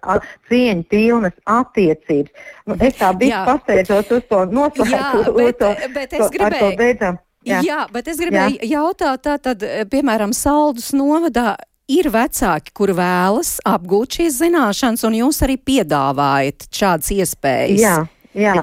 cieņu 0.50 0.84
pilnas 0.90 1.34
attiecības. 1.46 2.32
Nu, 2.66 2.76
es 2.80 2.98
tā 3.00 3.14
biju 3.16 3.44
pasteidzos 3.46 4.12
uz 4.12 4.26
to 4.30 4.46
noslēgt, 4.52 5.30
uz 5.32 5.54
to, 5.60 5.76
bet 5.94 6.14
es 6.14 6.30
gribēju, 6.30 6.46
ar 6.46 6.60
to 6.60 6.72
beidzam. 6.78 7.22
Jā. 7.46 7.62
Jā, 7.62 7.86
bet 7.94 8.08
es 8.10 8.18
gribēju 8.18 8.58
Jā. 8.58 8.80
jautāt, 8.80 9.22
tā 9.22 9.38
tad, 9.38 9.62
piemēram, 9.92 10.34
Saldus 10.34 10.90
novadā 10.98 11.56
ir 11.86 12.10
vecāki, 12.10 12.74
kur 12.74 12.90
vēlas 12.98 13.60
apgūt 13.70 14.18
šīs 14.18 14.40
zināšanas, 14.42 15.04
un 15.06 15.20
jūs 15.22 15.44
arī 15.46 15.60
piedāvājat 15.62 16.66
šādas 16.74 17.12
iespējas. 17.14 17.84
Jā, 17.84 18.00
jā. 18.34 18.56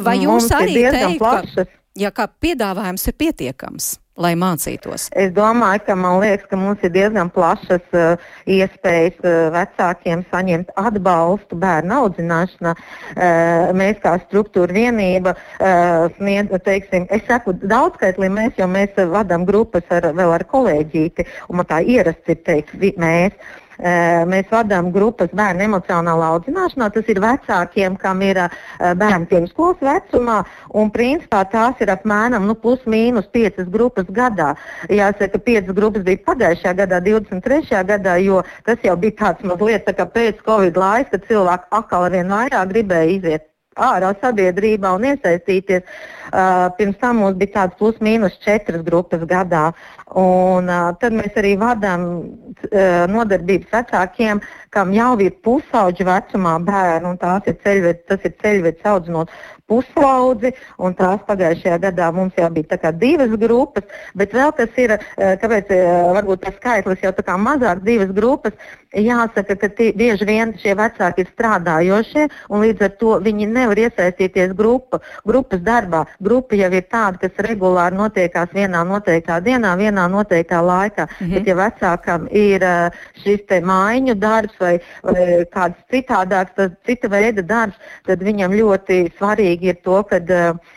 Vai 0.00 0.16
jūs 0.22 0.48
Mums 0.48 0.48
ir 0.48 0.56
arī 0.56 0.78
diezgan 0.78 1.04
teikt, 1.04 1.20
ka, 1.20 1.34
plašas. 1.42 1.76
Ja, 2.00 2.12
ka 2.14 2.28
piedāvājums 2.42 3.04
ir 3.10 3.16
pietiekams, 3.20 3.90
lai 4.20 4.32
mācītos? 4.38 5.08
Es 5.16 5.32
domāju, 5.36 5.82
ka 5.86 5.96
liekas, 6.22 6.46
ka 6.50 6.58
mums 6.60 6.82
ir 6.86 6.92
diezgan 6.94 7.30
plašas 7.34 7.94
uh, 7.96 8.30
iespējas 8.50 9.20
uh, 9.22 9.36
vecākiem 9.54 10.24
saņemt 10.32 10.72
atbalstu 10.80 11.58
bērnu 11.60 11.96
audzināšanā. 12.00 12.74
Uh, 12.74 13.70
mēs 13.76 14.00
kā 14.04 14.16
struktūra 14.26 14.76
vienība 14.76 15.36
uh, 15.36 16.08
sniedz, 16.18 16.52
teiksim, 16.66 17.08
es 17.12 17.24
saku 17.28 17.56
daudzskaitlī 17.60 18.30
mēs, 18.32 18.56
jo 18.60 18.68
mēs 18.70 18.96
uh, 18.98 19.08
vadām 19.12 19.46
grupas 19.48 19.88
ar, 19.94 20.10
vēl 20.16 20.36
ar 20.36 20.46
kolēģīti, 20.50 21.28
un 21.48 21.62
man 21.62 21.70
tā 21.70 21.82
ierasts 21.84 22.32
ir 22.32 22.40
teikt 22.46 22.76
vi, 22.80 22.94
mēs. 23.00 23.36
Mēs 23.80 24.50
vadām 24.52 24.90
grupas 24.92 25.30
bērnu 25.32 25.64
emocionālā 25.68 26.30
audzināšanā. 26.36 26.90
Tas 26.94 27.08
ir 27.08 27.20
vecākiem, 27.22 27.96
kam 28.00 28.22
ir 28.26 28.42
bērni 28.78 29.28
pirmskolas 29.30 29.80
vecumā, 29.84 30.40
un 30.76 30.92
principā 30.94 31.42
tās 31.50 31.80
ir 31.80 31.92
apmēram 31.94 32.46
nu, 32.48 32.54
plus 32.54 32.82
mīnus 32.84 33.28
piecas 33.32 33.68
grupas 33.72 34.08
gadā. 34.12 34.52
Jāsaka, 34.92 35.40
piecas 35.40 35.74
grupas 35.76 36.04
bija 36.06 36.24
pagājušajā 36.28 36.74
gadā, 36.84 37.02
23. 37.08 37.84
gadā, 37.92 38.16
jo 38.24 38.42
tas 38.68 38.82
jau 38.84 38.96
bija 39.00 39.18
tāds 39.24 39.46
mazliet 39.48 39.88
tā 39.88 40.06
pēc 40.06 40.44
Covid 40.46 40.76
laika, 40.76 41.16
kad 41.16 41.30
cilvēki 41.30 41.72
atkal 41.80 42.08
ar 42.08 42.18
vien 42.18 42.36
vairāk 42.36 42.74
gribēja 42.74 43.16
iziet 43.18 43.49
ārā 43.78 44.14
sabiedrībā 44.20 44.90
un 44.96 45.04
iesaistīties. 45.12 45.84
Uh, 46.30 46.68
pirms 46.78 46.98
tam 47.00 47.22
mums 47.22 47.38
bija 47.38 47.54
tādas 47.56 47.78
plus 47.78 47.98
mīnus 48.02 48.38
četras 48.42 48.82
grupas 48.86 49.22
gadā. 49.30 49.70
Un, 50.18 50.70
uh, 50.70 50.90
tad 51.00 51.14
mēs 51.14 51.36
arī 51.38 51.56
vadām 51.58 52.06
uh, 52.10 53.06
nodarbības 53.10 53.70
vecākiem, 53.74 54.42
kam 54.74 54.92
jau 54.94 55.14
ir 55.22 55.34
pusauģu 55.44 56.06
vecumā 56.06 56.58
bērni, 56.66 57.10
un 57.10 57.18
ir 57.46 57.56
ceļved, 57.64 58.04
tas 58.08 58.26
ir 58.26 58.36
ceļvedis 58.42 58.86
audzinot 58.86 59.32
pusaudzi, 59.70 60.52
un 60.82 60.96
tās 60.98 61.22
pagājušajā 61.28 61.78
gadā 61.84 62.10
mums 62.14 62.34
jau 62.38 62.50
bija 62.50 62.92
divas 62.98 63.34
grupas, 63.38 63.86
bet 64.18 64.34
vēl 64.34 64.52
kas 64.58 64.78
ir, 64.82 64.96
uh, 64.96 65.34
kāpēc 65.42 65.70
uh, 65.74 66.12
varbūt 66.16 66.44
tas 66.44 66.56
skaitlis 66.58 67.04
jau 67.04 67.12
tā 67.14 67.26
kā 67.26 67.36
mazāk 67.38 67.84
divas 67.86 68.10
grupas, 68.14 68.56
jāsaka, 68.90 69.54
ka 69.60 69.70
tie, 69.78 69.90
bieži 69.94 70.26
vien 70.26 70.54
šie 70.58 70.74
vecāki 70.78 71.24
ir 71.24 71.30
strādājošie, 71.30 72.26
un 72.50 72.64
līdz 72.64 72.86
ar 72.86 72.94
to 73.02 73.18
viņi 73.22 73.46
nevar 73.50 73.78
iesaistīties 73.78 74.54
grupa, 74.58 75.00
grupas 75.26 75.62
darbā. 75.66 76.04
Grupa 76.18 76.58
jau 76.58 76.70
ir 76.74 76.86
tāda, 76.90 77.20
kas 77.22 77.44
regulāri 77.46 77.98
notiekās 77.98 78.50
vienā 78.54 78.82
noteiktā 78.88 79.38
dienā, 79.44 79.76
vienā 79.78 80.08
noteiktā 80.10 80.62
laikā. 80.64 81.06
Mm 81.06 81.26
-hmm. 81.26 81.34
Bet, 81.34 81.46
ja 81.46 81.54
vecākam 81.54 82.26
ir 82.30 82.62
uh, 82.62 82.90
šis 83.22 83.46
te 83.46 83.60
mājiņu 83.60 84.14
darbs 84.18 84.59
vai, 84.62 84.74
vai 85.06 85.44
kāds 85.52 85.80
citādāks, 85.92 86.76
cita 86.86 87.10
veida 87.12 87.44
darbs, 87.46 87.80
tad 88.08 88.22
viņam 88.24 88.54
ļoti 88.56 89.02
svarīgi 89.18 89.72
ir 89.72 89.80
to, 89.84 90.00
ka 90.08 90.20
uh, 90.20 90.76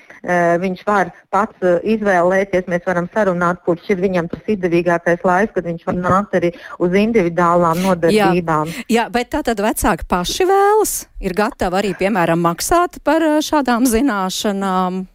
viņš 0.63 0.83
var 0.87 1.11
pats 1.33 1.65
uh, 1.65 1.79
izvēlēties, 1.83 2.67
mēs 2.71 2.85
varam 2.87 3.09
sarunāt, 3.13 3.61
kurš 3.67 3.93
ir 3.95 4.03
viņam 4.03 4.29
tas 4.31 4.51
izdevīgākais 4.55 5.23
laiks, 5.27 5.53
kad 5.55 5.67
viņš 5.67 5.87
var 5.89 5.97
nākt 5.99 6.37
arī 6.39 6.53
uz 6.79 6.99
individuālām 7.03 7.81
nodarbībām. 7.83 8.73
Jā, 8.73 8.85
jā 8.97 9.07
bet 9.13 9.33
tā 9.35 9.43
tad 9.45 9.63
vecāki 9.63 10.07
paši 10.09 10.47
vēlas, 10.49 10.97
ir 11.23 11.35
gatavi 11.37 11.81
arī, 11.81 11.95
piemēram, 11.99 12.43
maksāt 12.43 13.01
par 13.03 13.25
šādām 13.43 13.89
zināšanām. 13.89 15.07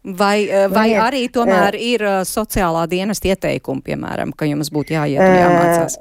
Vai, 0.00 0.48
vai 0.72 0.94
Nē, 0.94 1.00
arī 1.04 1.26
tomēr 1.28 1.76
ir 1.76 2.02
uh, 2.08 2.14
sociālā 2.24 2.86
dienesta 2.88 3.28
ieteikumi, 3.28 3.82
piemēram, 3.84 4.30
ka 4.32 4.48
jums 4.48 4.70
būtu 4.72 4.94
jāiet 4.94 5.20
un 5.20 5.34
jāmācās? 5.36 5.98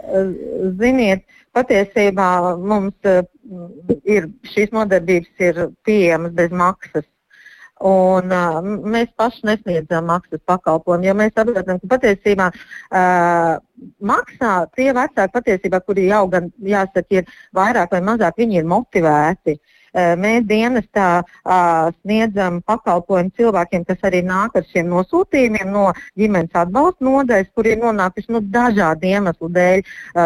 Ziniet, 0.80 1.26
patiesībā 1.56 2.28
mums 2.58 3.10
uh, 3.10 3.24
ir 4.04 4.28
šīs 4.52 4.74
nodarbības 4.76 5.48
ir 5.50 5.64
pieejamas 5.88 6.36
bez 6.38 6.54
maksas. 6.54 7.08
Un, 7.80 8.34
uh, 8.36 8.60
mēs 8.92 9.08
paši 9.16 9.46
nesniedzam 9.48 10.10
maksas 10.12 10.42
pakalpojumu, 10.50 11.08
jo 11.08 11.16
mēs 11.16 11.32
saprotam, 11.32 11.80
ka 11.80 11.92
patiesībā 11.96 12.50
uh, 12.52 13.54
maksā 14.04 14.54
tie 14.76 14.90
vecāki, 14.96 15.36
patiesībā, 15.38 15.80
kuri 15.88 16.10
jau 16.10 16.26
gan, 16.34 16.52
jāsaka, 16.60 17.22
ir 17.22 17.36
vairāk 17.56 17.96
vai 17.96 18.02
mazāk, 18.12 18.42
viņi 18.44 18.60
ir 18.60 18.68
motivēti. 18.68 19.56
Uh, 19.56 19.79
mēs 19.94 20.46
dienestā 20.50 21.24
sniedzam 22.02 22.62
pakalpojumu 22.68 23.32
cilvēkiem, 23.38 23.86
kas 23.88 24.04
arī 24.10 24.22
nāk 24.26 24.56
ar 24.56 24.66
šiem 24.70 24.90
nosūtījumiem 24.92 25.72
no 25.74 25.90
ģimenes 26.20 26.54
atbalsta 26.54 27.06
nodaļas, 27.06 27.52
kur 27.56 27.70
ir 27.70 27.80
nonākuši 27.82 28.34
nu, 28.36 28.42
dažādu 28.54 29.10
iemeslu 29.10 29.50
dēļ 29.56 29.84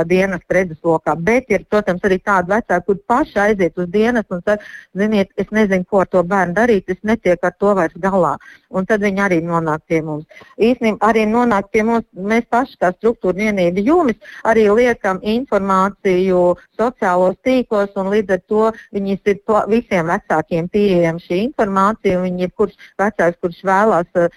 dienas 0.09 0.43
redzeslokā. 0.49 1.15
Bet 1.17 1.51
ir, 1.53 1.65
protams, 1.69 2.03
arī 2.03 2.19
tādi 2.23 2.53
vecāki, 2.53 2.85
kur 2.87 2.99
paši 3.07 3.39
aiziet 3.47 3.77
uz 3.77 3.89
dienas 3.93 4.25
un 4.29 4.41
saka, 4.43 4.63
ziniet, 4.97 5.31
es 5.37 5.49
nezinu, 5.51 5.85
ko 5.89 6.03
ar 6.03 6.11
to 6.11 6.23
bērnu 6.23 6.57
darīt, 6.57 6.89
es 6.89 6.99
netieku 7.03 7.49
ar 7.49 7.55
to 7.59 7.73
vairs 7.77 7.97
galā. 8.03 8.35
Un 8.73 8.87
tad 8.89 9.03
viņi 9.05 9.21
arī 9.21 9.39
nonāk 9.45 9.83
pie 9.87 10.01
mums. 10.01 10.25
Īstenībā 10.57 11.11
arī 11.11 11.25
nonāk 11.29 11.69
pie 11.73 11.83
mums, 11.87 12.05
mēs 12.13 12.47
paši 12.49 12.79
kā 12.81 12.91
struktūra 12.95 13.37
vienība 13.37 13.83
jūmis 13.83 14.17
arī 14.49 14.65
liekam 14.73 15.19
informāciju 15.21 16.41
sociālos 16.79 17.37
tīklos 17.45 17.93
un 17.99 18.11
līdz 18.13 18.37
ar 18.37 18.41
to 18.49 18.63
viņas 18.95 19.31
ir 19.33 19.39
visiem 19.71 20.09
vecākiem 20.11 20.69
pieejama 20.73 21.23
šī 21.23 21.43
informācija. 21.49 22.19
un 22.19 22.27
Viņi 22.27 22.47
ir 22.47 22.55
kurš 22.57 22.77
vecāks, 23.01 23.39
kurš 23.43 23.61
vēlās 23.67 24.09
uh, 24.19 24.27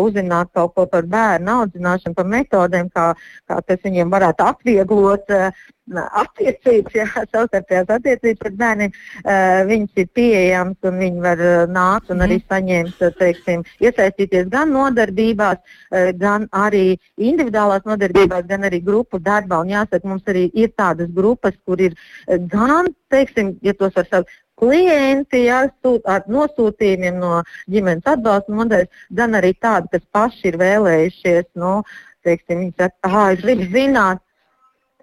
uzzināt 0.00 0.52
kaut 0.54 0.74
ko 0.76 0.86
par 0.86 1.06
bērnu 1.10 1.58
audzināšanu, 1.62 2.16
par 2.18 2.28
metodēm, 2.32 2.90
kā, 2.94 3.12
kā 3.48 3.60
tas 3.66 3.84
viņiem 3.84 4.12
varētu 4.12 4.48
atvieglot 4.48 5.32
uh, 5.36 5.50
attiecības, 5.92 6.94
jā, 6.94 7.06
savstarpējās 7.32 7.90
attiecības 7.96 8.46
ar 8.48 8.56
bērniem, 8.60 8.92
uh, 8.92 9.62
viņas 9.68 10.02
ir 10.02 10.08
pieejamas 10.14 10.88
un 10.88 11.00
viņi 11.02 11.24
var 11.24 11.42
uh, 11.42 11.64
nākt 11.70 12.12
un 12.14 12.24
arī 12.26 12.38
saņemt, 12.46 13.02
uh, 13.02 13.14
teiksim, 13.18 13.64
iesaistīties 13.82 14.50
gan 14.52 14.72
nodarbībās, 14.74 15.58
uh, 15.58 16.12
gan 16.18 16.46
arī 16.52 16.96
individuālās 17.18 17.86
nodarbībās, 17.88 18.46
gan 18.48 18.68
arī 18.68 18.82
grupu 18.84 19.20
darbā. 19.22 19.62
Un 19.64 19.74
jāsaka, 19.74 20.06
mums 20.08 20.26
arī 20.30 20.48
ir 20.54 20.72
tādas 20.78 21.10
grupas, 21.12 21.58
kur 21.66 21.82
ir 21.82 21.96
uh, 21.96 22.38
gan, 22.52 22.92
teiksim, 23.12 23.56
ja 23.62 23.74
tos 23.76 23.94
var 23.98 24.08
saukt, 24.10 24.32
klienti 24.62 25.46
jā, 25.48 25.64
sūt, 25.82 26.06
ar 26.06 26.26
nosūtījumiem 26.30 27.18
no 27.18 27.40
ģimenes 27.70 28.06
atbalsta 28.14 28.54
nodaļas, 28.54 29.06
gan 29.18 29.38
arī 29.38 29.52
tādi, 29.58 29.90
kas 29.96 30.04
paši 30.14 30.52
ir 30.52 30.58
vēlējušies, 30.62 31.48
nu, 31.58 31.80
teiksim, 32.22 32.62
viņi 32.62 32.76
saka, 32.78 33.10
ah, 33.10 33.32
es 33.34 33.42
gribu 33.42 33.66
zināt, 33.74 34.22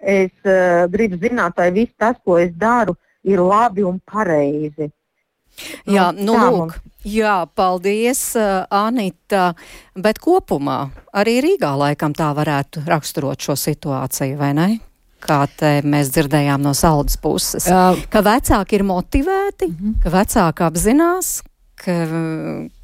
es 0.00 0.32
uh, 0.48 0.86
gribu 0.92 1.20
zināt, 1.20 1.58
vai 1.60 1.68
viss 1.76 1.92
tas, 2.00 2.16
ko 2.24 2.38
es 2.40 2.54
daru, 2.56 2.96
ir 3.28 3.42
labi 3.44 3.84
un 3.84 4.00
pareizi. 4.00 4.88
Jā, 5.90 6.08
nu, 6.14 6.32
tā 6.32 6.50
lūk, 6.54 6.76
jā, 7.04 7.36
paldies, 7.58 8.22
uh, 8.38 8.64
Anita. 8.72 9.50
Bet 9.98 10.22
kopumā 10.22 10.86
arī 11.12 11.40
Rīgā 11.44 11.74
laikam 11.76 12.14
tā 12.16 12.30
varētu 12.36 12.86
raksturot 12.88 13.44
šo 13.44 13.58
situāciju, 13.58 14.38
vai 14.40 14.54
ne? 14.56 14.68
Kā 15.20 15.44
mēs 15.84 16.10
dzirdējām 16.14 16.62
no 16.64 16.74
saldas 16.76 17.18
puses. 17.20 17.68
Jā. 17.68 17.92
Ka 18.10 18.24
vecāki 18.24 18.78
ir 18.78 18.86
motivēti, 18.88 19.70
ka 20.02 20.12
vecāki 20.14 20.66
apzinās, 20.66 21.32
ka, 21.80 21.96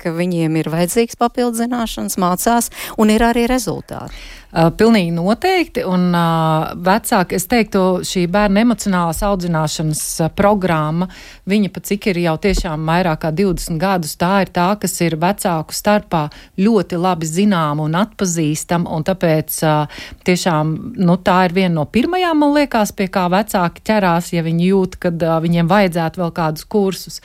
ka 0.01 0.13
viņiem 0.17 0.59
ir 0.61 0.71
vajadzīgs 0.73 1.19
papildu 1.21 1.63
zināšanas, 1.63 2.19
mācās, 2.21 2.71
un 3.01 3.13
ir 3.15 3.25
arī 3.27 3.47
rezultāti. 3.51 4.17
Uh, 4.55 4.69
pilnīgi 4.71 5.11
noteikti. 5.11 5.83
Un 5.91 6.13
uh, 6.15 6.69
vecāki, 6.87 7.35
es 7.35 7.49
teiktu, 7.51 7.81
šī 8.07 8.29
bērna 8.31 8.63
emocionālās 8.63 9.19
audzināšanas 9.27 10.03
uh, 10.23 10.31
programma, 10.39 11.09
viņa 11.51 11.73
pat 11.75 11.89
cik 11.91 12.07
ir 12.13 12.21
jau 12.23 12.37
tiešām 12.47 12.87
vairāk 12.87 13.25
kā 13.25 13.33
20 13.35 13.81
gadus, 13.83 14.15
tā 14.21 14.31
ir 14.45 14.53
tā, 14.55 14.69
kas 14.79 14.95
ir 15.03 15.19
vecāku 15.19 15.75
starpā 15.75 16.23
ļoti 16.63 17.03
labi 17.03 17.27
zināma 17.27 17.89
un 17.89 17.99
atpazīstama, 17.99 18.87
un 18.95 19.07
tāpēc 19.11 19.59
tiešām, 20.27 20.75
nu, 20.95 21.19
tā 21.27 21.41
ir 21.49 21.57
viena 21.57 21.81
no 21.81 21.89
pirmajām, 21.91 22.39
man 22.45 22.55
liekas, 22.55 22.95
pie 22.95 23.11
kā 23.11 23.27
vecāki 23.33 23.83
ķerās, 23.91 24.31
ja 24.37 24.47
viņi 24.47 24.71
jūt, 24.71 25.01
kad 25.03 25.27
viņiem 25.43 25.67
vajadzētu 25.71 26.23
vēl 26.23 26.37
kādus 26.39 26.71
kursus. 26.71 27.25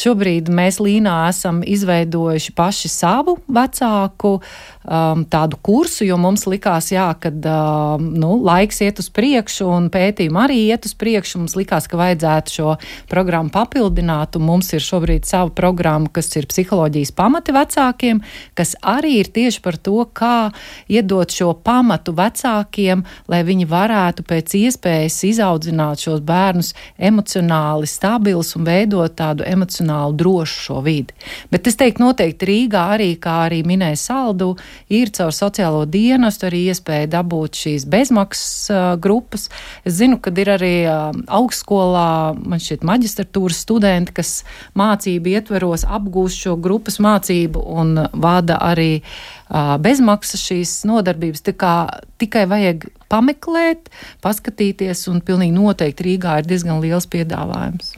Šobrīd 0.00 0.48
mēs 0.52 0.78
Līnā 0.80 1.14
esam 1.28 1.60
izveidojuši 1.66 2.54
paši 2.56 2.88
savu 2.88 3.36
vecāku 3.52 4.38
um, 4.38 5.24
tādu 5.28 5.58
kursu, 5.60 6.06
jo 6.08 6.16
mums 6.20 6.46
likās, 6.50 6.90
jā, 6.92 7.06
kad 7.20 7.46
um, 7.46 8.10
nu, 8.20 8.34
laiks 8.44 8.80
iet 8.84 9.00
uz 9.02 9.08
priekšu 9.14 9.68
un 9.70 9.88
pētījumi 9.92 10.40
arī 10.42 10.58
iet 10.68 10.88
uz 10.88 10.94
priekšu. 10.98 11.40
Mums 11.42 11.56
likās, 11.58 11.86
ka 11.90 11.98
vajadzētu 12.00 12.54
šo 12.56 12.74
programmu 13.10 13.52
papildināt, 13.54 14.36
un 14.38 14.46
mums 14.48 14.72
ir 14.76 14.84
šobrīd 14.84 15.28
sava 15.28 15.52
programma, 15.56 16.10
kas 16.12 16.30
ir 16.36 16.48
psiholoģijas 16.50 17.14
pamati 17.16 17.54
vecākiem, 17.54 18.22
kas 18.58 18.74
arī 18.82 19.16
ir 19.22 19.30
tieši 19.34 19.62
par 19.64 19.78
to, 19.78 20.02
kā 20.12 20.50
iedot 20.90 21.32
šo 21.32 21.52
pamatu 21.64 22.14
vecākiem, 22.16 23.04
lai 23.30 23.42
viņi 23.46 23.68
varētu 23.70 24.26
pēc 24.28 24.56
iespējas 24.60 25.20
izaudzināt 25.30 26.04
šos 26.04 26.22
bērnus 26.26 26.74
emocionāli 26.98 27.88
stabilus 27.90 28.54
un 28.58 28.66
veidot 28.68 29.14
tādu 29.16 29.46
emocionāli 29.46 30.18
drošu 30.20 30.64
šo 30.66 30.80
vidi. 30.84 31.14
Bet 31.50 31.68
es 31.70 31.78
teiktu, 31.80 32.04
noteikti 32.04 32.48
Rīgā 32.50 32.86
arī, 32.96 33.12
kā 33.20 33.40
arī 33.46 33.62
minēja 33.66 33.98
Saldu, 34.00 34.54
ir 34.92 35.12
caur 35.14 35.34
sociālo 35.34 35.84
dienestu 35.88 36.39
dienestu 36.40 36.48
arī 36.48 36.70
iespēja 36.70 37.08
dabūt 37.10 37.56
šīs 37.56 37.86
bezmaksas 37.86 38.70
grupas. 39.00 39.48
Es 39.84 39.98
zinu, 39.98 40.18
ka 40.20 40.30
ir 40.30 40.48
arī 40.48 40.86
augstskolā, 41.28 42.34
man 42.36 42.58
šķiet, 42.58 42.84
maģistratūras 42.84 43.60
studenti, 43.60 44.12
kas 44.12 44.44
mācību 44.74 45.28
ietveros 45.34 45.84
apgūst 45.84 46.46
šo 46.46 46.56
grupas 46.56 46.98
mācību 46.98 47.60
un 47.60 48.06
vada 48.12 48.58
arī 48.60 49.02
bezmaksas 49.50 50.40
šīs 50.40 50.84
nodarbības. 50.86 51.42
Tā 51.42 51.52
kā 51.52 51.74
tikai 52.18 52.46
vajag 52.46 52.88
pameklēt, 53.10 53.90
paskatīties, 54.22 55.08
un 55.10 55.20
pilnīgi 55.20 55.56
noteikti 55.56 56.04
Rīgā 56.06 56.40
ir 56.40 56.46
diezgan 56.46 56.80
liels 56.80 57.08
piedāvājums. 57.10 57.96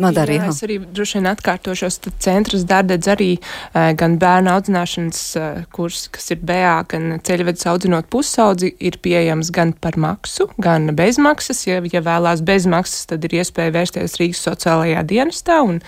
Madara, 0.00 0.32
jā. 0.32 0.48
Es 0.48 0.62
arī 0.64 0.78
droši 0.80 1.18
vien 1.18 1.28
atkārtošos, 1.30 1.98
tad 2.06 2.16
centrs 2.24 2.64
dardedz 2.68 3.08
arī 3.12 3.28
uh, 3.36 3.90
gan 3.98 4.16
bērnu 4.20 4.52
audzināšanas 4.54 5.20
uh, 5.36 5.60
kurs, 5.74 6.06
kas 6.12 6.32
ir 6.32 6.40
BA, 6.46 6.72
gan 6.88 7.18
ceļvedus 7.26 7.68
audzinot 7.68 8.08
pusaudzi, 8.12 8.72
ir 8.80 8.96
pieejams 9.04 9.52
gan 9.54 9.74
par 9.76 9.98
maksu, 10.00 10.48
gan 10.62 10.94
bez 10.96 11.20
maksas. 11.20 11.62
Ja, 11.68 11.82
ja 11.92 12.02
vēlās 12.06 12.44
bez 12.46 12.68
maksas, 12.70 13.06
tad 13.12 13.26
ir 13.28 13.36
iespēja 13.42 13.74
vērsties 13.76 14.16
Rīgas 14.20 14.42
sociālajā 14.48 15.04
dienestā, 15.10 15.60
un, 15.66 15.82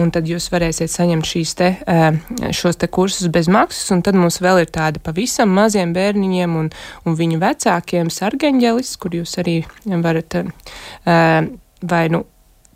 un 0.00 0.12
tad 0.14 0.26
jūs 0.30 0.50
varēsiet 0.52 0.90
saņemt 0.92 1.30
šīs 1.30 1.56
te, 1.60 1.72
uh, 1.86 2.50
šos 2.56 2.82
te 2.82 2.90
kursus 2.90 3.30
bez 3.32 3.50
maksas, 3.52 3.92
un 3.94 4.02
tad 4.06 4.18
mums 4.18 4.40
vēl 4.42 4.64
ir 4.64 4.72
tādi 4.74 5.02
pavisam 5.02 5.54
maziem 5.54 5.94
bērniņiem 5.96 6.58
un, 6.64 6.72
un 7.06 7.18
viņu 7.18 7.42
vecākiem 7.42 8.10
sargeņģelis, 8.10 8.96
kur 9.02 9.20
jūs 9.20 9.38
arī 9.42 9.60
varat 9.86 10.40
vai 11.86 12.08
nu 12.08 12.24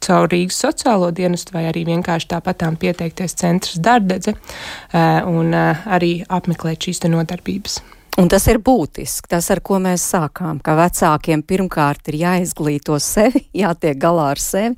caur 0.05 0.29
Rīgas 0.33 0.59
sociālo 0.65 1.11
dienestu 1.15 1.55
vai 1.57 1.67
arī 1.71 1.85
vienkārši 1.89 2.31
tāpatām 2.33 2.79
pieteikties 2.81 3.37
centrs 3.41 3.81
dardedze 3.83 4.35
eh, 4.35 5.23
un 5.29 5.55
eh, 5.55 5.87
arī 5.87 6.13
apmeklēt 6.29 6.89
šīs 6.89 7.05
nodarbības. 7.11 7.81
Un 8.21 8.29
tas 8.29 8.45
ir 8.51 8.59
būtiski, 8.61 9.31
tas, 9.31 9.47
ar 9.55 9.63
ko 9.65 9.79
mēs 9.81 10.03
sākām, 10.13 10.59
ka 10.61 10.75
vecākiem 10.77 11.45
pirmkārt 11.47 12.11
ir 12.11 12.19
jāizglīto 12.21 12.99
sevi, 13.01 13.47
jātiek 13.63 13.97
galā 14.01 14.33
ar 14.35 14.43
sevi, 14.43 14.75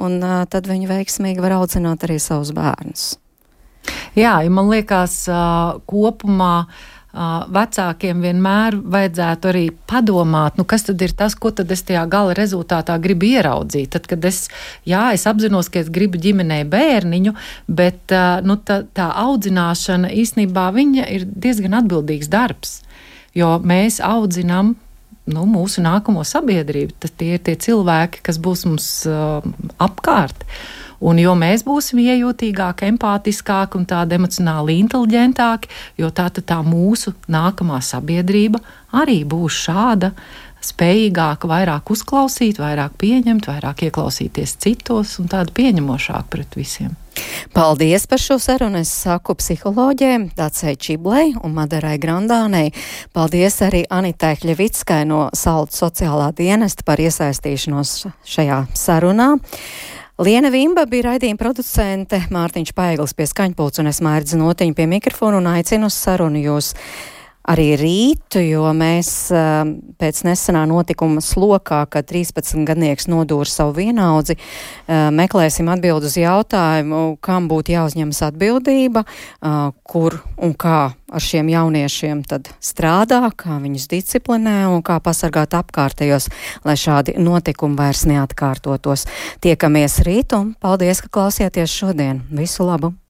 un 0.00 0.20
uh, 0.22 0.44
tad 0.48 0.70
viņi 0.70 0.88
veiksmīgi 0.88 1.42
var 1.44 1.58
audzināt 1.58 2.06
arī 2.06 2.20
savus 2.22 2.54
bērnus. 2.56 3.16
Jā, 4.16 4.38
ja 4.42 4.50
man 4.50 4.70
liekas, 4.70 5.18
uh, 5.28 5.82
kopumā 5.90 6.54
uh, 6.62 6.95
vecākiem 7.16 8.20
vienmēr 8.24 8.76
vajadzētu 8.94 9.50
arī 9.50 9.64
padomāt, 9.88 10.58
nu, 10.60 10.66
kas 10.68 10.86
tad 10.88 11.02
ir 11.02 11.14
tas, 11.16 11.34
ko 11.38 11.50
tad 11.54 11.70
es 11.72 11.84
tajā 11.88 12.04
gala 12.12 12.36
rezultātā 12.36 12.98
gribu 13.02 13.30
ieraudzīt. 13.30 13.90
Tad, 13.96 14.08
kad 14.10 14.24
es, 14.28 14.46
jā, 14.88 15.08
es 15.16 15.26
apzinos, 15.28 15.70
ka 15.72 15.80
es 15.80 15.90
gribu 15.92 16.20
ģimenei 16.20 16.62
bērniņu, 16.68 17.34
bet 17.68 18.16
nu, 18.46 18.58
tā, 18.60 18.82
tā 18.96 19.10
audzināšana 19.26 20.12
īstenībā 20.12 20.68
ir 20.76 21.24
diezgan 21.26 21.78
atbildīgs 21.80 22.28
darbs, 22.32 22.80
jo 23.34 23.56
mēs 23.64 24.00
audzinām 24.04 24.74
nu, 25.26 25.44
mūsu 25.50 25.82
nākamo 25.84 26.24
sabiedrību. 26.26 26.96
Tad 27.02 27.16
tie 27.20 27.36
ir 27.36 27.44
tie 27.46 27.56
cilvēki, 27.66 28.22
kas 28.26 28.38
būs 28.42 28.66
mums 28.68 28.88
uh, 29.10 29.40
apkārt. 29.82 30.46
Un 31.00 31.20
jo 31.20 31.34
mēs 31.36 31.64
būsim 31.66 32.00
iejūtīgāki, 32.04 32.90
empātiskāki 32.92 33.80
un 33.80 33.86
tādi 33.88 34.16
emocionāli 34.16 34.78
inteliģentāki, 34.84 35.72
jo 36.00 36.10
tā 36.10 36.30
tad 36.30 36.48
tā 36.48 36.60
mūsu 36.64 37.12
nākamā 37.28 37.82
sabiedrība 37.84 38.62
arī 38.96 39.22
būs 39.28 39.64
šāda 39.66 40.12
spējīgāka, 40.66 41.48
vairāk 41.50 41.90
uzklausīt, 41.92 42.60
vairāk 42.60 42.96
pieņemt, 43.00 43.48
vairāk 43.50 43.86
ieklausīties 43.86 44.56
citos 44.62 45.18
un 45.20 45.28
tāda 45.30 45.52
pieņemošāka 45.54 46.30
pret 46.32 46.56
visiem. 46.58 46.94
Paldies 47.52 48.04
par 48.10 48.20
šo 48.20 48.36
sarunu. 48.42 48.82
Es 48.84 48.90
saku 48.92 49.36
psiholoģiem 49.38 50.30
Dacei 50.36 50.76
Čiblei 50.76 51.32
un 51.40 51.54
Madarai 51.56 51.96
Grandānei. 52.00 52.74
Paldies 53.16 53.60
arī 53.64 53.84
Anitai 53.88 54.34
Hļevickai 54.36 55.04
no 55.08 55.26
Saltu 55.36 55.78
sociālā 55.78 56.28
dienesta 56.36 56.84
par 56.84 57.00
iesaistīšanos 57.00 57.94
šajā 58.36 58.66
sarunā. 58.76 59.36
Liena 60.16 60.48
Vimba 60.48 60.86
bija 60.88 61.10
raidījuma 61.10 61.36
producente, 61.36 62.22
Mārtiņš 62.32 62.70
Paigls 62.72 63.12
pie 63.12 63.26
skaņpults 63.28 63.82
un 63.82 63.90
es 63.90 63.98
mērķi 64.00 64.38
notiņu 64.40 64.72
pie 64.78 64.86
mikrofonu 64.88 65.42
un 65.42 65.50
aicinu 65.50 65.90
uz 65.90 65.98
sarunu 66.00 66.40
jūs 66.40 66.70
arī 67.46 67.68
rītu, 67.78 68.40
jo 68.42 68.66
mēs 68.76 69.10
pēc 70.00 70.22
nesenā 70.26 70.64
notikuma 70.68 71.22
slokā, 71.24 71.84
kad 71.90 72.08
13-gadnieks 72.10 73.06
nodūra 73.12 73.48
savu 73.50 73.76
vienaudzi, 73.78 74.36
meklēsim 74.88 75.70
atbildu 75.70 76.10
uz 76.10 76.18
jautājumu, 76.18 77.02
kam 77.22 77.46
būtu 77.50 77.76
jāuzņemas 77.76 78.22
atbildība, 78.30 79.06
kur 79.86 80.18
un 80.42 80.56
kā 80.58 80.80
ar 81.06 81.22
šiem 81.22 81.52
jauniešiem 81.52 82.24
tad 82.26 82.50
strādā, 82.58 83.22
kā 83.38 83.60
viņus 83.62 83.86
disciplinē 83.94 84.58
un 84.72 84.82
kā 84.86 84.98
pasargāt 84.98 85.54
apkārtējos, 85.54 86.28
lai 86.66 86.74
šādi 86.80 87.14
notikumi 87.22 87.78
vairs 87.78 88.04
neatkārtotos. 88.10 89.06
Tiekamies 89.44 90.00
rīt 90.06 90.34
un 90.36 90.54
paldies, 90.58 91.04
ka 91.04 91.12
klausieties 91.20 91.70
šodien. 91.70 92.24
Visu 92.34 92.66
labu! 92.66 92.96